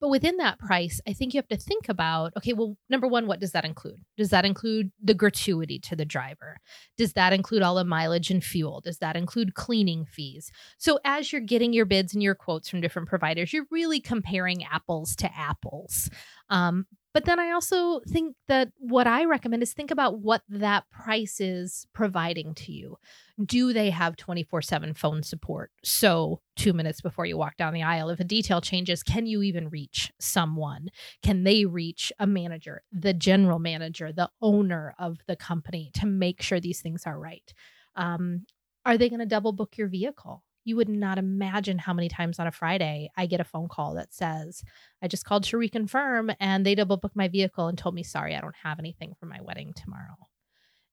But 0.02 0.10
within 0.10 0.38
that 0.38 0.60
price, 0.60 1.00
I 1.08 1.14
think 1.14 1.34
you 1.34 1.38
have 1.38 1.48
to 1.48 1.58
think 1.58 1.90
about 1.90 2.34
okay, 2.38 2.54
well, 2.54 2.78
number 2.90 3.08
one, 3.08 3.28
what 3.28 3.40
does 3.40 3.52
that 3.52 3.66
include? 3.66 4.04
Does 4.18 4.30
that 4.30 4.46
include 4.46 4.92
the 5.02 5.14
gratuity 5.14 5.80
to 5.80 5.96
the 5.96 6.06
driver? 6.06 6.58
Does 6.98 7.14
that 7.14 7.34
include 7.34 7.62
all 7.62 7.76
the 7.76 7.86
mileage 7.86 8.30
and 8.30 8.44
fuel? 8.44 8.82
Does 8.82 8.98
that 9.00 9.16
include 9.16 9.56
cleaning 9.56 10.06
fees? 10.06 10.52
So 10.78 11.00
as 11.06 11.32
you're 11.32 11.42
getting 11.42 11.74
your 11.74 11.86
bids 11.86 12.14
and 12.14 12.22
your 12.22 12.36
quotes 12.36 12.70
from 12.70 12.82
different 12.82 13.08
providers, 13.08 13.54
you're 13.54 13.68
really 13.72 14.00
comparing 14.00 14.64
apples 14.66 15.16
to 15.18 15.30
apples. 15.36 16.10
Um, 16.50 16.86
but 17.16 17.24
then 17.24 17.40
I 17.40 17.52
also 17.52 18.02
think 18.02 18.36
that 18.50 18.74
what 18.78 19.08
I 19.08 19.24
recommend 19.24 19.64
is 19.64 19.72
think 19.72 19.90
about 19.90 20.20
what 20.20 20.42
that 20.50 20.84
price 20.90 21.40
is 21.40 21.88
providing 21.94 22.54
to 22.56 22.74
you. 22.74 22.98
Do 23.42 23.72
they 23.72 23.90
have 23.90 24.18
24 24.18 24.62
7 24.62 24.94
phone 24.94 25.24
support? 25.24 25.72
So, 25.82 26.42
two 26.58 26.74
minutes 26.74 27.00
before 27.00 27.26
you 27.26 27.38
walk 27.38 27.56
down 27.56 27.74
the 27.74 27.84
aisle, 27.84 28.10
if 28.10 28.20
a 28.20 28.26
detail 28.26 28.60
changes, 28.60 29.02
can 29.02 29.28
you 29.28 29.44
even 29.44 29.70
reach 29.70 30.12
someone? 30.20 30.90
Can 31.24 31.46
they 31.46 31.64
reach 31.64 32.12
a 32.20 32.28
manager, 32.28 32.84
the 32.92 33.14
general 33.14 33.60
manager, 33.60 34.12
the 34.12 34.30
owner 34.42 34.94
of 35.00 35.20
the 35.26 35.38
company 35.38 35.92
to 35.94 36.06
make 36.06 36.42
sure 36.42 36.60
these 36.60 36.82
things 36.82 37.04
are 37.06 37.18
right? 37.18 37.54
Um, 37.96 38.46
are 38.86 38.98
they 38.98 39.08
going 39.08 39.22
to 39.22 39.26
double 39.26 39.54
book 39.54 39.78
your 39.78 39.88
vehicle? 39.88 40.44
You 40.66 40.76
would 40.76 40.90
not 40.90 41.18
imagine 41.18 41.78
how 41.78 41.94
many 41.94 42.10
times 42.10 42.40
on 42.40 42.48
a 42.48 42.52
Friday 42.52 43.10
I 43.16 43.28
get 43.28 43.40
a 43.40 43.46
phone 43.46 43.70
call 43.70 43.94
that 43.96 44.14
says, 44.14 44.64
I 45.02 45.08
just 45.08 45.24
called 45.24 45.44
to 45.46 45.58
reconfirm 45.58 46.36
and 46.40 46.66
they 46.66 46.76
double 46.76 46.98
booked 46.98 47.16
my 47.16 47.28
vehicle 47.28 47.68
and 47.68 47.78
told 47.78 47.96
me, 47.96 48.04
sorry, 48.04 48.36
I 48.36 48.42
don't 48.42 48.56
have 48.64 48.80
anything 48.80 49.14
for 49.20 49.28
my 49.28 49.40
wedding 49.42 49.74
tomorrow. 49.74 50.18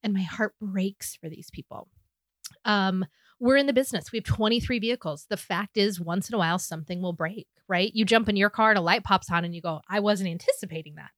And 0.03 0.13
my 0.13 0.23
heart 0.23 0.55
breaks 0.61 1.17
for 1.17 1.29
these 1.29 1.51
people. 1.51 1.89
Um, 2.67 3.07
we're 3.41 3.57
in 3.57 3.67
the 3.67 3.73
business. 3.73 4.13
We 4.13 4.19
have 4.19 4.25
23 4.25 4.79
vehicles. 4.79 5.27
The 5.29 5.37
fact 5.37 5.77
is, 5.77 5.99
once 5.99 6.29
in 6.29 6.35
a 6.35 6.39
while, 6.39 6.59
something 6.59 7.01
will 7.01 7.15
break, 7.15 7.49
right? 7.67 7.91
You 7.95 8.05
jump 8.05 8.29
in 8.29 8.37
your 8.37 8.51
car 8.51 8.71
and 8.71 8.79
a 8.79 8.83
light 8.83 9.05
pops 9.05 9.31
on 9.33 9.45
and 9.45 9.55
you 9.55 9.63
go, 9.63 9.81
I 9.89 10.01
wasn't 10.01 10.31
anticipating 10.31 10.97
that. 10.97 11.11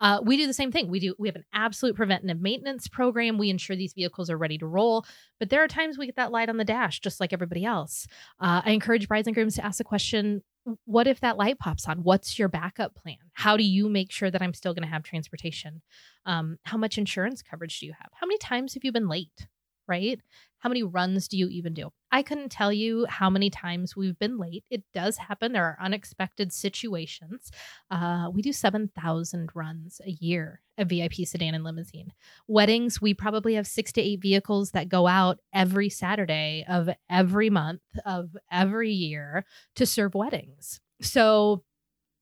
Uh, 0.00 0.20
we 0.22 0.36
do 0.36 0.46
the 0.46 0.52
same 0.52 0.72
thing. 0.72 0.88
We 0.88 1.00
do. 1.00 1.14
We 1.18 1.28
have 1.28 1.36
an 1.36 1.44
absolute 1.52 1.94
preventative 1.94 2.40
maintenance 2.40 2.88
program. 2.88 3.38
We 3.38 3.50
ensure 3.50 3.76
these 3.76 3.92
vehicles 3.92 4.30
are 4.30 4.38
ready 4.38 4.58
to 4.58 4.66
roll. 4.66 5.04
But 5.38 5.50
there 5.50 5.62
are 5.62 5.68
times 5.68 5.96
we 5.96 6.06
get 6.06 6.16
that 6.16 6.32
light 6.32 6.48
on 6.48 6.56
the 6.56 6.64
dash, 6.64 7.00
just 7.00 7.20
like 7.20 7.32
everybody 7.32 7.64
else. 7.64 8.06
Uh, 8.40 8.62
I 8.64 8.72
encourage 8.72 9.08
brides 9.08 9.28
and 9.28 9.34
grooms 9.34 9.54
to 9.56 9.64
ask 9.64 9.78
the 9.78 9.84
question: 9.84 10.42
What 10.84 11.06
if 11.06 11.20
that 11.20 11.36
light 11.36 11.58
pops 11.58 11.86
on? 11.86 11.98
What's 12.02 12.38
your 12.38 12.48
backup 12.48 12.94
plan? 12.94 13.16
How 13.32 13.56
do 13.56 13.62
you 13.62 13.88
make 13.88 14.10
sure 14.10 14.30
that 14.30 14.42
I'm 14.42 14.54
still 14.54 14.74
going 14.74 14.82
to 14.86 14.92
have 14.92 15.02
transportation? 15.02 15.82
Um, 16.26 16.58
how 16.64 16.78
much 16.78 16.98
insurance 16.98 17.42
coverage 17.42 17.78
do 17.78 17.86
you 17.86 17.92
have? 17.92 18.10
How 18.14 18.26
many 18.26 18.38
times 18.38 18.74
have 18.74 18.84
you 18.84 18.92
been 18.92 19.08
late? 19.08 19.46
Right? 19.86 20.20
How 20.58 20.68
many 20.68 20.82
runs 20.82 21.26
do 21.26 21.36
you 21.36 21.48
even 21.48 21.74
do? 21.74 21.90
I 22.12 22.22
couldn't 22.22 22.50
tell 22.50 22.72
you 22.72 23.06
how 23.08 23.28
many 23.28 23.50
times 23.50 23.96
we've 23.96 24.18
been 24.18 24.38
late. 24.38 24.64
It 24.70 24.84
does 24.94 25.16
happen. 25.16 25.52
There 25.52 25.64
are 25.64 25.78
unexpected 25.80 26.52
situations. 26.52 27.50
Uh, 27.90 28.28
we 28.32 28.42
do 28.42 28.52
7,000 28.52 29.50
runs 29.54 30.00
a 30.06 30.10
year 30.10 30.60
a 30.78 30.84
VIP 30.84 31.26
sedan 31.26 31.54
and 31.54 31.64
limousine. 31.64 32.12
Weddings, 32.48 33.00
we 33.00 33.14
probably 33.14 33.54
have 33.54 33.66
six 33.66 33.92
to 33.92 34.00
eight 34.00 34.20
vehicles 34.22 34.70
that 34.70 34.88
go 34.88 35.06
out 35.06 35.38
every 35.52 35.88
Saturday 35.88 36.64
of 36.68 36.88
every 37.10 37.50
month 37.50 37.82
of 38.06 38.36
every 38.50 38.90
year 38.90 39.44
to 39.76 39.86
serve 39.86 40.14
weddings. 40.14 40.80
So 41.00 41.62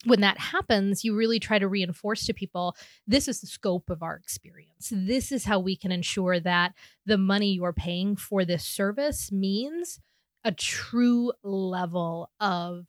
when 0.04 0.20
that 0.20 0.38
happens, 0.38 1.04
you 1.04 1.14
really 1.14 1.38
try 1.38 1.58
to 1.58 1.68
reinforce 1.68 2.24
to 2.24 2.32
people 2.32 2.76
this 3.06 3.28
is 3.28 3.40
the 3.40 3.46
scope 3.46 3.90
of 3.90 4.02
our 4.02 4.16
experience. 4.16 4.90
This 4.90 5.30
is 5.30 5.44
how 5.44 5.58
we 5.58 5.76
can 5.76 5.92
ensure 5.92 6.40
that 6.40 6.72
the 7.06 7.18
money 7.18 7.52
you're 7.52 7.72
paying 7.72 8.16
for 8.16 8.44
this 8.44 8.64
service 8.64 9.30
means 9.30 10.00
a 10.44 10.52
true 10.52 11.32
level 11.42 12.30
of 12.40 12.86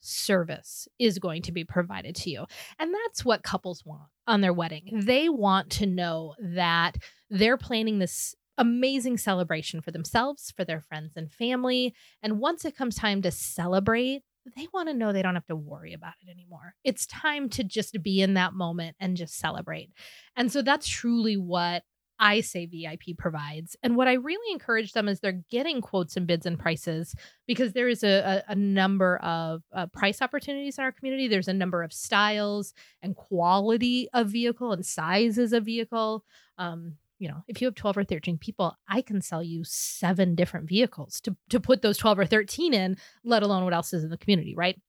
service 0.00 0.86
is 0.98 1.18
going 1.18 1.42
to 1.42 1.52
be 1.52 1.64
provided 1.64 2.14
to 2.14 2.30
you. 2.30 2.44
And 2.78 2.94
that's 2.94 3.24
what 3.24 3.42
couples 3.42 3.84
want 3.84 4.08
on 4.26 4.40
their 4.40 4.52
wedding. 4.52 5.00
They 5.04 5.28
want 5.28 5.70
to 5.72 5.86
know 5.86 6.34
that 6.38 6.98
they're 7.30 7.56
planning 7.56 7.98
this 7.98 8.34
amazing 8.58 9.18
celebration 9.18 9.80
for 9.80 9.90
themselves, 9.90 10.52
for 10.56 10.64
their 10.64 10.80
friends 10.80 11.14
and 11.16 11.32
family. 11.32 11.94
And 12.22 12.38
once 12.38 12.64
it 12.64 12.76
comes 12.76 12.94
time 12.94 13.22
to 13.22 13.30
celebrate, 13.30 14.22
they 14.56 14.68
want 14.72 14.88
to 14.88 14.94
know 14.94 15.12
they 15.12 15.22
don't 15.22 15.34
have 15.34 15.46
to 15.46 15.56
worry 15.56 15.92
about 15.92 16.14
it 16.26 16.30
anymore. 16.30 16.74
It's 16.84 17.06
time 17.06 17.48
to 17.50 17.64
just 17.64 18.02
be 18.02 18.20
in 18.20 18.34
that 18.34 18.54
moment 18.54 18.96
and 19.00 19.16
just 19.16 19.38
celebrate. 19.38 19.90
And 20.36 20.52
so 20.52 20.62
that's 20.62 20.86
truly 20.86 21.36
what 21.36 21.82
I 22.18 22.42
say 22.42 22.66
VIP 22.66 23.16
provides. 23.18 23.76
And 23.82 23.96
what 23.96 24.08
I 24.08 24.14
really 24.14 24.52
encourage 24.52 24.92
them 24.92 25.08
is 25.08 25.20
they're 25.20 25.42
getting 25.50 25.80
quotes 25.80 26.16
and 26.16 26.26
bids 26.26 26.46
and 26.46 26.58
prices 26.58 27.14
because 27.46 27.72
there 27.72 27.88
is 27.88 28.04
a, 28.04 28.42
a, 28.48 28.52
a 28.52 28.54
number 28.54 29.16
of 29.18 29.62
uh, 29.72 29.86
price 29.86 30.22
opportunities 30.22 30.78
in 30.78 30.84
our 30.84 30.92
community. 30.92 31.26
There's 31.26 31.48
a 31.48 31.52
number 31.52 31.82
of 31.82 31.92
styles 31.92 32.72
and 33.02 33.16
quality 33.16 34.08
of 34.14 34.28
vehicle 34.28 34.72
and 34.72 34.86
sizes 34.86 35.52
of 35.52 35.64
vehicle. 35.64 36.24
Um, 36.56 36.94
you 37.18 37.28
know, 37.28 37.42
if 37.48 37.60
you 37.60 37.66
have 37.66 37.74
12 37.74 37.98
or 37.98 38.04
13 38.04 38.38
people, 38.38 38.76
I 38.88 39.02
can 39.02 39.20
sell 39.20 39.42
you 39.42 39.62
seven 39.64 40.34
different 40.34 40.68
vehicles 40.68 41.20
to, 41.22 41.36
to 41.50 41.60
put 41.60 41.82
those 41.82 41.98
12 41.98 42.18
or 42.18 42.26
13 42.26 42.74
in, 42.74 42.96
let 43.24 43.42
alone 43.42 43.64
what 43.64 43.74
else 43.74 43.92
is 43.92 44.04
in 44.04 44.10
the 44.10 44.18
community, 44.18 44.54
right? 44.56 44.80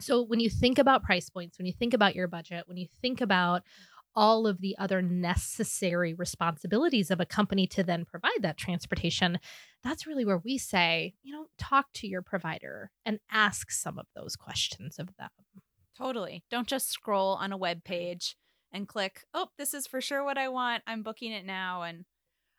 So 0.00 0.22
when 0.22 0.40
you 0.40 0.50
think 0.50 0.78
about 0.78 1.04
price 1.04 1.30
points, 1.30 1.58
when 1.58 1.66
you 1.66 1.72
think 1.72 1.94
about 1.94 2.14
your 2.14 2.28
budget, 2.28 2.64
when 2.66 2.76
you 2.76 2.88
think 3.00 3.20
about 3.20 3.62
all 4.14 4.46
of 4.46 4.60
the 4.60 4.76
other 4.78 5.00
necessary 5.00 6.12
responsibilities 6.12 7.10
of 7.10 7.20
a 7.20 7.26
company 7.26 7.66
to 7.68 7.82
then 7.82 8.04
provide 8.04 8.42
that 8.42 8.58
transportation, 8.58 9.38
that's 9.82 10.06
really 10.06 10.24
where 10.24 10.42
we 10.44 10.58
say, 10.58 11.14
you 11.22 11.32
know, 11.32 11.46
talk 11.56 11.86
to 11.94 12.06
your 12.06 12.22
provider 12.22 12.90
and 13.06 13.20
ask 13.30 13.70
some 13.70 13.98
of 13.98 14.06
those 14.14 14.36
questions 14.36 14.98
of 14.98 15.08
them. 15.18 15.30
Totally. 15.96 16.42
Don't 16.50 16.66
just 16.66 16.90
scroll 16.90 17.34
on 17.34 17.52
a 17.52 17.56
web 17.56 17.84
page 17.84 18.36
and 18.72 18.88
click, 18.88 19.24
oh, 19.34 19.48
this 19.58 19.74
is 19.74 19.86
for 19.86 20.00
sure 20.00 20.24
what 20.24 20.38
I 20.38 20.48
want. 20.48 20.82
I'm 20.86 21.02
booking 21.02 21.32
it 21.32 21.44
now. 21.44 21.82
And 21.82 22.04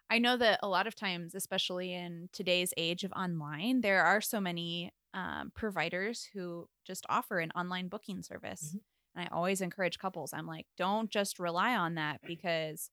I 0.10 0.20
know 0.20 0.38
that 0.38 0.60
a 0.62 0.68
lot 0.68 0.88
of 0.88 0.96
times, 0.96 1.34
especially 1.34 1.94
in 1.94 2.30
today's 2.32 2.74
age 2.78 3.04
of 3.04 3.12
online, 3.14 3.82
there 3.82 4.04
are 4.04 4.22
so 4.22 4.40
many 4.40 4.92
um, 5.14 5.52
providers 5.56 6.28
who 6.34 6.68
just 6.86 7.06
offer 7.10 7.40
an 7.40 7.52
online 7.56 7.88
booking 7.88 8.22
service. 8.22 8.70
Mm-hmm. 8.70 8.78
And 9.20 9.30
I 9.30 9.36
always 9.36 9.62
encourage 9.62 10.00
couples, 10.00 10.34
I'm 10.34 10.48
like, 10.48 10.66
don't 10.78 11.10
just 11.10 11.40
rely 11.40 11.76
on 11.76 11.96
that 11.96 12.20
because 12.26 12.90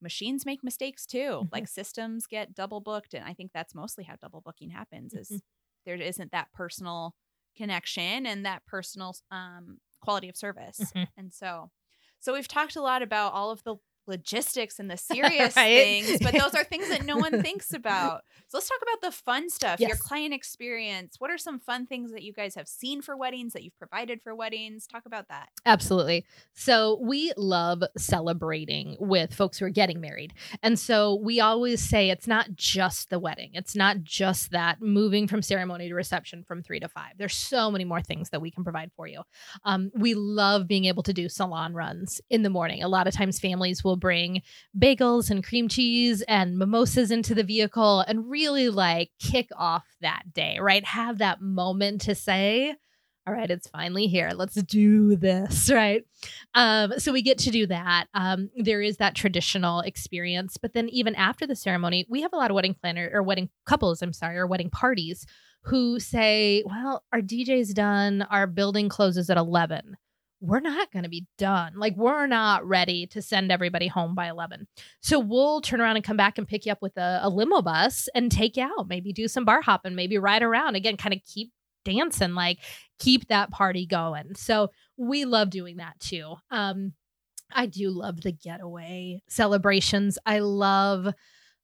machines 0.00 0.46
make 0.46 0.62
mistakes 0.62 1.06
too. 1.06 1.18
Mm-hmm. 1.18 1.48
Like 1.52 1.68
systems 1.68 2.26
get 2.26 2.54
double 2.54 2.80
booked. 2.80 3.14
And 3.14 3.24
I 3.24 3.34
think 3.34 3.50
that's 3.52 3.74
mostly 3.74 4.04
how 4.04 4.14
double 4.20 4.40
booking 4.40 4.70
happens 4.70 5.14
is 5.14 5.28
mm-hmm. 5.28 5.38
there 5.86 5.96
isn't 5.96 6.32
that 6.32 6.52
personal 6.52 7.14
connection 7.56 8.26
and 8.26 8.44
that 8.44 8.66
personal 8.66 9.14
um, 9.30 9.78
quality 10.00 10.28
of 10.28 10.36
service. 10.36 10.80
Mm-hmm. 10.80 11.04
And 11.16 11.32
so, 11.32 11.70
so 12.24 12.32
we've 12.32 12.48
talked 12.48 12.74
a 12.74 12.80
lot 12.80 13.02
about 13.02 13.34
all 13.34 13.50
of 13.50 13.62
the 13.64 13.76
logistics 14.06 14.78
and 14.78 14.90
the 14.90 14.96
serious 15.14 15.56
right? 15.56 16.04
things, 16.04 16.18
but 16.20 16.32
those 16.32 16.54
are 16.54 16.64
things 16.74 16.88
that 16.88 17.04
no 17.04 17.16
one 17.16 17.42
thinks 17.42 17.72
about. 17.72 18.22
So 18.48 18.58
let's 18.58 18.68
talk 18.68 18.80
about 18.82 19.00
the 19.00 19.12
fun 19.12 19.50
stuff, 19.50 19.80
yes. 19.80 19.88
your 19.88 19.96
client 19.96 20.34
experience. 20.34 21.16
What 21.18 21.30
are 21.30 21.38
some 21.38 21.58
fun 21.58 21.86
things 21.86 22.12
that 22.12 22.22
you 22.22 22.32
guys 22.32 22.54
have 22.54 22.68
seen 22.68 23.02
for 23.02 23.16
weddings 23.16 23.52
that 23.52 23.62
you've 23.62 23.78
provided 23.78 24.20
for 24.22 24.34
weddings? 24.34 24.86
Talk 24.86 25.06
about 25.06 25.28
that. 25.28 25.48
Absolutely. 25.66 26.24
So 26.52 26.98
we 27.02 27.32
love 27.36 27.82
celebrating 27.96 28.96
with 29.00 29.34
folks 29.34 29.58
who 29.58 29.66
are 29.66 29.70
getting 29.70 30.00
married. 30.00 30.34
And 30.62 30.78
so 30.78 31.14
we 31.14 31.40
always 31.40 31.82
say 31.82 32.10
it's 32.10 32.26
not 32.26 32.54
just 32.54 33.10
the 33.10 33.18
wedding. 33.18 33.50
It's 33.54 33.74
not 33.74 34.02
just 34.02 34.50
that 34.50 34.80
moving 34.80 35.26
from 35.26 35.42
ceremony 35.42 35.88
to 35.88 35.94
reception 35.94 36.44
from 36.44 36.62
3 36.62 36.80
to 36.80 36.88
5. 36.88 37.12
There's 37.18 37.34
so 37.34 37.70
many 37.70 37.84
more 37.84 38.02
things 38.02 38.30
that 38.30 38.40
we 38.40 38.50
can 38.50 38.64
provide 38.64 38.90
for 38.96 39.06
you. 39.06 39.22
Um, 39.64 39.90
we 39.94 40.14
love 40.14 40.66
being 40.66 40.84
able 40.86 41.02
to 41.04 41.12
do 41.12 41.28
salon 41.28 41.74
runs 41.74 42.20
in 42.30 42.42
the 42.42 42.50
morning. 42.50 42.82
A 42.82 42.88
lot 42.88 43.06
of 43.06 43.14
times 43.14 43.38
families 43.38 43.82
will 43.84 43.93
will 43.94 44.00
bring 44.00 44.42
bagels 44.76 45.30
and 45.30 45.44
cream 45.44 45.68
cheese 45.68 46.20
and 46.22 46.58
mimosas 46.58 47.12
into 47.12 47.32
the 47.32 47.44
vehicle 47.44 48.00
and 48.00 48.28
really 48.28 48.68
like 48.68 49.10
kick 49.20 49.48
off 49.56 49.84
that 50.00 50.24
day, 50.34 50.58
right? 50.60 50.84
Have 50.84 51.18
that 51.18 51.40
moment 51.40 52.00
to 52.02 52.14
say, 52.16 52.74
all 53.24 53.32
right, 53.32 53.50
it's 53.50 53.68
finally 53.68 54.08
here. 54.08 54.32
Let's 54.34 54.60
do 54.62 55.14
this, 55.14 55.70
right? 55.72 56.02
Um, 56.54 56.98
so 56.98 57.12
we 57.12 57.22
get 57.22 57.38
to 57.38 57.52
do 57.52 57.66
that. 57.68 58.06
Um, 58.14 58.50
there 58.56 58.82
is 58.82 58.96
that 58.96 59.14
traditional 59.14 59.80
experience, 59.80 60.56
but 60.56 60.72
then 60.72 60.88
even 60.88 61.14
after 61.14 61.46
the 61.46 61.56
ceremony, 61.56 62.04
we 62.10 62.22
have 62.22 62.32
a 62.32 62.36
lot 62.36 62.50
of 62.50 62.56
wedding 62.56 62.74
planner 62.74 63.08
or 63.12 63.22
wedding 63.22 63.48
couples, 63.64 64.02
I'm 64.02 64.12
sorry, 64.12 64.36
or 64.36 64.48
wedding 64.48 64.70
parties 64.70 65.24
who 65.62 66.00
say, 66.00 66.64
well, 66.66 67.04
our 67.12 67.20
DJ's 67.20 67.72
done, 67.72 68.22
our 68.22 68.48
building 68.48 68.88
closes 68.88 69.30
at 69.30 69.38
11 69.38 69.96
we're 70.44 70.60
not 70.60 70.92
going 70.92 71.04
to 71.04 71.08
be 71.08 71.26
done. 71.38 71.72
Like, 71.76 71.96
we're 71.96 72.26
not 72.26 72.66
ready 72.66 73.06
to 73.08 73.22
send 73.22 73.50
everybody 73.50 73.88
home 73.88 74.14
by 74.14 74.28
11. 74.28 74.66
So, 75.00 75.18
we'll 75.18 75.60
turn 75.60 75.80
around 75.80 75.96
and 75.96 76.04
come 76.04 76.16
back 76.16 76.38
and 76.38 76.46
pick 76.46 76.66
you 76.66 76.72
up 76.72 76.82
with 76.82 76.96
a, 76.96 77.20
a 77.22 77.28
limo 77.28 77.62
bus 77.62 78.08
and 78.14 78.30
take 78.30 78.56
you 78.56 78.64
out, 78.64 78.88
maybe 78.88 79.12
do 79.12 79.28
some 79.28 79.44
bar 79.44 79.62
hopping, 79.62 79.94
maybe 79.94 80.18
ride 80.18 80.42
around 80.42 80.76
again, 80.76 80.96
kind 80.96 81.14
of 81.14 81.20
keep 81.24 81.50
dancing, 81.84 82.34
like, 82.34 82.58
keep 82.98 83.28
that 83.28 83.50
party 83.50 83.86
going. 83.86 84.34
So, 84.34 84.70
we 84.96 85.24
love 85.24 85.50
doing 85.50 85.78
that 85.78 85.98
too. 85.98 86.34
Um, 86.50 86.92
I 87.52 87.66
do 87.66 87.90
love 87.90 88.20
the 88.20 88.32
getaway 88.32 89.22
celebrations. 89.28 90.18
I 90.26 90.40
love 90.40 91.12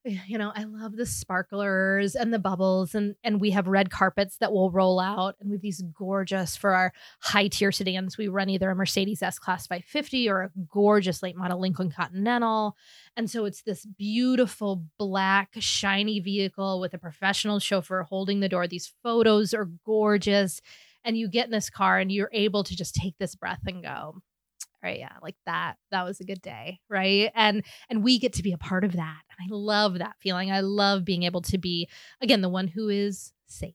you 0.27 0.39
know 0.39 0.53
i 0.55 0.65
love 0.65 0.97
the 0.97 1.07
sparklers 1.07 2.15
and 2.15 2.33
the 2.33 2.39
bubbles 2.39 2.95
and 2.95 3.15
and 3.23 3.41
we 3.41 3.51
have 3.51 3.67
red 3.67 3.91
carpets 3.91 4.37
that 4.39 4.53
will 4.53 4.71
roll 4.71 4.99
out 4.99 5.37
and 5.41 5.51
we 5.51 5.57
have 5.57 5.63
these 5.63 5.83
gorgeous 5.97 6.57
for 6.57 6.75
our 6.75 6.93
high 7.21 7.49
tier 7.49 7.73
sedans 7.73 8.17
we 8.17 8.29
run 8.29 8.49
either 8.49 8.71
a 8.71 8.75
mercedes 8.75 9.23
s 9.23 9.39
class 9.39 9.67
550 9.67 10.29
or 10.29 10.43
a 10.43 10.51
gorgeous 10.69 11.23
late 11.23 11.37
model 11.37 11.61
lincoln 11.61 11.91
continental 11.91 12.77
and 13.17 13.31
so 13.31 13.45
it's 13.45 13.63
this 13.63 13.85
beautiful 13.85 14.85
black 14.99 15.51
shiny 15.59 16.21
vehicle 16.21 16.81
with 16.81 16.95
a 16.95 16.99
professional 16.99 17.59
chauffeur 17.59 18.03
holding 18.03 18.41
the 18.41 18.49
door. 18.49 18.67
These 18.67 18.93
photos 19.03 19.53
are 19.53 19.69
gorgeous 19.85 20.61
and 21.05 21.17
you 21.17 21.29
get 21.29 21.47
in 21.47 21.51
this 21.51 21.71
car 21.71 21.99
and 21.99 22.13
you're 22.13 22.31
able 22.33 22.65
to 22.65 22.77
just 22.77 22.95
take 22.95 23.17
this 23.19 23.35
breath 23.35 23.61
and 23.67 23.83
go 23.83 24.23
right 24.83 24.99
yeah 24.99 25.13
like 25.23 25.37
that 25.47 25.75
that 25.91 26.05
was 26.05 26.21
a 26.21 26.25
good 26.25 26.41
day 26.43 26.79
right? 26.89 27.31
And 27.35 27.65
and 27.89 28.03
we 28.03 28.19
get 28.19 28.35
to 28.35 28.43
be 28.43 28.53
a 28.53 28.59
part 28.59 28.85
of 28.85 28.93
that 28.93 29.21
and 29.31 29.39
i 29.41 29.47
love 29.51 29.99
that 29.99 30.17
feeling 30.21 30.51
i 30.51 30.61
love 30.61 31.05
being 31.05 31.25
able 31.25 31.43
to 31.43 31.59
be 31.59 31.89
again 32.21 32.41
the 32.41 32.49
one 32.49 32.69
who 32.69 32.89
is 32.89 33.33
safe. 33.47 33.75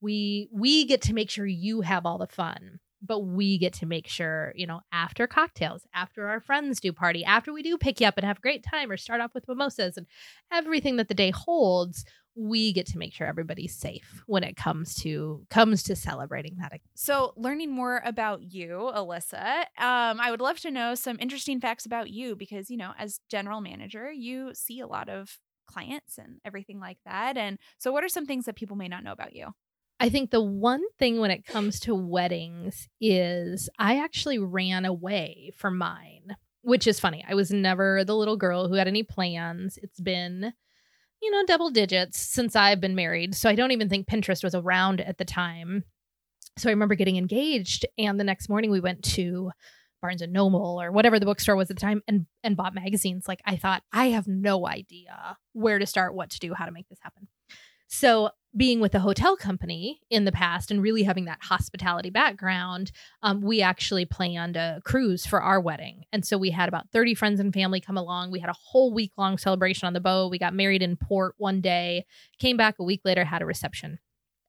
We 0.00 0.48
we 0.52 0.86
get 0.86 1.02
to 1.02 1.14
make 1.14 1.30
sure 1.30 1.46
you 1.46 1.82
have 1.82 2.06
all 2.06 2.18
the 2.18 2.26
fun 2.26 2.80
but 3.02 3.20
we 3.20 3.58
get 3.58 3.72
to 3.72 3.86
make 3.86 4.06
sure 4.06 4.52
you 4.54 4.66
know 4.66 4.80
after 4.92 5.26
cocktails 5.26 5.86
after 5.94 6.28
our 6.28 6.40
friends 6.40 6.80
do 6.80 6.92
party 6.92 7.24
after 7.24 7.52
we 7.52 7.62
do 7.62 7.78
pick 7.78 8.00
you 8.00 8.06
up 8.06 8.16
and 8.16 8.26
have 8.26 8.38
a 8.38 8.42
great 8.42 8.64
time 8.64 8.90
or 8.90 8.96
start 8.96 9.20
off 9.20 9.34
with 9.34 9.48
mimosas 9.48 9.96
and 9.96 10.06
everything 10.52 10.96
that 10.96 11.08
the 11.08 11.14
day 11.14 11.30
holds 11.30 12.04
we 12.34 12.72
get 12.72 12.86
to 12.86 12.98
make 12.98 13.12
sure 13.12 13.26
everybody's 13.26 13.74
safe 13.74 14.22
when 14.26 14.44
it 14.44 14.56
comes 14.56 14.94
to 14.96 15.44
comes 15.50 15.82
to 15.84 15.96
celebrating 15.96 16.56
that. 16.60 16.72
So, 16.94 17.32
learning 17.36 17.72
more 17.72 18.02
about 18.04 18.52
you, 18.52 18.90
Alyssa, 18.94 19.60
um, 19.78 20.20
I 20.20 20.30
would 20.30 20.40
love 20.40 20.58
to 20.60 20.70
know 20.70 20.94
some 20.94 21.18
interesting 21.20 21.60
facts 21.60 21.86
about 21.86 22.10
you 22.10 22.36
because 22.36 22.70
you 22.70 22.76
know, 22.76 22.92
as 22.98 23.20
general 23.28 23.60
manager, 23.60 24.10
you 24.10 24.54
see 24.54 24.80
a 24.80 24.86
lot 24.86 25.08
of 25.08 25.38
clients 25.66 26.18
and 26.18 26.40
everything 26.44 26.80
like 26.80 26.98
that. 27.04 27.36
And 27.36 27.58
so, 27.78 27.92
what 27.92 28.04
are 28.04 28.08
some 28.08 28.26
things 28.26 28.44
that 28.46 28.56
people 28.56 28.76
may 28.76 28.88
not 28.88 29.04
know 29.04 29.12
about 29.12 29.34
you? 29.34 29.48
I 30.02 30.08
think 30.08 30.30
the 30.30 30.40
one 30.40 30.82
thing 30.98 31.20
when 31.20 31.30
it 31.30 31.44
comes 31.44 31.78
to 31.80 31.94
weddings 31.94 32.88
is 33.02 33.68
I 33.78 33.98
actually 33.98 34.38
ran 34.38 34.86
away 34.86 35.52
for 35.56 35.70
mine, 35.70 36.36
which 36.62 36.86
is 36.86 36.98
funny. 36.98 37.22
I 37.28 37.34
was 37.34 37.50
never 37.50 38.02
the 38.02 38.16
little 38.16 38.38
girl 38.38 38.66
who 38.66 38.74
had 38.74 38.88
any 38.88 39.02
plans. 39.02 39.78
It's 39.82 40.00
been 40.00 40.54
you 41.22 41.30
know, 41.30 41.44
double 41.46 41.70
digits 41.70 42.18
since 42.18 42.56
I've 42.56 42.80
been 42.80 42.94
married. 42.94 43.34
So 43.34 43.48
I 43.48 43.54
don't 43.54 43.72
even 43.72 43.88
think 43.88 44.08
Pinterest 44.08 44.42
was 44.42 44.54
around 44.54 45.00
at 45.00 45.18
the 45.18 45.24
time. 45.24 45.84
So 46.58 46.68
I 46.68 46.72
remember 46.72 46.94
getting 46.94 47.16
engaged 47.16 47.86
and 47.98 48.18
the 48.18 48.24
next 48.24 48.48
morning 48.48 48.70
we 48.70 48.80
went 48.80 49.02
to 49.04 49.50
Barnes 50.02 50.22
and 50.22 50.32
Noble 50.32 50.80
or 50.80 50.90
whatever 50.90 51.18
the 51.18 51.26
bookstore 51.26 51.56
was 51.56 51.70
at 51.70 51.76
the 51.76 51.80
time 51.80 52.02
and 52.08 52.26
and 52.42 52.56
bought 52.56 52.74
magazines. 52.74 53.28
Like 53.28 53.40
I 53.44 53.56
thought 53.56 53.82
I 53.92 54.06
have 54.06 54.26
no 54.26 54.66
idea 54.66 55.36
where 55.52 55.78
to 55.78 55.86
start, 55.86 56.14
what 56.14 56.30
to 56.30 56.38
do, 56.38 56.54
how 56.54 56.64
to 56.64 56.72
make 56.72 56.88
this 56.88 56.98
happen. 57.02 57.28
So 57.88 58.30
being 58.56 58.80
with 58.80 58.94
a 58.94 59.00
hotel 59.00 59.36
company 59.36 60.00
in 60.10 60.24
the 60.24 60.32
past 60.32 60.70
and 60.70 60.82
really 60.82 61.04
having 61.04 61.26
that 61.26 61.38
hospitality 61.42 62.10
background, 62.10 62.90
um, 63.22 63.40
we 63.40 63.62
actually 63.62 64.04
planned 64.04 64.56
a 64.56 64.80
cruise 64.84 65.24
for 65.24 65.40
our 65.40 65.60
wedding. 65.60 66.04
And 66.12 66.24
so 66.26 66.36
we 66.36 66.50
had 66.50 66.68
about 66.68 66.90
30 66.90 67.14
friends 67.14 67.38
and 67.38 67.54
family 67.54 67.80
come 67.80 67.96
along. 67.96 68.30
We 68.32 68.40
had 68.40 68.50
a 68.50 68.54
whole 68.54 68.92
week 68.92 69.12
long 69.16 69.38
celebration 69.38 69.86
on 69.86 69.92
the 69.92 70.00
boat. 70.00 70.30
We 70.30 70.38
got 70.38 70.54
married 70.54 70.82
in 70.82 70.96
port 70.96 71.34
one 71.38 71.60
day, 71.60 72.06
came 72.38 72.56
back 72.56 72.76
a 72.78 72.84
week 72.84 73.02
later, 73.04 73.24
had 73.24 73.42
a 73.42 73.46
reception. 73.46 73.98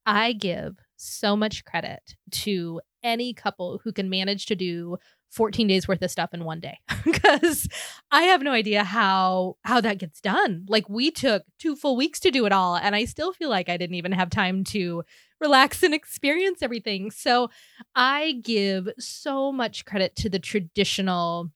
I 0.05 0.33
give 0.33 0.77
so 0.95 1.35
much 1.35 1.63
credit 1.63 2.15
to 2.31 2.81
any 3.03 3.33
couple 3.33 3.81
who 3.83 3.91
can 3.91 4.09
manage 4.09 4.45
to 4.47 4.55
do 4.55 4.97
14 5.31 5.67
days 5.67 5.87
worth 5.87 6.01
of 6.01 6.11
stuff 6.11 6.33
in 6.33 6.43
one 6.43 6.59
day 6.59 6.77
because 7.05 7.67
I 8.11 8.23
have 8.23 8.41
no 8.41 8.51
idea 8.51 8.83
how 8.83 9.57
how 9.63 9.81
that 9.81 9.97
gets 9.97 10.19
done. 10.19 10.65
Like 10.67 10.89
we 10.89 11.09
took 11.09 11.43
two 11.57 11.75
full 11.75 11.95
weeks 11.95 12.19
to 12.21 12.31
do 12.31 12.45
it 12.45 12.51
all 12.51 12.75
and 12.75 12.95
I 12.95 13.05
still 13.05 13.33
feel 13.33 13.49
like 13.49 13.69
I 13.69 13.77
didn't 13.77 13.95
even 13.95 14.11
have 14.11 14.29
time 14.29 14.63
to 14.65 15.03
relax 15.39 15.83
and 15.83 15.93
experience 15.93 16.61
everything. 16.61 17.11
So 17.11 17.49
I 17.95 18.39
give 18.43 18.89
so 18.99 19.51
much 19.51 19.85
credit 19.85 20.15
to 20.17 20.29
the 20.29 20.39
traditional 20.39 21.51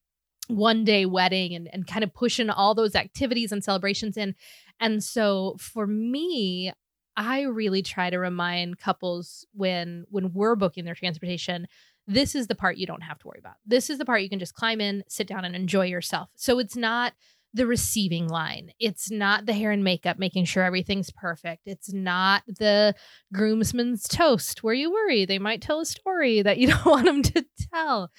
one 0.48 0.84
day 0.84 1.06
wedding 1.06 1.54
and, 1.54 1.68
and 1.72 1.86
kind 1.86 2.04
of 2.04 2.14
pushing 2.14 2.50
all 2.50 2.74
those 2.74 2.94
activities 2.94 3.52
and 3.52 3.62
celebrations 3.62 4.16
in. 4.16 4.34
And 4.80 5.02
so 5.02 5.56
for 5.58 5.86
me, 5.86 6.72
I 7.16 7.42
really 7.42 7.82
try 7.82 8.10
to 8.10 8.18
remind 8.18 8.78
couples 8.78 9.46
when 9.52 10.04
when 10.10 10.32
we're 10.32 10.56
booking 10.56 10.84
their 10.84 10.94
transportation 10.94 11.66
this 12.06 12.34
is 12.34 12.46
the 12.46 12.54
part 12.54 12.76
you 12.76 12.86
don't 12.86 13.02
have 13.02 13.18
to 13.18 13.26
worry 13.26 13.40
about. 13.40 13.56
This 13.66 13.90
is 13.90 13.98
the 13.98 14.04
part 14.04 14.22
you 14.22 14.28
can 14.28 14.38
just 14.38 14.54
climb 14.54 14.80
in, 14.80 15.02
sit 15.08 15.26
down, 15.26 15.44
and 15.44 15.56
enjoy 15.56 15.86
yourself. 15.86 16.28
So 16.36 16.58
it's 16.58 16.76
not 16.76 17.14
the 17.52 17.66
receiving 17.66 18.28
line. 18.28 18.70
It's 18.78 19.10
not 19.10 19.46
the 19.46 19.54
hair 19.54 19.70
and 19.70 19.82
makeup 19.82 20.18
making 20.18 20.44
sure 20.44 20.62
everything's 20.62 21.10
perfect. 21.10 21.62
It's 21.66 21.92
not 21.92 22.42
the 22.46 22.94
groomsman's 23.32 24.06
toast 24.06 24.62
where 24.62 24.74
you 24.74 24.92
worry 24.92 25.24
they 25.24 25.38
might 25.38 25.62
tell 25.62 25.80
a 25.80 25.86
story 25.86 26.42
that 26.42 26.58
you 26.58 26.68
don't 26.68 26.86
want 26.86 27.06
them 27.06 27.22
to 27.22 27.44
tell. 27.72 28.10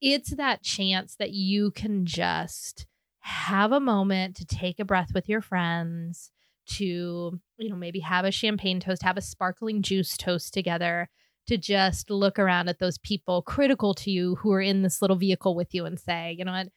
It's 0.00 0.36
that 0.36 0.62
chance 0.62 1.16
that 1.16 1.32
you 1.32 1.72
can 1.72 2.06
just 2.06 2.86
have 3.20 3.72
a 3.72 3.80
moment 3.80 4.36
to 4.36 4.44
take 4.44 4.78
a 4.78 4.84
breath 4.84 5.10
with 5.12 5.28
your 5.28 5.40
friends, 5.40 6.30
to, 6.66 7.38
you 7.58 7.70
know, 7.70 7.76
maybe 7.76 8.00
have 8.00 8.24
a 8.24 8.30
champagne 8.30 8.80
toast, 8.80 9.02
have 9.02 9.16
a 9.16 9.22
sparkling 9.22 9.82
juice 9.82 10.16
toast 10.16 10.52
together, 10.52 11.08
to 11.46 11.56
just 11.56 12.10
look 12.10 12.38
around 12.38 12.68
at 12.68 12.78
those 12.78 12.98
people 12.98 13.40
critical 13.42 13.94
to 13.94 14.10
you 14.10 14.34
who 14.36 14.52
are 14.52 14.60
in 14.60 14.82
this 14.82 15.00
little 15.00 15.16
vehicle 15.16 15.54
with 15.54 15.72
you 15.72 15.84
and 15.84 15.98
say, 15.98 16.34
you 16.36 16.44
know 16.44 16.52
what? 16.52 16.68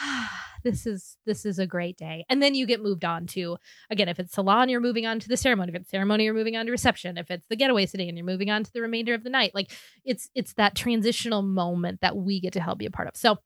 this 0.64 0.86
is 0.86 1.18
this 1.26 1.44
is 1.44 1.58
a 1.58 1.66
great 1.66 1.96
day. 1.98 2.24
And 2.30 2.42
then 2.42 2.54
you 2.54 2.66
get 2.66 2.82
moved 2.82 3.04
on 3.04 3.26
to 3.28 3.58
again 3.90 4.08
if 4.08 4.18
it's 4.18 4.32
salon 4.32 4.68
you're 4.68 4.80
moving 4.80 5.06
on 5.06 5.20
to 5.20 5.28
the 5.28 5.36
ceremony. 5.36 5.70
If 5.70 5.82
it's 5.82 5.90
ceremony 5.90 6.24
you're 6.24 6.34
moving 6.34 6.56
on 6.56 6.64
to 6.66 6.72
reception. 6.72 7.18
If 7.18 7.30
it's 7.30 7.46
the 7.48 7.56
getaway 7.56 7.86
sedan 7.86 8.16
you're 8.16 8.26
moving 8.26 8.50
on 8.50 8.64
to 8.64 8.72
the 8.72 8.80
remainder 8.80 9.14
of 9.14 9.24
the 9.24 9.30
night. 9.30 9.54
Like 9.54 9.70
it's 10.04 10.30
it's 10.34 10.54
that 10.54 10.74
transitional 10.74 11.42
moment 11.42 12.00
that 12.00 12.16
we 12.16 12.40
get 12.40 12.54
to 12.54 12.60
help 12.60 12.78
be 12.78 12.86
a 12.86 12.90
part 12.90 13.08
of. 13.08 13.16
So 13.16 13.38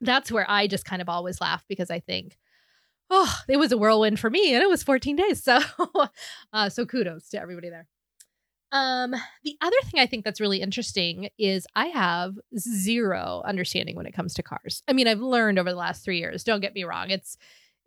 that's 0.00 0.30
where 0.30 0.48
i 0.48 0.66
just 0.66 0.84
kind 0.84 1.02
of 1.02 1.08
always 1.08 1.40
laugh 1.40 1.64
because 1.68 1.90
i 1.90 2.00
think 2.00 2.36
oh 3.10 3.38
it 3.48 3.56
was 3.56 3.72
a 3.72 3.78
whirlwind 3.78 4.18
for 4.18 4.30
me 4.30 4.54
and 4.54 4.62
it 4.62 4.68
was 4.68 4.82
14 4.82 5.16
days 5.16 5.42
so 5.42 5.58
uh, 6.52 6.68
so 6.68 6.84
kudos 6.86 7.28
to 7.30 7.40
everybody 7.40 7.70
there 7.70 7.86
um, 8.70 9.14
the 9.44 9.56
other 9.62 9.76
thing 9.84 9.98
I 9.98 10.06
think 10.06 10.24
that's 10.24 10.40
really 10.40 10.60
interesting 10.60 11.30
is 11.38 11.66
I 11.74 11.86
have 11.86 12.34
zero 12.58 13.42
understanding 13.46 13.96
when 13.96 14.04
it 14.04 14.12
comes 14.12 14.34
to 14.34 14.42
cars. 14.42 14.82
I 14.86 14.92
mean, 14.92 15.08
I've 15.08 15.20
learned 15.20 15.58
over 15.58 15.70
the 15.70 15.76
last 15.76 16.04
three 16.04 16.18
years. 16.18 16.44
Don't 16.44 16.60
get 16.60 16.74
me 16.74 16.84
wrong; 16.84 17.10
it's 17.10 17.38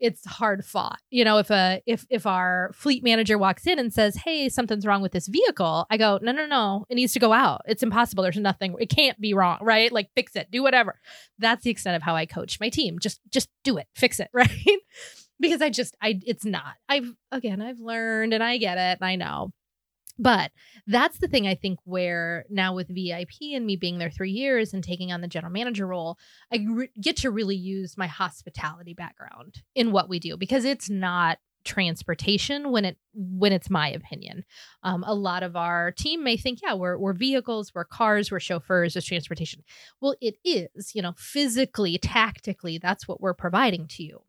it's 0.01 0.25
hard 0.25 0.65
fought. 0.65 0.99
You 1.11 1.23
know, 1.23 1.37
if 1.37 1.49
a 1.49 1.81
if 1.85 2.05
if 2.09 2.25
our 2.25 2.71
fleet 2.73 3.03
manager 3.03 3.37
walks 3.37 3.67
in 3.67 3.79
and 3.79 3.93
says, 3.93 4.15
"Hey, 4.15 4.49
something's 4.49 4.85
wrong 4.85 5.01
with 5.01 5.11
this 5.13 5.27
vehicle," 5.27 5.85
I 5.89 5.97
go, 5.97 6.19
"No, 6.21 6.31
no, 6.31 6.45
no, 6.45 6.85
it 6.89 6.95
needs 6.95 7.13
to 7.13 7.19
go 7.19 7.31
out. 7.31 7.61
It's 7.65 7.83
impossible. 7.83 8.23
There's 8.23 8.37
nothing. 8.37 8.75
It 8.79 8.89
can't 8.89 9.19
be 9.21 9.33
wrong, 9.33 9.59
right? 9.61 9.91
Like 9.91 10.09
fix 10.15 10.35
it, 10.35 10.49
do 10.51 10.63
whatever." 10.63 10.99
That's 11.39 11.63
the 11.63 11.69
extent 11.69 11.95
of 11.95 12.01
how 12.01 12.15
I 12.15 12.25
coach 12.25 12.59
my 12.59 12.69
team. 12.69 12.99
Just 12.99 13.21
just 13.29 13.47
do 13.63 13.77
it, 13.77 13.87
fix 13.95 14.19
it, 14.19 14.29
right? 14.33 14.49
because 15.39 15.61
I 15.61 15.69
just 15.69 15.95
I 16.01 16.19
it's 16.25 16.45
not. 16.45 16.75
I've 16.89 17.13
again 17.31 17.61
I've 17.61 17.79
learned 17.79 18.33
and 18.33 18.43
I 18.43 18.57
get 18.57 18.77
it 18.77 18.99
and 19.01 19.05
I 19.05 19.15
know. 19.15 19.51
But 20.17 20.51
that's 20.87 21.19
the 21.19 21.27
thing 21.27 21.47
I 21.47 21.55
think 21.55 21.79
where 21.83 22.45
now 22.49 22.75
with 22.75 22.87
VIP 22.87 23.53
and 23.53 23.65
me 23.65 23.75
being 23.75 23.97
there 23.97 24.09
three 24.09 24.31
years 24.31 24.73
and 24.73 24.83
taking 24.83 25.11
on 25.11 25.21
the 25.21 25.27
general 25.27 25.51
manager 25.51 25.87
role, 25.87 26.17
I 26.51 26.65
re- 26.69 26.89
get 26.99 27.17
to 27.17 27.31
really 27.31 27.55
use 27.55 27.97
my 27.97 28.07
hospitality 28.07 28.93
background 28.93 29.63
in 29.75 29.91
what 29.91 30.09
we 30.09 30.19
do 30.19 30.37
because 30.37 30.65
it's 30.65 30.89
not 30.89 31.39
transportation 31.63 32.71
when 32.71 32.85
it 32.85 32.97
when 33.13 33.53
it's 33.53 33.69
my 33.69 33.89
opinion. 33.89 34.43
Um, 34.83 35.03
a 35.05 35.13
lot 35.13 35.43
of 35.43 35.55
our 35.55 35.91
team 35.91 36.23
may 36.23 36.37
think 36.37 36.59
yeah 36.63 36.73
we're, 36.73 36.97
we're 36.97 37.13
vehicles 37.13 37.71
we're 37.75 37.85
cars 37.85 38.31
we're 38.31 38.39
chauffeurs 38.39 38.95
it's 38.95 39.05
transportation. 39.05 39.63
Well 40.01 40.15
it 40.21 40.37
is 40.43 40.95
you 40.95 41.01
know 41.01 41.13
physically 41.17 41.97
tactically 41.97 42.79
that's 42.79 43.07
what 43.07 43.21
we're 43.21 43.35
providing 43.35 43.87
to 43.89 44.03
you. 44.03 44.21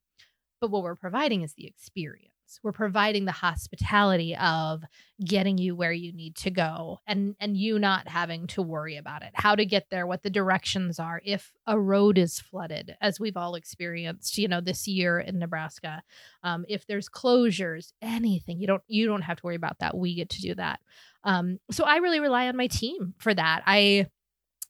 But 0.60 0.70
what 0.70 0.82
we're 0.82 0.94
providing 0.94 1.42
is 1.42 1.54
the 1.54 1.66
experience 1.66 2.31
we're 2.62 2.72
providing 2.72 3.24
the 3.24 3.32
hospitality 3.32 4.36
of 4.36 4.82
getting 5.24 5.58
you 5.58 5.76
where 5.76 5.92
you 5.92 6.12
need 6.12 6.34
to 6.34 6.50
go 6.50 6.98
and 7.06 7.36
and 7.38 7.56
you 7.56 7.78
not 7.78 8.08
having 8.08 8.46
to 8.46 8.62
worry 8.62 8.96
about 8.96 9.22
it 9.22 9.30
how 9.34 9.54
to 9.54 9.64
get 9.64 9.86
there 9.90 10.06
what 10.06 10.22
the 10.22 10.30
directions 10.30 10.98
are 10.98 11.20
if 11.24 11.52
a 11.66 11.78
road 11.78 12.18
is 12.18 12.40
flooded 12.40 12.96
as 13.00 13.20
we've 13.20 13.36
all 13.36 13.54
experienced 13.54 14.38
you 14.38 14.48
know 14.48 14.60
this 14.60 14.88
year 14.88 15.20
in 15.20 15.38
nebraska 15.38 16.02
um, 16.42 16.64
if 16.68 16.86
there's 16.86 17.08
closures 17.08 17.92
anything 18.02 18.58
you 18.58 18.66
don't 18.66 18.82
you 18.88 19.06
don't 19.06 19.22
have 19.22 19.36
to 19.38 19.46
worry 19.46 19.56
about 19.56 19.78
that. 19.80 19.96
We 19.96 20.14
get 20.14 20.30
to 20.30 20.40
do 20.40 20.54
that. 20.54 20.80
Um, 21.24 21.58
so 21.70 21.84
i 21.84 21.96
really 21.96 22.20
rely 22.20 22.48
on 22.48 22.56
my 22.56 22.66
team 22.66 23.14
for 23.18 23.32
that. 23.34 23.62
I 23.66 24.06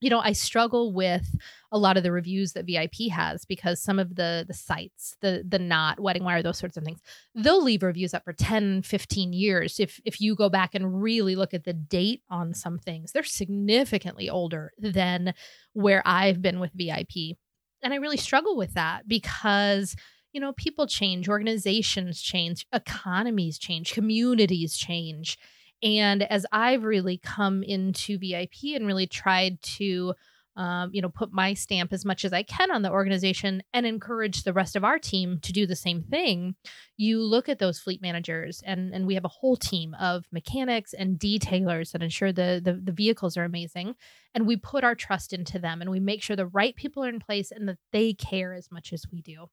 you 0.02 0.10
know 0.10 0.20
i 0.20 0.32
struggle 0.32 0.92
with 0.92 1.36
a 1.70 1.78
lot 1.78 1.96
of 1.96 2.02
the 2.02 2.12
reviews 2.12 2.52
that 2.52 2.66
vip 2.66 3.10
has 3.10 3.44
because 3.44 3.80
some 3.80 3.98
of 3.98 4.16
the 4.16 4.44
the 4.46 4.54
sites 4.54 5.16
the 5.20 5.44
the 5.48 5.58
knot 5.58 5.98
wedding 6.00 6.24
wire 6.24 6.42
those 6.42 6.58
sorts 6.58 6.76
of 6.76 6.84
things 6.84 7.00
they'll 7.34 7.62
leave 7.62 7.82
reviews 7.82 8.12
up 8.12 8.24
for 8.24 8.32
10 8.32 8.82
15 8.82 9.32
years 9.32 9.80
if 9.80 10.00
if 10.04 10.20
you 10.20 10.34
go 10.34 10.48
back 10.50 10.74
and 10.74 11.02
really 11.02 11.36
look 11.36 11.54
at 11.54 11.64
the 11.64 11.72
date 11.72 12.22
on 12.28 12.52
some 12.54 12.78
things. 12.78 13.12
They're 13.12 13.22
significantly 13.22 14.28
older 14.28 14.72
than 14.78 15.34
where 15.72 16.02
i've 16.04 16.42
been 16.42 16.60
with 16.60 16.72
vip 16.74 17.36
and 17.82 17.94
i 17.94 17.96
really 17.96 18.16
struggle 18.16 18.56
with 18.56 18.74
that 18.74 19.06
because 19.06 19.94
you 20.32 20.40
know 20.40 20.52
people 20.54 20.86
change 20.86 21.28
organizations 21.28 22.20
change 22.20 22.66
economies 22.72 23.58
change 23.58 23.92
communities 23.92 24.76
change 24.76 25.38
and 25.82 26.22
as 26.22 26.46
I've 26.52 26.84
really 26.84 27.18
come 27.18 27.62
into 27.62 28.18
VIP 28.18 28.74
and 28.74 28.86
really 28.86 29.06
tried 29.06 29.60
to, 29.62 30.14
um, 30.54 30.90
you 30.92 31.02
know, 31.02 31.08
put 31.08 31.32
my 31.32 31.54
stamp 31.54 31.92
as 31.92 32.04
much 32.04 32.24
as 32.24 32.32
I 32.32 32.42
can 32.42 32.70
on 32.70 32.82
the 32.82 32.90
organization 32.90 33.62
and 33.72 33.86
encourage 33.86 34.44
the 34.44 34.52
rest 34.52 34.76
of 34.76 34.84
our 34.84 34.98
team 34.98 35.40
to 35.42 35.52
do 35.52 35.66
the 35.66 35.74
same 35.74 36.02
thing, 36.02 36.54
you 36.96 37.22
look 37.22 37.48
at 37.48 37.58
those 37.58 37.80
fleet 37.80 38.02
managers 38.02 38.62
and 38.64 38.94
and 38.94 39.06
we 39.06 39.14
have 39.14 39.24
a 39.24 39.28
whole 39.28 39.56
team 39.56 39.94
of 39.94 40.24
mechanics 40.30 40.92
and 40.92 41.18
detailers 41.18 41.92
that 41.92 42.02
ensure 42.02 42.32
the, 42.32 42.60
the 42.62 42.74
the 42.74 42.92
vehicles 42.92 43.36
are 43.36 43.44
amazing, 43.44 43.94
and 44.34 44.46
we 44.46 44.56
put 44.56 44.84
our 44.84 44.94
trust 44.94 45.32
into 45.32 45.58
them 45.58 45.80
and 45.80 45.90
we 45.90 46.00
make 46.00 46.22
sure 46.22 46.36
the 46.36 46.46
right 46.46 46.76
people 46.76 47.02
are 47.02 47.08
in 47.08 47.20
place 47.20 47.50
and 47.50 47.68
that 47.68 47.78
they 47.92 48.12
care 48.12 48.52
as 48.52 48.70
much 48.70 48.92
as 48.92 49.06
we 49.10 49.20
do. 49.20 49.46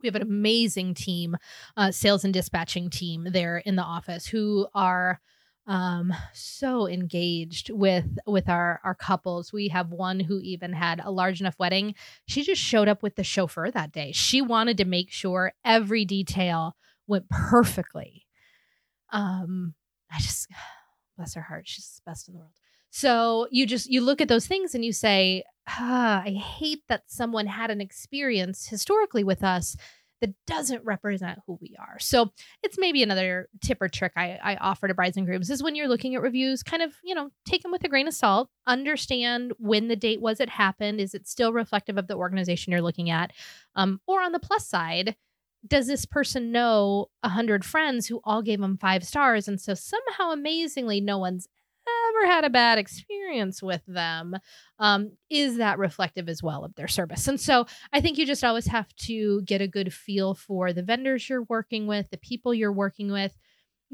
We 0.00 0.06
have 0.06 0.14
an 0.14 0.22
amazing 0.22 0.94
team 0.94 1.36
uh, 1.76 1.90
sales 1.90 2.24
and 2.24 2.32
dispatching 2.32 2.88
team 2.88 3.26
there 3.32 3.58
in 3.58 3.74
the 3.74 3.82
office 3.82 4.26
who 4.26 4.68
are 4.72 5.20
um 5.68 6.12
so 6.32 6.88
engaged 6.88 7.70
with 7.70 8.18
with 8.26 8.48
our 8.48 8.80
our 8.82 8.94
couples. 8.94 9.52
We 9.52 9.68
have 9.68 9.90
one 9.90 10.18
who 10.18 10.40
even 10.40 10.72
had 10.72 11.00
a 11.04 11.10
large 11.10 11.40
enough 11.40 11.58
wedding. 11.58 11.94
She 12.26 12.42
just 12.42 12.60
showed 12.60 12.88
up 12.88 13.02
with 13.02 13.16
the 13.16 13.22
chauffeur 13.24 13.70
that 13.70 13.92
day. 13.92 14.12
She 14.12 14.40
wanted 14.40 14.78
to 14.78 14.84
make 14.86 15.12
sure 15.12 15.52
every 15.64 16.04
detail 16.06 16.74
went 17.06 17.28
perfectly. 17.28 18.26
Um 19.12 19.74
i 20.10 20.18
just 20.18 20.48
bless 21.16 21.34
her 21.34 21.42
heart 21.42 21.68
she's 21.68 22.00
the 22.04 22.10
best 22.10 22.28
in 22.28 22.34
the 22.34 22.40
world. 22.40 22.52
So 22.90 23.46
you 23.50 23.66
just 23.66 23.90
you 23.90 24.00
look 24.00 24.20
at 24.22 24.28
those 24.28 24.46
things 24.46 24.74
and 24.74 24.84
you 24.84 24.92
say 24.92 25.44
ah, 25.68 26.22
i 26.24 26.30
hate 26.30 26.82
that 26.88 27.02
someone 27.06 27.46
had 27.46 27.70
an 27.70 27.80
experience 27.80 28.68
historically 28.68 29.22
with 29.22 29.44
us 29.44 29.76
that 30.20 30.34
doesn't 30.46 30.84
represent 30.84 31.38
who 31.46 31.58
we 31.60 31.76
are. 31.78 31.98
So 31.98 32.32
it's 32.62 32.76
maybe 32.78 33.02
another 33.02 33.48
tip 33.60 33.80
or 33.80 33.88
trick 33.88 34.12
I, 34.16 34.38
I 34.42 34.56
offer 34.56 34.88
to 34.88 34.94
brides 34.94 35.16
and 35.16 35.26
grooms 35.26 35.50
is 35.50 35.62
when 35.62 35.74
you're 35.74 35.88
looking 35.88 36.14
at 36.14 36.22
reviews, 36.22 36.62
kind 36.62 36.82
of, 36.82 36.94
you 37.04 37.14
know, 37.14 37.30
take 37.44 37.62
them 37.62 37.72
with 37.72 37.84
a 37.84 37.88
grain 37.88 38.08
of 38.08 38.14
salt, 38.14 38.48
understand 38.66 39.52
when 39.58 39.88
the 39.88 39.96
date 39.96 40.20
was 40.20 40.40
it 40.40 40.48
happened. 40.48 41.00
Is 41.00 41.14
it 41.14 41.28
still 41.28 41.52
reflective 41.52 41.96
of 41.98 42.08
the 42.08 42.16
organization 42.16 42.72
you're 42.72 42.82
looking 42.82 43.10
at? 43.10 43.32
Um, 43.76 44.00
or 44.06 44.22
on 44.22 44.32
the 44.32 44.40
plus 44.40 44.66
side, 44.66 45.16
does 45.66 45.86
this 45.86 46.04
person 46.04 46.52
know 46.52 47.10
a 47.22 47.28
hundred 47.28 47.64
friends 47.64 48.06
who 48.06 48.20
all 48.24 48.42
gave 48.42 48.60
them 48.60 48.78
five 48.78 49.04
stars? 49.04 49.48
And 49.48 49.60
so 49.60 49.74
somehow 49.74 50.30
amazingly, 50.30 51.00
no 51.00 51.18
one's 51.18 51.48
ever 52.08 52.32
had 52.32 52.44
a 52.44 52.50
bad 52.50 52.78
experience 52.78 53.62
with 53.62 53.82
them, 53.86 54.36
um, 54.78 55.12
is 55.30 55.56
that 55.58 55.78
reflective 55.78 56.28
as 56.28 56.42
well 56.42 56.64
of 56.64 56.74
their 56.74 56.88
service? 56.88 57.28
And 57.28 57.40
so 57.40 57.66
I 57.92 58.00
think 58.00 58.18
you 58.18 58.26
just 58.26 58.44
always 58.44 58.66
have 58.66 58.94
to 59.06 59.42
get 59.42 59.60
a 59.60 59.68
good 59.68 59.92
feel 59.92 60.34
for 60.34 60.72
the 60.72 60.82
vendors 60.82 61.28
you're 61.28 61.44
working 61.44 61.86
with, 61.86 62.10
the 62.10 62.18
people 62.18 62.54
you're 62.54 62.72
working 62.72 63.10
with. 63.10 63.36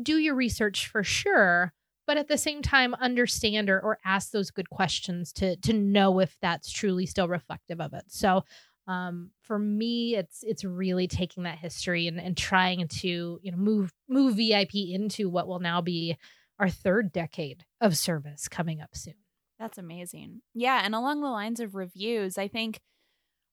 Do 0.03 0.19
your 0.19 0.35
research 0.35 0.89
for 0.89 1.05
sure, 1.05 1.73
but 2.07 2.17
at 2.17 2.29
the 2.29 2.39
same 2.39 2.63
time, 2.63 2.95
understand 2.95 3.71
or, 3.71 3.81
or 3.81 3.99
ask 4.05 4.31
those 4.31 4.51
good 4.51 4.69
questions 4.69 5.33
to 5.35 5.57
to 5.57 5.73
know 5.73 6.19
if 6.19 6.37
that's 6.43 6.71
truly 6.73 7.07
still 7.07 7.29
reflective 7.29 7.81
of 7.81 7.95
it. 7.95 8.05
So 8.09 8.43
um, 8.87 9.31
for 9.43 9.59
me 9.59 10.15
it's 10.17 10.43
it's 10.43 10.65
really 10.65 11.09
taking 11.09 11.45
that 11.45 11.59
history 11.59 12.07
and, 12.07 12.21
and 12.21 12.37
trying 12.37 12.87
to 12.89 13.39
you 13.43 13.51
know 13.51 13.57
move 13.57 13.93
move 14.09 14.37
vip 14.37 14.75
into 14.75 15.29
what 15.29 15.49
will 15.49 15.61
now 15.61 15.81
be 15.81 16.17
our 16.59 16.69
third 16.69 17.13
decade 17.13 17.65
of 17.81 17.97
service 17.97 18.49
coming 18.49 18.81
up 18.81 18.97
soon. 18.97 19.15
That's 19.59 19.79
amazing. 19.79 20.43
Yeah. 20.53 20.83
And 20.85 20.95
along 20.95 21.21
the 21.21 21.29
lines 21.29 21.61
of 21.61 21.75
reviews, 21.75 22.39
I 22.39 22.49
think, 22.49 22.81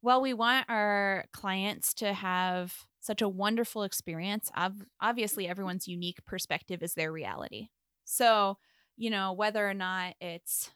well, 0.02 0.22
we 0.22 0.34
want 0.34 0.66
our 0.70 1.26
clients 1.32 1.94
to 1.96 2.14
have 2.14 2.74
such 3.00 3.22
a 3.22 3.30
wonderful 3.30 3.84
experience. 3.84 4.52
Obviously, 5.00 5.48
everyone's 5.48 5.88
unique 5.88 6.24
perspective 6.26 6.82
is 6.82 6.94
their 6.94 7.12
reality. 7.12 7.68
So, 8.04 8.58
you 8.98 9.10
know, 9.10 9.34
whether 9.34 9.68
or 9.68 9.74
not 9.74 10.16
it's 10.20 10.72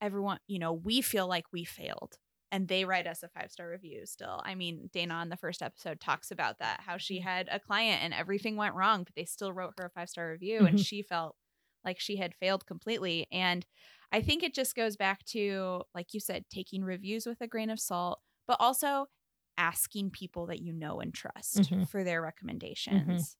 everyone, 0.00 0.38
you 0.46 0.58
know, 0.58 0.72
we 0.72 1.00
feel 1.00 1.26
like 1.26 1.44
we 1.52 1.64
failed 1.64 2.18
and 2.52 2.68
they 2.68 2.84
write 2.84 3.06
us 3.06 3.22
a 3.22 3.28
five 3.28 3.50
star 3.50 3.68
review 3.70 4.06
still. 4.06 4.40
I 4.44 4.54
mean, 4.54 4.88
Dana 4.92 5.14
on 5.14 5.28
the 5.28 5.36
first 5.36 5.62
episode 5.62 6.00
talks 6.00 6.30
about 6.30 6.58
that 6.58 6.80
how 6.86 6.96
she 6.96 7.18
mm-hmm. 7.18 7.28
had 7.28 7.48
a 7.50 7.60
client 7.60 8.02
and 8.02 8.14
everything 8.14 8.56
went 8.56 8.74
wrong, 8.74 9.04
but 9.04 9.14
they 9.14 9.24
still 9.24 9.52
wrote 9.52 9.74
her 9.78 9.86
a 9.86 9.90
five 9.90 10.08
star 10.08 10.30
review 10.30 10.58
mm-hmm. 10.58 10.66
and 10.66 10.80
she 10.80 11.02
felt 11.02 11.36
like 11.86 12.00
she 12.00 12.16
had 12.16 12.34
failed 12.34 12.66
completely. 12.66 13.26
And 13.32 13.66
I 14.12 14.20
think 14.22 14.42
it 14.42 14.54
just 14.54 14.74
goes 14.76 14.96
back 14.96 15.24
to, 15.26 15.82
like 15.94 16.14
you 16.14 16.20
said, 16.20 16.46
taking 16.50 16.84
reviews 16.84 17.26
with 17.26 17.40
a 17.40 17.48
grain 17.48 17.70
of 17.70 17.80
salt, 17.80 18.20
but 18.46 18.58
also 18.60 19.06
asking 19.58 20.10
people 20.10 20.46
that 20.46 20.60
you 20.60 20.72
know 20.72 21.00
and 21.00 21.14
trust 21.14 21.72
Mhm. 21.72 21.86
for 21.86 22.04
their 22.04 22.20
recommendations. 22.22 23.36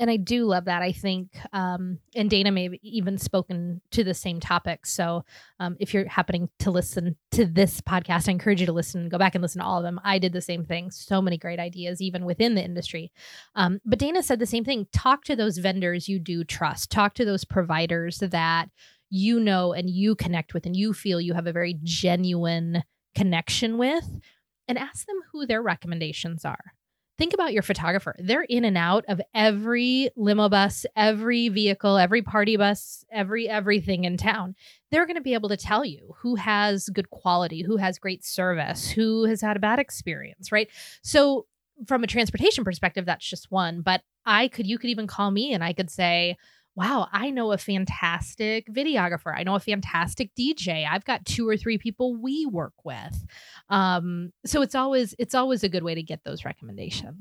And 0.00 0.10
I 0.10 0.16
do 0.16 0.46
love 0.46 0.64
that. 0.64 0.80
I 0.80 0.92
think, 0.92 1.38
um, 1.52 1.98
and 2.16 2.30
Dana 2.30 2.50
may 2.50 2.64
have 2.64 2.74
even 2.82 3.18
spoken 3.18 3.82
to 3.90 4.02
the 4.02 4.14
same 4.14 4.40
topic. 4.40 4.86
So, 4.86 5.26
um, 5.60 5.76
if 5.78 5.92
you're 5.92 6.08
happening 6.08 6.48
to 6.60 6.70
listen 6.70 7.16
to 7.32 7.44
this 7.44 7.82
podcast, 7.82 8.26
I 8.26 8.32
encourage 8.32 8.60
you 8.60 8.66
to 8.66 8.72
listen, 8.72 9.10
go 9.10 9.18
back 9.18 9.34
and 9.34 9.42
listen 9.42 9.60
to 9.60 9.66
all 9.66 9.76
of 9.76 9.84
them. 9.84 10.00
I 10.02 10.18
did 10.18 10.32
the 10.32 10.40
same 10.40 10.64
thing. 10.64 10.90
So 10.90 11.20
many 11.20 11.36
great 11.36 11.60
ideas, 11.60 12.00
even 12.00 12.24
within 12.24 12.54
the 12.54 12.64
industry. 12.64 13.12
Um, 13.54 13.78
but 13.84 13.98
Dana 13.98 14.22
said 14.22 14.38
the 14.38 14.46
same 14.46 14.64
thing. 14.64 14.86
Talk 14.90 15.24
to 15.24 15.36
those 15.36 15.58
vendors 15.58 16.08
you 16.08 16.18
do 16.18 16.44
trust. 16.44 16.90
Talk 16.90 17.12
to 17.14 17.26
those 17.26 17.44
providers 17.44 18.20
that 18.20 18.70
you 19.10 19.38
know 19.38 19.74
and 19.74 19.90
you 19.90 20.14
connect 20.14 20.54
with, 20.54 20.64
and 20.64 20.74
you 20.74 20.94
feel 20.94 21.20
you 21.20 21.34
have 21.34 21.46
a 21.46 21.52
very 21.52 21.78
genuine 21.82 22.84
connection 23.14 23.76
with, 23.76 24.18
and 24.66 24.78
ask 24.78 25.06
them 25.06 25.20
who 25.30 25.44
their 25.44 25.60
recommendations 25.60 26.46
are 26.46 26.72
think 27.20 27.34
about 27.34 27.52
your 27.52 27.62
photographer. 27.62 28.16
They're 28.18 28.44
in 28.44 28.64
and 28.64 28.78
out 28.78 29.04
of 29.06 29.20
every 29.34 30.08
limo 30.16 30.48
bus, 30.48 30.86
every 30.96 31.50
vehicle, 31.50 31.98
every 31.98 32.22
party 32.22 32.56
bus, 32.56 33.04
every 33.12 33.46
everything 33.46 34.04
in 34.04 34.16
town. 34.16 34.54
They're 34.90 35.04
going 35.04 35.16
to 35.16 35.22
be 35.22 35.34
able 35.34 35.50
to 35.50 35.56
tell 35.58 35.84
you 35.84 36.14
who 36.20 36.36
has 36.36 36.88
good 36.88 37.10
quality, 37.10 37.62
who 37.62 37.76
has 37.76 37.98
great 37.98 38.24
service, 38.24 38.88
who 38.88 39.24
has 39.26 39.42
had 39.42 39.58
a 39.58 39.60
bad 39.60 39.78
experience, 39.78 40.50
right? 40.50 40.70
So 41.02 41.44
from 41.86 42.02
a 42.02 42.06
transportation 42.06 42.64
perspective, 42.64 43.04
that's 43.04 43.28
just 43.28 43.50
one. 43.50 43.82
But 43.82 44.00
I 44.24 44.48
could, 44.48 44.66
you 44.66 44.78
could 44.78 44.88
even 44.88 45.06
call 45.06 45.30
me 45.30 45.52
and 45.52 45.62
I 45.62 45.74
could 45.74 45.90
say, 45.90 46.38
wow, 46.76 47.08
I 47.12 47.30
know 47.30 47.52
a 47.52 47.58
fantastic 47.58 48.72
videographer. 48.72 49.36
I 49.36 49.42
know 49.42 49.54
a 49.54 49.60
fantastic 49.60 50.30
DJ. 50.38 50.86
I've 50.88 51.04
got 51.04 51.24
two 51.26 51.48
or 51.48 51.56
three 51.56 51.78
people 51.78 52.16
we 52.16 52.46
work 52.46 52.74
with. 52.84 53.24
Um, 53.68 54.32
so 54.46 54.62
it's 54.62 54.74
always 54.74 55.14
it's 55.18 55.34
always 55.34 55.64
a 55.64 55.68
good 55.68 55.82
way 55.82 55.94
to 55.94 56.02
get 56.02 56.24
those 56.24 56.44
recommendations. 56.44 57.16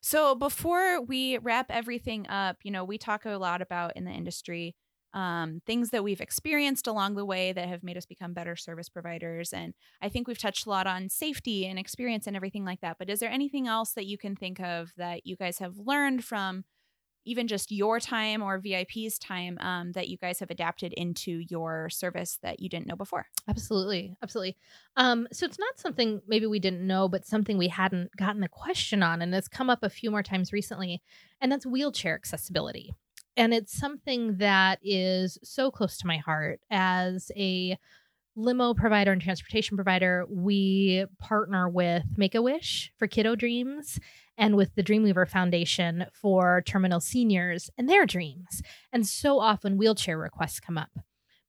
So 0.00 0.34
before 0.34 1.00
we 1.00 1.38
wrap 1.38 1.66
everything 1.70 2.26
up, 2.28 2.56
you 2.64 2.70
know, 2.70 2.84
we 2.84 2.98
talk 2.98 3.24
a 3.24 3.30
lot 3.30 3.62
about 3.62 3.96
in 3.96 4.04
the 4.04 4.10
industry 4.10 4.74
um, 5.14 5.60
things 5.66 5.90
that 5.90 6.02
we've 6.02 6.20
experienced 6.20 6.86
along 6.86 7.14
the 7.14 7.24
way 7.24 7.52
that 7.52 7.68
have 7.68 7.82
made 7.82 7.96
us 7.96 8.06
become 8.06 8.32
better 8.32 8.56
service 8.56 8.88
providers. 8.88 9.52
And 9.52 9.74
I 10.00 10.08
think 10.08 10.26
we've 10.26 10.38
touched 10.38 10.66
a 10.66 10.70
lot 10.70 10.86
on 10.86 11.08
safety 11.08 11.66
and 11.66 11.78
experience 11.78 12.26
and 12.26 12.34
everything 12.34 12.64
like 12.64 12.80
that. 12.80 12.96
But 12.98 13.10
is 13.10 13.20
there 13.20 13.30
anything 13.30 13.68
else 13.68 13.92
that 13.92 14.06
you 14.06 14.16
can 14.16 14.36
think 14.36 14.58
of 14.60 14.92
that 14.96 15.26
you 15.26 15.36
guys 15.36 15.58
have 15.58 15.76
learned 15.76 16.24
from 16.24 16.64
even 17.24 17.46
just 17.48 17.70
your 17.70 18.00
time 18.00 18.42
or 18.42 18.58
VIP's 18.58 19.18
time 19.18 19.58
um, 19.60 19.92
that 19.92 20.08
you 20.08 20.16
guys 20.16 20.40
have 20.40 20.50
adapted 20.50 20.92
into 20.92 21.42
your 21.48 21.88
service 21.90 22.38
that 22.42 22.60
you 22.60 22.68
didn't 22.68 22.86
know 22.86 22.96
before? 22.96 23.26
Absolutely. 23.48 24.16
Absolutely. 24.22 24.56
Um, 24.96 25.28
so 25.32 25.46
it's 25.46 25.58
not 25.58 25.78
something 25.78 26.20
maybe 26.26 26.46
we 26.46 26.58
didn't 26.58 26.86
know, 26.86 27.08
but 27.08 27.26
something 27.26 27.58
we 27.58 27.68
hadn't 27.68 28.14
gotten 28.16 28.42
a 28.42 28.48
question 28.48 29.02
on. 29.02 29.22
And 29.22 29.34
it's 29.34 29.48
come 29.48 29.70
up 29.70 29.82
a 29.82 29.90
few 29.90 30.10
more 30.10 30.22
times 30.22 30.52
recently. 30.52 31.02
And 31.40 31.50
that's 31.50 31.66
wheelchair 31.66 32.14
accessibility. 32.14 32.92
And 33.36 33.54
it's 33.54 33.76
something 33.76 34.36
that 34.38 34.78
is 34.82 35.38
so 35.42 35.70
close 35.70 35.96
to 35.98 36.06
my 36.06 36.18
heart 36.18 36.60
as 36.70 37.30
a 37.36 37.78
limo 38.36 38.74
provider 38.74 39.12
and 39.12 39.20
transportation 39.20 39.76
provider. 39.76 40.26
We 40.28 41.06
partner 41.18 41.68
with 41.68 42.04
Make 42.16 42.34
a 42.34 42.42
Wish 42.42 42.92
for 42.98 43.06
Kiddo 43.06 43.34
Dreams 43.34 43.98
and 44.38 44.56
with 44.56 44.74
the 44.74 44.82
Dreamweaver 44.82 45.28
Foundation 45.28 46.06
for 46.12 46.62
terminal 46.66 47.00
seniors 47.00 47.70
and 47.76 47.88
their 47.88 48.06
dreams. 48.06 48.62
And 48.92 49.06
so 49.06 49.40
often 49.40 49.76
wheelchair 49.76 50.18
requests 50.18 50.60
come 50.60 50.78
up 50.78 50.90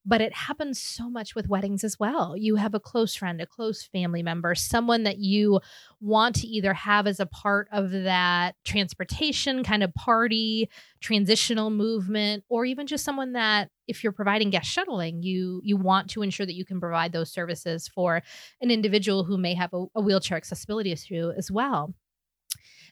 but 0.06 0.22
it 0.22 0.34
happens 0.34 0.82
so 0.82 1.10
much 1.10 1.34
with 1.34 1.48
weddings 1.48 1.84
as 1.84 1.98
well. 1.98 2.36
You 2.36 2.58
have 2.58 2.74
a 2.74 2.80
close 2.80 3.16
friend, 3.16 3.40
a 3.40 3.46
close 3.46 3.84
family 3.84 4.22
member, 4.22 4.54
someone 4.54 5.04
that 5.04 5.20
you 5.20 5.62
want 6.02 6.36
to 6.38 6.48
either 6.48 6.74
have 6.74 7.08
as 7.08 7.20
a 7.20 7.26
part 7.26 7.70
of 7.72 7.92
that 7.92 8.56
transportation 8.66 9.64
kind 9.64 9.82
of 9.82 9.94
party, 9.94 10.70
transitional 11.00 11.70
movement, 11.70 12.44
or 12.50 12.66
even 12.66 12.86
just 12.86 13.06
someone 13.06 13.34
that 13.34 13.70
if 13.88 14.04
you're 14.04 14.14
providing 14.14 14.50
guest 14.50 14.70
shuttling, 14.70 15.24
you 15.24 15.62
you 15.64 15.78
want 15.78 16.10
to 16.10 16.22
ensure 16.22 16.46
that 16.46 16.56
you 16.56 16.66
can 16.66 16.80
provide 16.80 17.14
those 17.14 17.32
services 17.32 17.88
for 17.88 18.22
an 18.62 18.72
individual 18.72 19.24
who 19.24 19.38
may 19.38 19.54
have 19.54 19.74
a, 19.74 19.86
a 19.96 20.02
wheelchair 20.02 20.38
accessibility 20.38 20.92
issue 20.92 21.32
as 21.38 21.50
well 21.50 21.94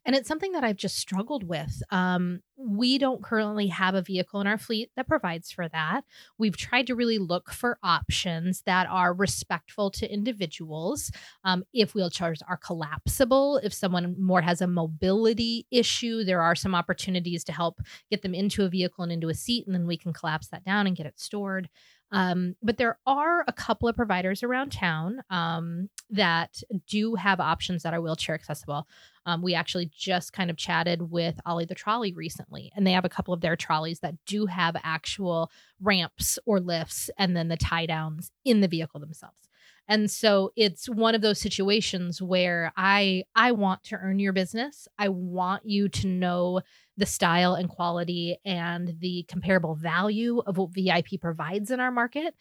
and 0.06 0.16
it's 0.16 0.28
something 0.28 0.52
that 0.54 0.64
I've 0.64 0.78
just 0.78 0.98
struggled 0.98 1.48
with. 1.48 1.84
Um, 1.92 2.42
we 2.58 2.98
don't 2.98 3.24
currently 3.24 3.68
have 3.68 3.96
a 3.96 4.02
vehicle 4.02 4.42
in 4.42 4.48
our 4.48 4.58
fleet 4.58 4.92
that 4.96 5.08
provides 5.08 5.52
for 5.52 5.68
that. 5.70 6.04
We've 6.38 6.58
tried 6.58 6.88
to 6.88 6.96
really 6.96 7.18
look 7.18 7.52
for 7.52 7.78
options 7.84 8.62
that 8.64 8.88
are 8.90 9.14
respectful 9.14 9.92
to 9.92 10.12
individuals. 10.12 11.12
Um, 11.44 11.64
if 11.74 11.94
wheelchairs 11.94 12.42
are 12.48 12.58
collapsible, 12.58 13.58
if 13.64 13.74
someone 13.74 14.16
more 14.20 14.42
has 14.42 14.62
a 14.62 14.68
mobility 14.68 15.66
issue, 15.72 16.24
there 16.24 16.42
are 16.42 16.56
some 16.56 16.76
opportunities 16.76 17.44
to 17.46 17.52
help 17.52 17.80
get 18.10 18.22
them 18.22 18.34
into 18.34 18.64
a 18.64 18.70
vehicle 18.70 19.04
and 19.04 19.12
into 19.12 19.30
a 19.30 19.34
seat, 19.34 19.66
and 19.66 19.76
then 19.76 19.88
we 19.88 19.98
can 19.98 20.14
collapse 20.14 20.48
that 20.48 20.66
down 20.66 20.88
and 20.88 20.96
get 20.96 21.06
it 21.06 21.20
stored. 21.20 21.70
Um, 22.12 22.56
but 22.62 22.78
there 22.78 22.98
are 23.08 23.44
a 23.48 23.54
couple 23.54 23.88
of 23.88 23.96
providers 23.96 24.44
around 24.44 24.72
town 24.72 25.22
um, 25.30 25.90
that 26.10 26.62
do 26.88 27.16
have 27.16 27.40
options 27.40 27.84
that 27.84 27.94
are 27.94 28.02
wheelchair 28.02 28.36
accessible. 28.36 28.88
Um, 29.26 29.42
we 29.42 29.54
actually 29.54 29.90
just 29.96 30.34
kind 30.34 30.50
of 30.50 30.58
chatted 30.58 31.12
with 31.12 31.40
Ollie 31.46 31.66
the 31.66 31.76
Trolley 31.76 32.12
recently, 32.14 32.72
and 32.76 32.86
they 32.86 32.92
have 32.92 33.06
a 33.06 33.10
couple 33.10 33.34
of 33.34 33.42
their 33.42 33.56
trolleys 33.56 34.00
that 34.00 34.16
do 34.26 34.46
have 34.48 34.76
actual 34.84 35.52
ramps 35.82 36.38
or 36.46 36.60
lifts 36.60 37.10
and 37.18 37.36
then 37.36 37.48
the 37.48 37.58
tie 37.58 37.86
downs 37.86 38.32
in 38.44 38.62
the 38.62 38.68
vehicle 38.68 39.00
themselves. 39.00 39.51
And 39.92 40.10
so 40.10 40.54
it's 40.56 40.88
one 40.88 41.16
of 41.16 41.22
those 41.22 41.42
situations 41.42 42.22
where 42.22 42.72
I 42.78 43.26
I 43.36 43.52
want 43.52 43.84
to 43.84 43.98
earn 43.98 44.20
your 44.20 44.32
business. 44.32 44.88
I 44.98 45.10
want 45.10 45.66
you 45.66 45.90
to 45.90 46.08
know 46.08 46.62
the 46.96 47.06
style 47.06 47.56
and 47.56 47.68
quality 47.68 48.38
and 48.46 48.96
the 49.02 49.26
comparable 49.28 49.76
value 49.76 50.40
of 50.48 50.58
what 50.58 50.74
VIP 50.74 51.20
provides 51.20 51.72
in 51.72 51.82
our 51.82 51.92
market. 51.92 52.36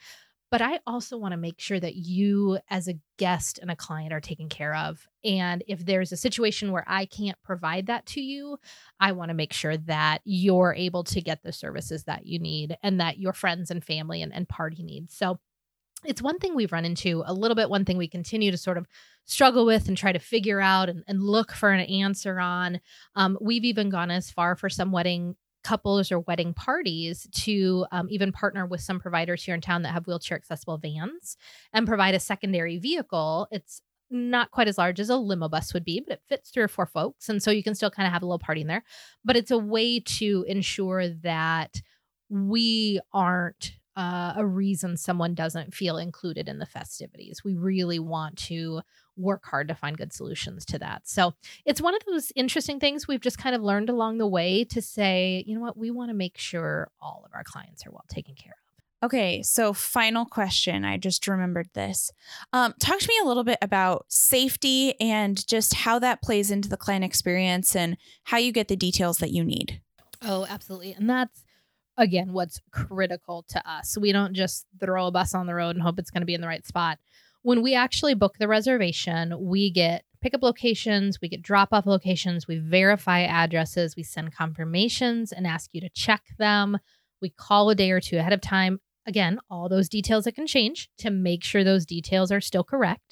But 0.52 0.62
I 0.62 0.78
also 0.86 1.18
want 1.18 1.32
to 1.32 1.38
make 1.38 1.60
sure 1.60 1.80
that 1.80 1.96
you, 1.96 2.58
as 2.68 2.86
a 2.86 2.98
guest 3.18 3.58
and 3.58 3.70
a 3.70 3.76
client, 3.76 4.12
are 4.12 4.20
taken 4.20 4.48
care 4.48 4.74
of. 4.74 5.08
And 5.24 5.64
if 5.66 5.84
there's 5.84 6.12
a 6.12 6.16
situation 6.16 6.70
where 6.70 6.84
I 6.86 7.06
can't 7.06 7.38
provide 7.42 7.86
that 7.86 8.06
to 8.06 8.20
you, 8.20 8.58
I 9.00 9.10
want 9.12 9.30
to 9.30 9.34
make 9.34 9.52
sure 9.52 9.76
that 9.76 10.20
you're 10.24 10.74
able 10.76 11.02
to 11.04 11.20
get 11.20 11.42
the 11.42 11.52
services 11.52 12.04
that 12.04 12.26
you 12.26 12.38
need 12.38 12.76
and 12.82 13.00
that 13.00 13.18
your 13.18 13.32
friends 13.32 13.72
and 13.72 13.82
family 13.82 14.22
and, 14.22 14.32
and 14.32 14.48
party 14.48 14.82
need. 14.84 15.10
So 15.10 15.38
it's 16.04 16.22
one 16.22 16.38
thing 16.38 16.54
we've 16.54 16.72
run 16.72 16.84
into 16.84 17.22
a 17.26 17.34
little 17.34 17.54
bit, 17.54 17.70
one 17.70 17.84
thing 17.84 17.98
we 17.98 18.08
continue 18.08 18.50
to 18.50 18.56
sort 18.56 18.78
of 18.78 18.86
struggle 19.26 19.66
with 19.66 19.88
and 19.88 19.96
try 19.96 20.12
to 20.12 20.18
figure 20.18 20.60
out 20.60 20.88
and, 20.88 21.04
and 21.06 21.22
look 21.22 21.52
for 21.52 21.70
an 21.70 21.80
answer 21.80 22.40
on. 22.40 22.80
Um, 23.14 23.38
we've 23.40 23.64
even 23.64 23.90
gone 23.90 24.10
as 24.10 24.30
far 24.30 24.56
for 24.56 24.68
some 24.68 24.92
wedding 24.92 25.36
couples 25.62 26.10
or 26.10 26.20
wedding 26.20 26.54
parties 26.54 27.28
to 27.32 27.86
um, 27.92 28.08
even 28.10 28.32
partner 28.32 28.66
with 28.66 28.80
some 28.80 28.98
providers 28.98 29.44
here 29.44 29.54
in 29.54 29.60
town 29.60 29.82
that 29.82 29.92
have 29.92 30.06
wheelchair 30.06 30.36
accessible 30.36 30.78
vans 30.78 31.36
and 31.72 31.86
provide 31.86 32.14
a 32.14 32.20
secondary 32.20 32.78
vehicle. 32.78 33.46
It's 33.50 33.82
not 34.10 34.50
quite 34.50 34.68
as 34.68 34.78
large 34.78 34.98
as 34.98 35.10
a 35.10 35.16
limo 35.16 35.48
bus 35.48 35.72
would 35.72 35.84
be, 35.84 36.00
but 36.00 36.14
it 36.14 36.22
fits 36.28 36.50
three 36.50 36.62
or 36.62 36.68
four 36.68 36.86
folks. 36.86 37.28
And 37.28 37.42
so 37.42 37.50
you 37.50 37.62
can 37.62 37.74
still 37.74 37.90
kind 37.90 38.06
of 38.06 38.12
have 38.12 38.22
a 38.22 38.26
little 38.26 38.38
party 38.38 38.62
in 38.62 38.66
there. 38.66 38.82
But 39.24 39.36
it's 39.36 39.50
a 39.50 39.58
way 39.58 40.00
to 40.00 40.44
ensure 40.48 41.08
that 41.08 41.80
we 42.28 43.00
aren't 43.12 43.72
uh, 43.96 44.35
a 44.37 44.46
reason 44.46 44.96
someone 44.96 45.35
doesn't 45.35 45.74
feel 45.74 45.98
included 45.98 46.48
in 46.48 46.59
the 46.59 46.66
festivities. 46.66 47.42
We 47.44 47.55
really 47.55 47.98
want 47.98 48.37
to 48.44 48.83
work 49.16 49.44
hard 49.44 49.68
to 49.68 49.74
find 49.74 49.98
good 49.98 50.12
solutions 50.12 50.64
to 50.66 50.79
that. 50.79 51.09
So 51.09 51.35
it's 51.64 51.81
one 51.81 51.94
of 51.94 52.03
those 52.07 52.33
interesting 52.35 52.81
things 52.81 53.07
we've 53.07 53.20
just 53.20 53.38
kind 53.38 53.55
of 53.55 53.62
learned 53.62 53.90
along 53.90 54.18
the 54.18 54.26
way 54.26 54.64
to 54.64 54.81
say, 54.81 55.44
you 55.46 55.55
know 55.55 55.61
what, 55.61 55.76
we 55.76 55.90
want 55.90 56.11
to 56.11 56.14
make 56.14 56.38
sure 56.38 56.90
all 57.00 57.22
of 57.26 57.33
our 57.35 57.44
clients 57.44 57.87
are 57.87 57.90
well 57.90 58.05
taken 58.09 58.35
care 58.35 58.53
of. 58.53 58.57
Okay, 59.03 59.42
so 59.42 59.72
final 59.72 60.26
question. 60.26 60.85
I 60.85 60.98
just 60.98 61.26
remembered 61.26 61.70
this. 61.72 62.12
Um, 62.53 62.74
talk 62.79 62.98
to 62.98 63.09
me 63.09 63.14
a 63.22 63.26
little 63.26 63.44
bit 63.44 63.59
about 63.62 64.05
safety 64.09 64.94
and 65.00 65.46
just 65.46 65.72
how 65.72 65.98
that 66.00 66.22
plays 66.22 66.50
into 66.50 66.68
the 66.68 66.76
client 66.76 67.03
experience 67.03 67.74
and 67.74 67.97
how 68.24 68.36
you 68.36 68.53
get 68.53 68.68
the 68.68 68.76
details 68.76 69.16
that 69.18 69.30
you 69.30 69.43
need. 69.43 69.80
Oh, 70.22 70.47
absolutely. 70.51 70.93
And 70.93 71.09
that's 71.09 71.45
again 71.97 72.32
what's 72.32 72.61
critical 72.70 73.45
to 73.49 73.70
us. 73.70 73.97
We 73.99 74.12
don't 74.12 74.34
just 74.34 74.66
throw 74.78 75.07
a 75.07 75.11
bus 75.11 75.34
on 75.34 75.47
the 75.47 75.55
road 75.55 75.76
and 75.76 75.82
hope 75.82 75.99
it's 75.99 76.11
going 76.11 76.22
to 76.22 76.26
be 76.26 76.34
in 76.34 76.41
the 76.41 76.49
right 76.49 76.66
spot. 76.66 76.99
When 77.43 77.62
we 77.62 77.74
actually 77.74 78.14
book 78.14 78.36
the 78.38 78.49
reservation, 78.49 79.34
we 79.38 79.70
get 79.70 80.05
pickup 80.20 80.43
locations, 80.43 81.20
we 81.20 81.28
get 81.28 81.43
drop 81.43 81.70
off 81.72 81.86
locations, 81.86 82.47
we 82.47 82.59
verify 82.59 83.22
addresses, 83.22 83.97
we 83.97 84.03
send 84.03 84.34
confirmations 84.34 85.32
and 85.32 85.47
ask 85.47 85.70
you 85.72 85.80
to 85.80 85.88
check 85.88 86.22
them. 86.38 86.78
We 87.22 87.30
call 87.30 87.70
a 87.70 87.74
day 87.74 87.91
or 87.91 88.01
two 88.01 88.18
ahead 88.18 88.32
of 88.32 88.41
time. 88.41 88.80
Again, 89.07 89.41
all 89.51 89.68
those 89.68 89.88
details 89.88 90.24
that 90.24 90.34
can 90.34 90.47
change 90.47 90.91
to 90.99 91.11
make 91.11 91.43
sure 91.43 91.64
those 91.64 91.86
details 91.86 92.30
are 92.30 92.41
still 92.41 92.64
correct 92.64 93.09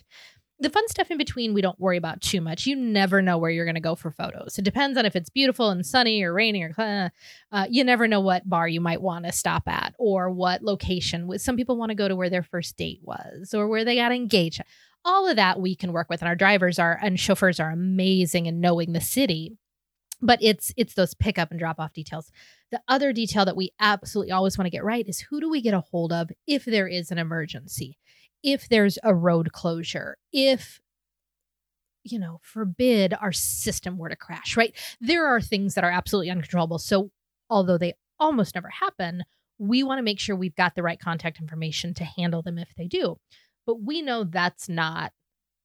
the 0.61 0.71
fun 0.71 0.89
stuff 0.89 1.11
in 1.11 1.19
between 1.19 1.55
we 1.55 1.63
don't 1.63 1.79
worry 1.79 1.97
about 1.97 2.21
too 2.21 2.41
much. 2.41 2.67
You 2.67 2.77
never 2.77 3.23
know 3.23 3.39
where 3.39 3.51
you're 3.51 3.65
going 3.65 3.75
to 3.77 3.81
go 3.81 3.95
for 3.95 4.11
photos. 4.11 4.59
It 4.59 4.65
depends 4.65 4.99
on 4.99 5.07
if 5.07 5.15
it's 5.15 5.31
beautiful 5.31 5.71
and 5.71 5.87
sunny 5.87 6.23
or 6.23 6.33
rainy 6.33 6.63
or 6.63 6.73
uh, 6.79 7.09
uh, 7.53 7.67
you 7.71 7.85
never 7.85 8.09
know 8.09 8.21
what 8.21 8.49
bar 8.49 8.67
you 8.69 8.81
might 8.81 9.01
want 9.01 9.25
to 9.27 9.33
stop 9.33 9.69
at 9.69 9.95
or 9.99 10.31
what 10.31 10.63
location. 10.63 11.39
Some 11.39 11.57
people 11.57 11.77
want 11.77 11.91
to 11.91 11.95
go 11.95 12.09
to 12.09 12.17
where 12.17 12.31
their 12.31 12.43
first 12.43 12.77
date 12.77 13.01
was 13.03 13.55
or 13.55 13.69
where 13.69 13.85
they 13.85 13.97
got 13.97 14.13
engaged. 14.13 14.61
all 15.05 15.29
of 15.29 15.37
that 15.37 15.61
we 15.61 15.75
can 15.75 15.93
work 15.93 16.09
with 16.11 16.21
and 16.21 16.29
our 16.29 16.37
drivers 16.37 16.79
are 16.79 16.99
and 17.03 17.19
chauffeurs 17.21 17.61
are 17.61 17.71
amazing 17.71 18.47
in 18.47 18.61
knowing 18.61 18.93
the 18.93 19.01
city 19.01 19.57
but 20.21 20.39
it's 20.43 20.73
it's 20.77 20.95
those 20.95 21.15
pickup 21.15 21.51
and 21.51 21.61
drop 21.61 21.79
off 21.79 21.93
details 21.93 22.31
the 22.71 22.81
other 22.89 23.13
detail 23.13 23.45
that 23.45 23.57
we 23.57 23.71
absolutely 23.81 24.33
always 24.33 24.59
want 24.59 24.67
to 24.67 24.71
get 24.71 24.85
right 24.85 25.09
is 25.09 25.21
who 25.21 25.41
do 25.41 25.49
we 25.49 25.61
get 25.61 25.75
a 25.75 25.81
hold 25.81 26.13
of 26.13 26.31
if 26.47 26.65
there 26.65 26.89
is 26.89 27.11
an 27.11 27.19
emergency 27.19 27.97
if 28.43 28.69
there's 28.69 28.99
a 29.03 29.15
road 29.15 29.53
closure 29.53 30.17
if 30.33 30.81
you 32.05 32.19
know 32.19 32.41
forbid 32.43 33.15
our 33.21 33.33
system 33.33 33.99
were 33.99 34.09
to 34.09 34.17
crash 34.17 34.57
right 34.57 34.75
there 35.01 35.27
are 35.27 35.41
things 35.41 35.75
that 35.75 35.85
are 35.85 35.91
absolutely 35.91 36.31
uncontrollable 36.31 36.79
so 36.79 37.11
although 37.51 37.79
they 37.79 37.95
almost 38.19 38.55
never 38.55 38.69
happen 38.69 39.23
we 39.59 39.83
want 39.83 39.99
to 39.99 40.05
make 40.05 40.21
sure 40.21 40.37
we've 40.37 40.55
got 40.55 40.75
the 40.75 40.83
right 40.83 41.01
contact 41.01 41.41
information 41.41 41.93
to 41.95 42.05
handle 42.05 42.43
them 42.43 42.59
if 42.59 42.69
they 42.77 42.87
do 42.87 43.17
but 43.67 43.83
we 43.83 44.03
know 44.03 44.25
that's 44.25 44.69
not 44.69 45.13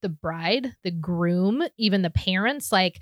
the 0.02 0.10
bride 0.10 0.76
the 0.84 0.92
groom 0.92 1.64
even 1.78 2.02
the 2.02 2.10
parents 2.10 2.72
like 2.72 3.02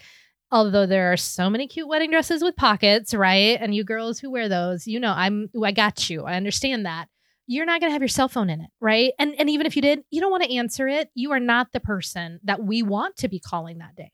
although 0.52 0.86
there 0.86 1.12
are 1.12 1.18
so 1.18 1.50
many 1.50 1.68
cute 1.68 1.88
wedding 1.88 2.12
dresses 2.12 2.44
with 2.44 2.56
pockets, 2.56 3.14
right? 3.14 3.58
And 3.62 3.74
you 3.74 3.84
girls 3.84 4.20
who 4.20 4.30
wear 4.30 4.50
those, 4.50 4.86
you 4.86 5.00
know, 5.00 5.14
I'm 5.16 5.50
I 5.64 5.72
got 5.72 6.10
you. 6.10 6.26
I 6.26 6.36
understand 6.36 6.86
that. 6.86 7.08
You're 7.52 7.66
not 7.66 7.82
going 7.82 7.90
to 7.90 7.94
have 7.94 8.02
your 8.02 8.08
cell 8.08 8.30
phone 8.30 8.50
in 8.50 8.62
it, 8.62 8.70
right? 8.80 9.12
And 9.20 9.36
and 9.38 9.50
even 9.50 9.66
if 9.66 9.76
you 9.76 9.82
did, 9.82 10.04
you 10.10 10.22
don't 10.22 10.32
want 10.32 10.44
to 10.44 10.56
answer 10.56 10.88
it. 10.88 11.10
You 11.16 11.34
are 11.34 11.40
not 11.40 11.74
the 11.74 11.82
person 11.82 12.40
that 12.46 12.64
we 12.64 12.82
want 12.82 13.18
to 13.18 13.28
be 13.28 13.42
calling 13.42 13.80
that 13.80 13.94
day. 13.98 14.12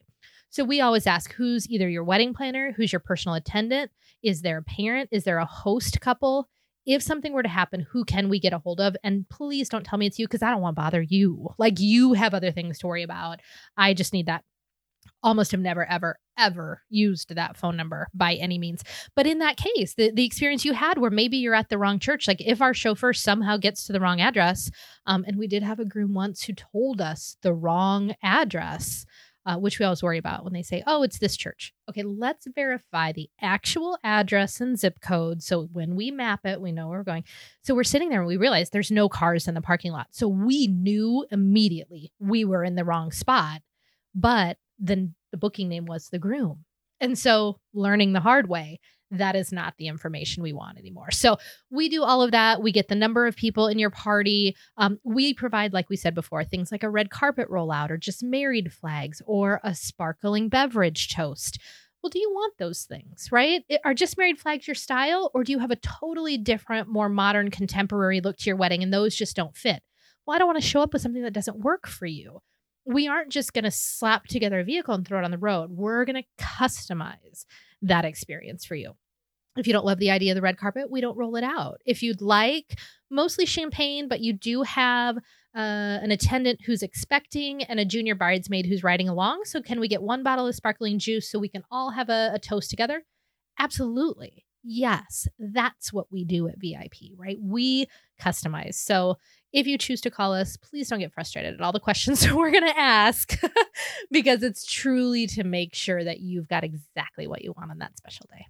So 0.50 0.64
we 0.64 0.80
always 0.80 1.06
ask 1.06 1.32
who's 1.34 1.68
either 1.70 1.88
your 1.88 2.02
wedding 2.02 2.34
planner, 2.34 2.72
who's 2.76 2.92
your 2.92 2.98
personal 2.98 3.36
attendant, 3.36 3.92
is 4.24 4.42
there 4.42 4.58
a 4.58 4.62
parent, 4.64 5.10
is 5.12 5.22
there 5.22 5.38
a 5.38 5.44
host 5.44 6.00
couple? 6.00 6.48
If 6.84 7.00
something 7.00 7.32
were 7.32 7.44
to 7.44 7.48
happen, 7.48 7.86
who 7.88 8.04
can 8.04 8.28
we 8.28 8.40
get 8.40 8.52
a 8.52 8.58
hold 8.58 8.80
of? 8.80 8.96
And 9.04 9.28
please 9.28 9.68
don't 9.68 9.84
tell 9.84 10.00
me 10.00 10.06
it's 10.06 10.18
you 10.18 10.26
because 10.26 10.42
I 10.42 10.50
don't 10.50 10.60
want 10.60 10.74
to 10.74 10.82
bother 10.82 11.02
you. 11.02 11.50
Like 11.58 11.78
you 11.78 12.14
have 12.14 12.34
other 12.34 12.50
things 12.50 12.80
to 12.80 12.88
worry 12.88 13.04
about. 13.04 13.38
I 13.76 13.94
just 13.94 14.12
need 14.12 14.26
that 14.26 14.42
almost 15.22 15.50
have 15.52 15.60
never 15.60 15.84
ever 15.86 16.18
ever 16.36 16.82
used 16.88 17.34
that 17.34 17.56
phone 17.56 17.76
number 17.76 18.08
by 18.14 18.34
any 18.34 18.58
means. 18.58 18.84
But 19.16 19.26
in 19.26 19.38
that 19.38 19.56
case 19.56 19.94
the, 19.94 20.10
the 20.10 20.24
experience 20.24 20.64
you 20.64 20.72
had 20.72 20.98
where 20.98 21.10
maybe 21.10 21.36
you're 21.36 21.54
at 21.54 21.68
the 21.68 21.78
wrong 21.78 21.98
church 21.98 22.28
like 22.28 22.40
if 22.40 22.62
our 22.62 22.74
chauffeur 22.74 23.12
somehow 23.12 23.56
gets 23.56 23.84
to 23.86 23.92
the 23.92 24.00
wrong 24.00 24.20
address 24.20 24.70
um, 25.06 25.24
and 25.26 25.38
we 25.38 25.48
did 25.48 25.62
have 25.62 25.80
a 25.80 25.84
groom 25.84 26.14
once 26.14 26.42
who 26.44 26.52
told 26.52 27.00
us 27.00 27.36
the 27.42 27.52
wrong 27.52 28.14
address 28.22 29.04
uh, 29.46 29.56
which 29.56 29.78
we 29.78 29.84
always 29.84 30.02
worry 30.02 30.18
about 30.18 30.44
when 30.44 30.52
they 30.52 30.62
say 30.62 30.82
oh 30.86 31.02
it's 31.02 31.18
this 31.18 31.36
church. 31.36 31.72
Okay 31.88 32.02
let's 32.02 32.46
verify 32.54 33.10
the 33.10 33.28
actual 33.40 33.98
address 34.04 34.60
and 34.60 34.78
zip 34.78 35.00
code. 35.00 35.42
So 35.42 35.68
when 35.72 35.96
we 35.96 36.10
map 36.12 36.46
it 36.46 36.60
we 36.60 36.70
know 36.70 36.88
where 36.88 36.98
we're 36.98 37.04
going. 37.04 37.24
So 37.62 37.74
we're 37.74 37.84
sitting 37.84 38.10
there 38.10 38.20
and 38.20 38.28
we 38.28 38.36
realize 38.36 38.70
there's 38.70 38.90
no 38.92 39.08
cars 39.08 39.48
in 39.48 39.54
the 39.54 39.60
parking 39.60 39.90
lot. 39.90 40.08
So 40.12 40.28
we 40.28 40.68
knew 40.68 41.26
immediately 41.32 42.12
we 42.20 42.44
were 42.44 42.62
in 42.62 42.76
the 42.76 42.84
wrong 42.84 43.10
spot 43.10 43.62
but 44.14 44.58
then 44.78 45.14
the 45.30 45.38
booking 45.38 45.68
name 45.68 45.86
was 45.86 46.08
the 46.08 46.18
groom. 46.18 46.64
And 47.00 47.18
so 47.18 47.58
learning 47.72 48.12
the 48.12 48.20
hard 48.20 48.48
way, 48.48 48.80
that 49.10 49.36
is 49.36 49.52
not 49.52 49.74
the 49.78 49.86
information 49.86 50.42
we 50.42 50.52
want 50.52 50.78
anymore. 50.78 51.10
So 51.10 51.38
we 51.70 51.88
do 51.88 52.02
all 52.02 52.22
of 52.22 52.32
that. 52.32 52.62
We 52.62 52.72
get 52.72 52.88
the 52.88 52.94
number 52.94 53.26
of 53.26 53.36
people 53.36 53.66
in 53.66 53.78
your 53.78 53.90
party. 53.90 54.54
Um, 54.76 54.98
we 55.02 55.32
provide, 55.32 55.72
like 55.72 55.88
we 55.88 55.96
said 55.96 56.14
before, 56.14 56.44
things 56.44 56.70
like 56.70 56.82
a 56.82 56.90
red 56.90 57.08
carpet 57.08 57.48
rollout 57.50 57.90
or 57.90 57.96
just 57.96 58.22
married 58.22 58.72
flags 58.72 59.22
or 59.26 59.60
a 59.64 59.74
sparkling 59.74 60.48
beverage 60.48 61.14
toast. 61.14 61.58
Well, 62.02 62.10
do 62.10 62.18
you 62.18 62.30
want 62.30 62.58
those 62.58 62.84
things, 62.84 63.28
right? 63.32 63.64
Are 63.84 63.94
just 63.94 64.18
married 64.18 64.38
flags 64.38 64.68
your 64.68 64.74
style, 64.76 65.30
or 65.34 65.42
do 65.42 65.52
you 65.52 65.58
have 65.58 65.72
a 65.72 65.76
totally 65.76 66.38
different, 66.38 66.88
more 66.88 67.08
modern, 67.08 67.50
contemporary 67.50 68.20
look 68.20 68.36
to 68.38 68.46
your 68.46 68.56
wedding 68.56 68.82
and 68.82 68.92
those 68.92 69.16
just 69.16 69.34
don't 69.34 69.56
fit? 69.56 69.82
Well, 70.24 70.36
I 70.36 70.38
don't 70.38 70.46
want 70.46 70.60
to 70.60 70.68
show 70.68 70.80
up 70.80 70.92
with 70.92 71.02
something 71.02 71.22
that 71.22 71.32
doesn't 71.32 71.58
work 71.58 71.88
for 71.88 72.06
you 72.06 72.40
we 72.88 73.06
aren't 73.06 73.30
just 73.30 73.52
going 73.52 73.64
to 73.64 73.70
slap 73.70 74.26
together 74.26 74.60
a 74.60 74.64
vehicle 74.64 74.94
and 74.94 75.06
throw 75.06 75.18
it 75.18 75.24
on 75.24 75.30
the 75.30 75.36
road. 75.36 75.70
We're 75.70 76.06
going 76.06 76.22
to 76.22 76.44
customize 76.44 77.44
that 77.82 78.06
experience 78.06 78.64
for 78.64 78.76
you. 78.76 78.94
If 79.58 79.66
you 79.66 79.74
don't 79.74 79.84
love 79.84 79.98
the 79.98 80.10
idea 80.10 80.32
of 80.32 80.36
the 80.36 80.42
red 80.42 80.56
carpet, 80.56 80.90
we 80.90 81.02
don't 81.02 81.16
roll 81.16 81.36
it 81.36 81.44
out. 81.44 81.82
If 81.84 82.02
you'd 82.02 82.22
like 82.22 82.78
mostly 83.10 83.44
champagne, 83.44 84.08
but 84.08 84.20
you 84.20 84.32
do 84.32 84.62
have 84.62 85.18
uh, 85.18 85.20
an 85.54 86.10
attendant 86.10 86.60
who's 86.64 86.82
expecting 86.82 87.62
and 87.64 87.78
a 87.78 87.84
junior 87.84 88.14
bridesmaid 88.14 88.64
who's 88.64 88.82
riding 88.82 89.08
along, 89.08 89.42
so 89.44 89.60
can 89.60 89.80
we 89.80 89.88
get 89.88 90.02
one 90.02 90.22
bottle 90.22 90.46
of 90.46 90.54
sparkling 90.54 90.98
juice 90.98 91.30
so 91.30 91.38
we 91.38 91.48
can 91.50 91.64
all 91.70 91.90
have 91.90 92.08
a, 92.08 92.30
a 92.32 92.38
toast 92.38 92.70
together? 92.70 93.02
Absolutely. 93.58 94.46
Yes, 94.64 95.28
that's 95.38 95.92
what 95.92 96.06
we 96.10 96.24
do 96.24 96.48
at 96.48 96.58
VIP, 96.58 97.12
right? 97.18 97.36
We 97.40 97.86
customize. 98.20 98.74
So 98.74 99.16
if 99.52 99.66
you 99.66 99.78
choose 99.78 100.00
to 100.02 100.10
call 100.10 100.34
us, 100.34 100.56
please 100.56 100.88
don't 100.88 100.98
get 100.98 101.12
frustrated 101.12 101.54
at 101.54 101.60
all 101.60 101.72
the 101.72 101.80
questions 101.80 102.30
we're 102.32 102.50
going 102.50 102.66
to 102.66 102.78
ask 102.78 103.40
because 104.10 104.42
it's 104.42 104.64
truly 104.64 105.26
to 105.28 105.44
make 105.44 105.74
sure 105.74 106.02
that 106.04 106.20
you've 106.20 106.48
got 106.48 106.64
exactly 106.64 107.26
what 107.26 107.42
you 107.42 107.52
want 107.56 107.70
on 107.70 107.78
that 107.78 107.96
special 107.96 108.26
day. 108.30 108.46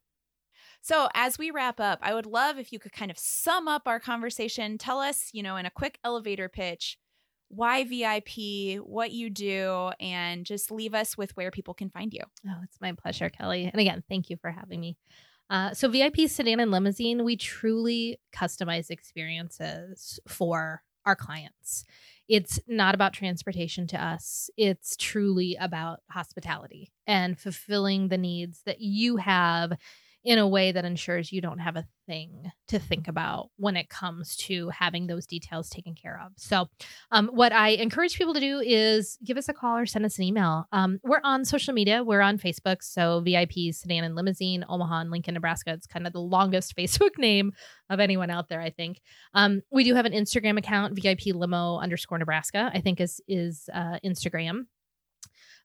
So, 0.81 1.09
as 1.15 1.39
we 1.39 1.51
wrap 1.51 1.81
up, 1.81 1.99
I 2.03 2.15
would 2.15 2.27
love 2.27 2.59
if 2.59 2.73
you 2.73 2.79
could 2.79 2.93
kind 2.93 3.11
of 3.11 3.19
sum 3.19 3.69
up 3.69 3.83
our 3.87 4.01
conversation. 4.01 4.79
Tell 4.79 5.01
us, 5.01 5.31
you 5.33 5.43
know, 5.43 5.57
in 5.57 5.67
a 5.67 5.71
quick 5.71 5.99
elevator 6.05 6.49
pitch, 6.49 6.99
why 7.49 7.85
VIP, 7.85 8.81
what 8.81 9.11
you 9.11 9.29
do, 9.29 9.91
and 10.01 10.47
just 10.47 10.71
leave 10.71 10.95
us 10.95 11.19
with 11.19 11.37
where 11.37 11.51
people 11.51 11.75
can 11.75 11.91
find 11.91 12.15
you. 12.15 12.23
Oh, 12.47 12.61
it's 12.63 12.81
my 12.81 12.93
pleasure, 12.93 13.29
Kelly. 13.29 13.65
And 13.65 13.81
again, 13.81 14.03
thank 14.09 14.31
you 14.31 14.37
for 14.37 14.51
having 14.51 14.81
me. 14.81 14.97
Uh, 15.51 15.75
so, 15.75 15.89
VIP 15.89 16.29
Sedan 16.29 16.61
and 16.61 16.71
Limousine, 16.71 17.25
we 17.25 17.37
truly 17.37 18.21
customize 18.33 18.91
experiences 18.91 20.21
for 20.29 20.83
our 21.09 21.17
clients. 21.17 21.85
It's 22.29 22.61
not 22.69 22.95
about 22.95 23.15
transportation 23.15 23.87
to 23.89 24.05
us. 24.05 24.51
It's 24.59 24.97
truly 24.97 25.57
about 25.59 26.01
hospitality 26.11 26.93
and 27.07 27.39
fulfilling 27.39 28.09
the 28.09 28.19
needs 28.19 28.61
that 28.67 28.83
you 28.83 29.17
have 29.17 29.73
in 30.25 30.39
a 30.39 30.49
way 30.49 30.73
that 30.73 30.85
ensures 30.85 31.33
you 31.33 31.41
don't 31.41 31.61
have 31.61 31.77
a 31.77 31.87
thing 32.07 32.51
to 32.67 32.79
think 32.79 33.07
about 33.07 33.51
when 33.57 33.77
it 33.77 33.89
comes 33.89 34.37
to 34.37 34.69
having 34.71 35.07
those 35.07 35.27
details 35.27 35.69
taken 35.69 35.95
care 35.95 36.21
of. 36.25 36.33
So, 36.37 36.67
um, 37.13 37.29
what 37.29 37.53
I 37.53 37.71
encourage 37.71 38.17
people 38.17 38.35
to 38.35 38.41
do 38.41 38.61
is 38.61 39.19
give 39.25 39.37
us 39.37 39.49
a 39.49 39.53
call 39.53 39.77
or 39.79 39.87
send 39.87 40.05
us 40.05 40.19
an 40.19 40.25
email. 40.25 40.67
Um, 40.73 40.99
we're 41.05 41.21
on 41.23 41.45
social 41.45 41.73
media. 41.73 42.03
We're 42.03 42.21
on 42.21 42.39
Facebook. 42.39 42.83
So, 42.83 43.21
VIP 43.21 43.73
Sedan 43.73 44.05
and 44.05 44.17
Limousine, 44.17 44.65
Omaha 44.69 45.01
and 45.01 45.11
Lincoln, 45.11 45.35
Nebraska. 45.35 45.73
It's 45.73 45.87
kind 45.87 46.07
of 46.07 46.13
the 46.13 46.21
longest 46.21 46.77
Facebook 46.79 47.17
name 47.19 47.53
of 47.89 48.01
anyone 48.01 48.31
out 48.31 48.49
there, 48.49 48.61
I 48.61 48.71
think. 48.71 49.01
Um, 49.35 49.63
we 49.71 49.85
do 49.85 49.95
have 49.95 50.07
an 50.07 50.13
Instagram 50.13 50.59
account, 50.59 50.95
VIP 50.95 51.35
Limo 51.35 51.79
underscore 51.79 52.19
Nebraska, 52.19 52.71
I 52.75 52.81
think 52.81 53.01
is 53.01 53.21
is 53.29 53.69
uh, 53.73 53.99
Instagram. 54.05 54.67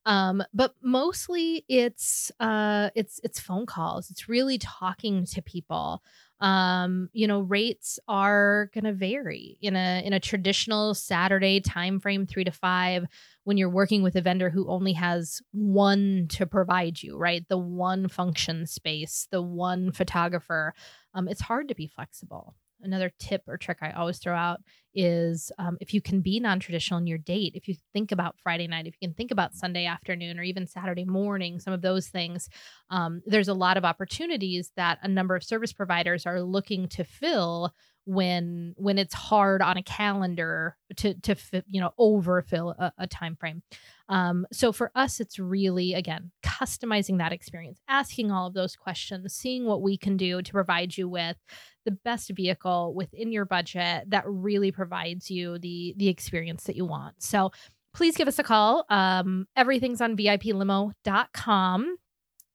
Um, 0.05 0.43
but 0.53 0.75
mostly 0.81 1.63
it's 1.69 2.31
uh, 2.39 2.89
it's 2.95 3.19
it's 3.23 3.39
phone 3.39 3.65
calls. 3.65 4.09
It's 4.09 4.27
really 4.27 4.57
talking 4.57 5.25
to 5.27 5.41
people. 5.41 6.03
Um, 6.39 7.09
you 7.13 7.25
know, 7.25 7.39
rates 7.41 7.99
are 8.09 8.69
going 8.73 8.83
to 8.83 8.91
vary 8.91 9.57
in 9.61 9.77
a 9.77 10.03
in 10.05 10.11
a 10.11 10.19
traditional 10.19 10.93
Saturday 10.93 11.61
time 11.61 11.99
frame, 11.99 12.25
three 12.25 12.43
to 12.43 12.51
five. 12.51 13.05
When 13.45 13.57
you're 13.57 13.69
working 13.69 14.03
with 14.03 14.15
a 14.15 14.21
vendor 14.21 14.49
who 14.49 14.67
only 14.69 14.93
has 14.93 15.41
one 15.51 16.27
to 16.31 16.45
provide 16.45 17.01
you, 17.01 17.17
right? 17.17 17.47
The 17.47 17.57
one 17.57 18.09
function 18.09 18.65
space, 18.65 19.27
the 19.31 19.41
one 19.41 19.91
photographer. 19.91 20.73
Um, 21.13 21.27
it's 21.27 21.41
hard 21.41 21.69
to 21.69 21.75
be 21.75 21.87
flexible 21.87 22.55
another 22.83 23.11
tip 23.19 23.43
or 23.47 23.57
trick 23.57 23.79
I 23.81 23.91
always 23.91 24.19
throw 24.19 24.35
out 24.35 24.61
is 24.95 25.51
um, 25.57 25.77
if 25.81 25.93
you 25.93 26.01
can 26.01 26.21
be 26.21 26.39
non 26.39 26.59
traditional 26.59 26.99
in 26.99 27.07
your 27.07 27.17
date, 27.17 27.53
if 27.55 27.67
you 27.67 27.75
think 27.93 28.11
about 28.11 28.35
Friday 28.43 28.67
night, 28.67 28.87
if 28.87 28.95
you 28.99 29.07
can 29.07 29.15
think 29.15 29.31
about 29.31 29.55
Sunday 29.55 29.85
afternoon 29.85 30.39
or 30.39 30.43
even 30.43 30.67
Saturday 30.67 31.05
morning, 31.05 31.59
some 31.59 31.73
of 31.73 31.81
those 31.81 32.07
things, 32.07 32.49
um, 32.89 33.21
there's 33.25 33.47
a 33.47 33.53
lot 33.53 33.77
of 33.77 33.85
opportunities 33.85 34.71
that 34.75 34.99
a 35.01 35.07
number 35.07 35.35
of 35.35 35.43
service 35.43 35.73
providers 35.73 36.25
are 36.25 36.41
looking 36.41 36.87
to 36.89 37.03
fill 37.03 37.73
when 38.05 38.73
when 38.75 38.97
it's 38.97 39.13
hard 39.13 39.61
on 39.61 39.77
a 39.77 39.83
calendar 39.83 40.75
to 40.97 41.13
to 41.21 41.35
you 41.69 41.79
know 41.79 41.91
overfill 41.97 42.71
a, 42.71 42.91
a 42.97 43.07
time 43.07 43.35
frame. 43.35 43.63
Um, 44.09 44.45
so 44.51 44.73
for 44.73 44.91
us 44.93 45.19
it's 45.21 45.39
really 45.39 45.93
again 45.93 46.31
customizing 46.43 47.17
that 47.19 47.31
experience 47.31 47.79
asking 47.87 48.31
all 48.31 48.47
of 48.47 48.53
those 48.53 48.75
questions 48.75 49.33
seeing 49.33 49.65
what 49.65 49.81
we 49.81 49.97
can 49.97 50.17
do 50.17 50.41
to 50.41 50.51
provide 50.51 50.97
you 50.97 51.07
with 51.07 51.37
the 51.85 51.91
best 51.91 52.31
vehicle 52.31 52.93
within 52.93 53.31
your 53.31 53.45
budget 53.45 54.09
that 54.09 54.23
really 54.27 54.71
provides 54.71 55.29
you 55.29 55.57
the 55.59 55.93
the 55.97 56.09
experience 56.09 56.63
that 56.63 56.75
you 56.75 56.85
want. 56.85 57.21
So 57.21 57.51
please 57.93 58.15
give 58.15 58.27
us 58.27 58.39
a 58.39 58.43
call. 58.43 58.85
Um, 58.89 59.47
everything's 59.55 60.01
on 60.01 60.17
viplimo.com 60.17 61.97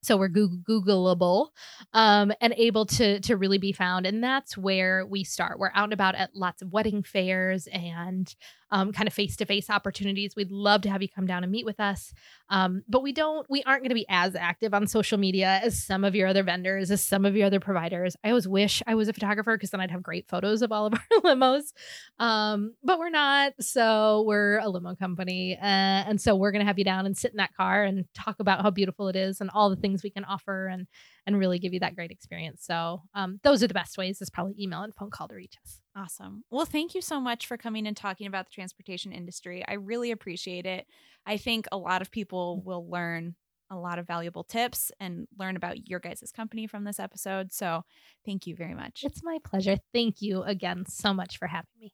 so 0.01 0.17
we're 0.17 0.29
googleable 0.29 1.49
um, 1.93 2.31
and 2.39 2.53
able 2.57 2.85
to 2.85 3.19
to 3.21 3.35
really 3.35 3.57
be 3.57 3.73
found. 3.73 4.05
And 4.05 4.23
that's 4.23 4.57
where 4.57 5.05
we 5.05 5.23
start. 5.23 5.59
We're 5.59 5.71
out 5.73 5.85
and 5.85 5.93
about 5.93 6.15
at 6.15 6.35
lots 6.35 6.61
of 6.61 6.71
wedding 6.71 7.03
fairs 7.03 7.67
and 7.67 8.33
um, 8.71 8.91
kind 8.91 9.07
of 9.07 9.13
face-to-face 9.13 9.69
opportunities. 9.69 10.35
We'd 10.35 10.51
love 10.51 10.81
to 10.81 10.89
have 10.89 11.01
you 11.01 11.09
come 11.09 11.25
down 11.25 11.43
and 11.43 11.51
meet 11.51 11.65
with 11.65 11.79
us 11.79 12.13
um, 12.49 12.83
but 12.87 13.03
we 13.03 13.11
don't 13.11 13.47
we 13.49 13.63
aren't 13.63 13.83
going 13.83 13.89
to 13.89 13.95
be 13.95 14.05
as 14.09 14.35
active 14.35 14.73
on 14.73 14.87
social 14.87 15.17
media 15.17 15.59
as 15.63 15.81
some 15.81 16.03
of 16.03 16.15
your 16.15 16.27
other 16.27 16.43
vendors 16.43 16.89
as 16.89 17.03
some 17.03 17.25
of 17.25 17.35
your 17.35 17.47
other 17.47 17.59
providers. 17.59 18.15
I 18.23 18.29
always 18.29 18.47
wish 18.47 18.81
i 18.87 18.95
was 18.95 19.07
a 19.07 19.13
photographer 19.13 19.55
because 19.55 19.69
then 19.69 19.81
i'd 19.81 19.91
have 19.91 20.03
great 20.03 20.27
photos 20.27 20.61
of 20.61 20.71
all 20.71 20.85
of 20.85 20.93
our 21.11 21.21
limos 21.21 21.73
um, 22.19 22.73
but 22.83 22.99
we're 22.99 23.09
not 23.09 23.53
so 23.59 24.23
we're 24.25 24.59
a 24.59 24.69
limo 24.69 24.95
company 24.95 25.57
uh, 25.61 25.65
and 25.65 26.19
so 26.19 26.35
we're 26.35 26.51
going 26.51 26.61
to 26.61 26.65
have 26.65 26.79
you 26.79 26.85
down 26.85 27.05
and 27.05 27.17
sit 27.17 27.31
in 27.31 27.37
that 27.37 27.55
car 27.55 27.83
and 27.83 28.05
talk 28.13 28.39
about 28.39 28.61
how 28.61 28.69
beautiful 28.69 29.07
it 29.07 29.15
is 29.15 29.41
and 29.41 29.49
all 29.53 29.69
the 29.69 29.75
things 29.75 30.03
we 30.03 30.09
can 30.09 30.23
offer 30.23 30.67
and 30.67 30.87
and 31.33 31.39
really 31.39 31.59
give 31.59 31.73
you 31.73 31.79
that 31.79 31.95
great 31.95 32.11
experience 32.11 32.63
so 32.65 33.01
um, 33.13 33.39
those 33.43 33.63
are 33.63 33.67
the 33.67 33.73
best 33.73 33.97
ways 33.97 34.21
is 34.21 34.29
probably 34.29 34.55
email 34.59 34.81
and 34.81 34.93
phone 34.95 35.09
call 35.09 35.27
to 35.27 35.35
reach 35.35 35.55
us 35.63 35.79
Awesome. 35.99 36.45
Well, 36.49 36.65
thank 36.65 36.95
you 36.95 37.01
so 37.01 37.19
much 37.19 37.45
for 37.45 37.57
coming 37.57 37.85
and 37.85 37.97
talking 37.97 38.25
about 38.25 38.45
the 38.45 38.53
transportation 38.53 39.11
industry. 39.11 39.65
I 39.67 39.73
really 39.73 40.11
appreciate 40.11 40.65
it. 40.65 40.85
I 41.25 41.35
think 41.35 41.67
a 41.71 41.77
lot 41.77 42.01
of 42.01 42.09
people 42.09 42.61
will 42.63 42.89
learn 42.89 43.35
a 43.69 43.75
lot 43.75 43.99
of 43.99 44.07
valuable 44.07 44.45
tips 44.45 44.93
and 45.01 45.27
learn 45.37 45.57
about 45.57 45.89
your 45.89 45.99
guys' 45.99 46.31
company 46.33 46.67
from 46.67 46.85
this 46.85 46.99
episode. 46.99 47.51
So, 47.51 47.83
thank 48.25 48.47
you 48.47 48.55
very 48.55 48.73
much. 48.73 49.01
It's 49.03 49.21
my 49.23 49.39
pleasure. 49.43 49.77
Thank 49.93 50.21
you 50.21 50.43
again 50.43 50.85
so 50.87 51.13
much 51.13 51.37
for 51.37 51.47
having 51.47 51.67
me. 51.79 51.93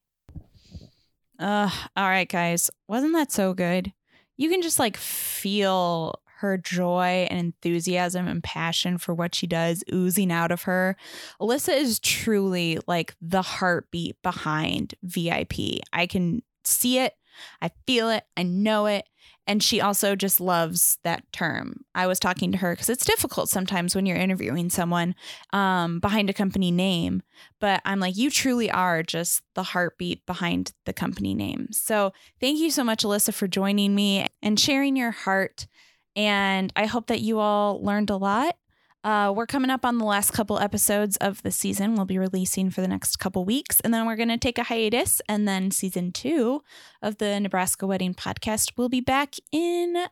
Uh, 1.39 1.71
all 1.97 2.07
right, 2.07 2.29
guys. 2.29 2.69
Wasn't 2.87 3.13
that 3.13 3.31
so 3.31 3.55
good? 3.55 3.91
You 4.37 4.49
can 4.49 4.61
just 4.61 4.77
like 4.77 4.97
feel 4.97 6.19
her 6.39 6.57
joy 6.57 7.27
and 7.29 7.39
enthusiasm 7.39 8.27
and 8.27 8.43
passion 8.43 8.97
for 8.97 9.13
what 9.13 9.33
she 9.35 9.47
does 9.47 9.83
oozing 9.93 10.31
out 10.31 10.51
of 10.51 10.63
her. 10.63 10.95
Alyssa 11.39 11.75
is 11.75 11.99
truly 11.99 12.79
like 12.87 13.15
the 13.21 13.41
heartbeat 13.41 14.21
behind 14.21 14.95
VIP. 15.03 15.79
I 15.93 16.07
can 16.07 16.43
see 16.63 16.99
it, 16.99 17.13
I 17.61 17.71
feel 17.87 18.09
it, 18.09 18.23
I 18.35 18.43
know 18.43 18.85
it. 18.85 19.05
And 19.47 19.61
she 19.61 19.79
also 19.79 20.15
just 20.15 20.41
loves 20.41 20.97
that 21.03 21.31
term. 21.31 21.81
I 21.93 22.07
was 22.07 22.19
talking 22.19 22.51
to 22.51 22.57
her 22.57 22.73
because 22.73 22.89
it's 22.89 23.05
difficult 23.05 23.47
sometimes 23.47 23.95
when 23.95 24.07
you're 24.07 24.17
interviewing 24.17 24.71
someone 24.71 25.13
um, 25.53 25.99
behind 25.99 26.31
a 26.31 26.33
company 26.33 26.71
name. 26.71 27.21
But 27.59 27.81
I'm 27.85 27.99
like, 27.99 28.17
you 28.17 28.31
truly 28.31 28.71
are 28.71 29.03
just 29.03 29.43
the 29.53 29.61
heartbeat 29.61 30.25
behind 30.25 30.73
the 30.85 30.93
company 30.93 31.35
name. 31.35 31.67
So 31.71 32.11
thank 32.39 32.57
you 32.59 32.71
so 32.71 32.83
much, 32.83 33.03
Alyssa, 33.03 33.33
for 33.33 33.47
joining 33.47 33.93
me 33.93 34.25
and 34.41 34.59
sharing 34.59 34.95
your 34.95 35.11
heart 35.11 35.67
and 36.15 36.71
I 36.75 36.85
hope 36.85 37.07
that 37.07 37.21
you 37.21 37.39
all 37.39 37.83
learned 37.83 38.09
a 38.09 38.17
lot. 38.17 38.55
Uh, 39.03 39.31
we're 39.31 39.45
coming 39.45 39.69
up 39.69 39.85
on 39.85 39.99
the 39.99 40.05
last 40.05 40.31
couple 40.31 40.57
episodes 40.57 41.15
of 41.17 41.43
the 41.43 41.51
season. 41.51 41.93
We'll 41.93 42.05
be 42.05 42.17
releasing 42.17 42.71
for 42.71 42.81
the 42.81 42.87
next 42.87 43.17
couple 43.17 43.45
weeks, 43.45 43.79
and 43.81 43.93
then 43.93 44.07
we're 44.07 44.15
going 44.15 44.29
to 44.29 44.37
take 44.37 44.57
a 44.57 44.63
hiatus. 44.63 45.21
And 45.29 45.47
then 45.47 45.69
season 45.69 46.11
two 46.11 46.63
of 47.03 47.19
the 47.19 47.39
Nebraska 47.39 47.85
Wedding 47.85 48.15
Podcast 48.15 48.71
will 48.77 48.89
be 48.89 49.01
back 49.01 49.35
in 49.51 50.05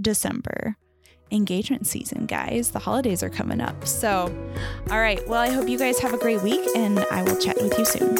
December. 0.00 0.76
Engagement 1.30 1.86
season, 1.86 2.24
guys. 2.24 2.70
The 2.70 2.78
holidays 2.78 3.22
are 3.22 3.28
coming 3.28 3.60
up. 3.60 3.86
So, 3.86 4.34
all 4.90 5.00
right. 5.00 5.20
Well, 5.28 5.42
I 5.42 5.50
hope 5.50 5.68
you 5.68 5.78
guys 5.78 5.98
have 5.98 6.14
a 6.14 6.18
great 6.18 6.42
week, 6.42 6.66
and 6.74 7.00
I 7.10 7.22
will 7.22 7.36
chat 7.36 7.56
with 7.60 7.78
you 7.78 7.84
soon. 7.84 8.16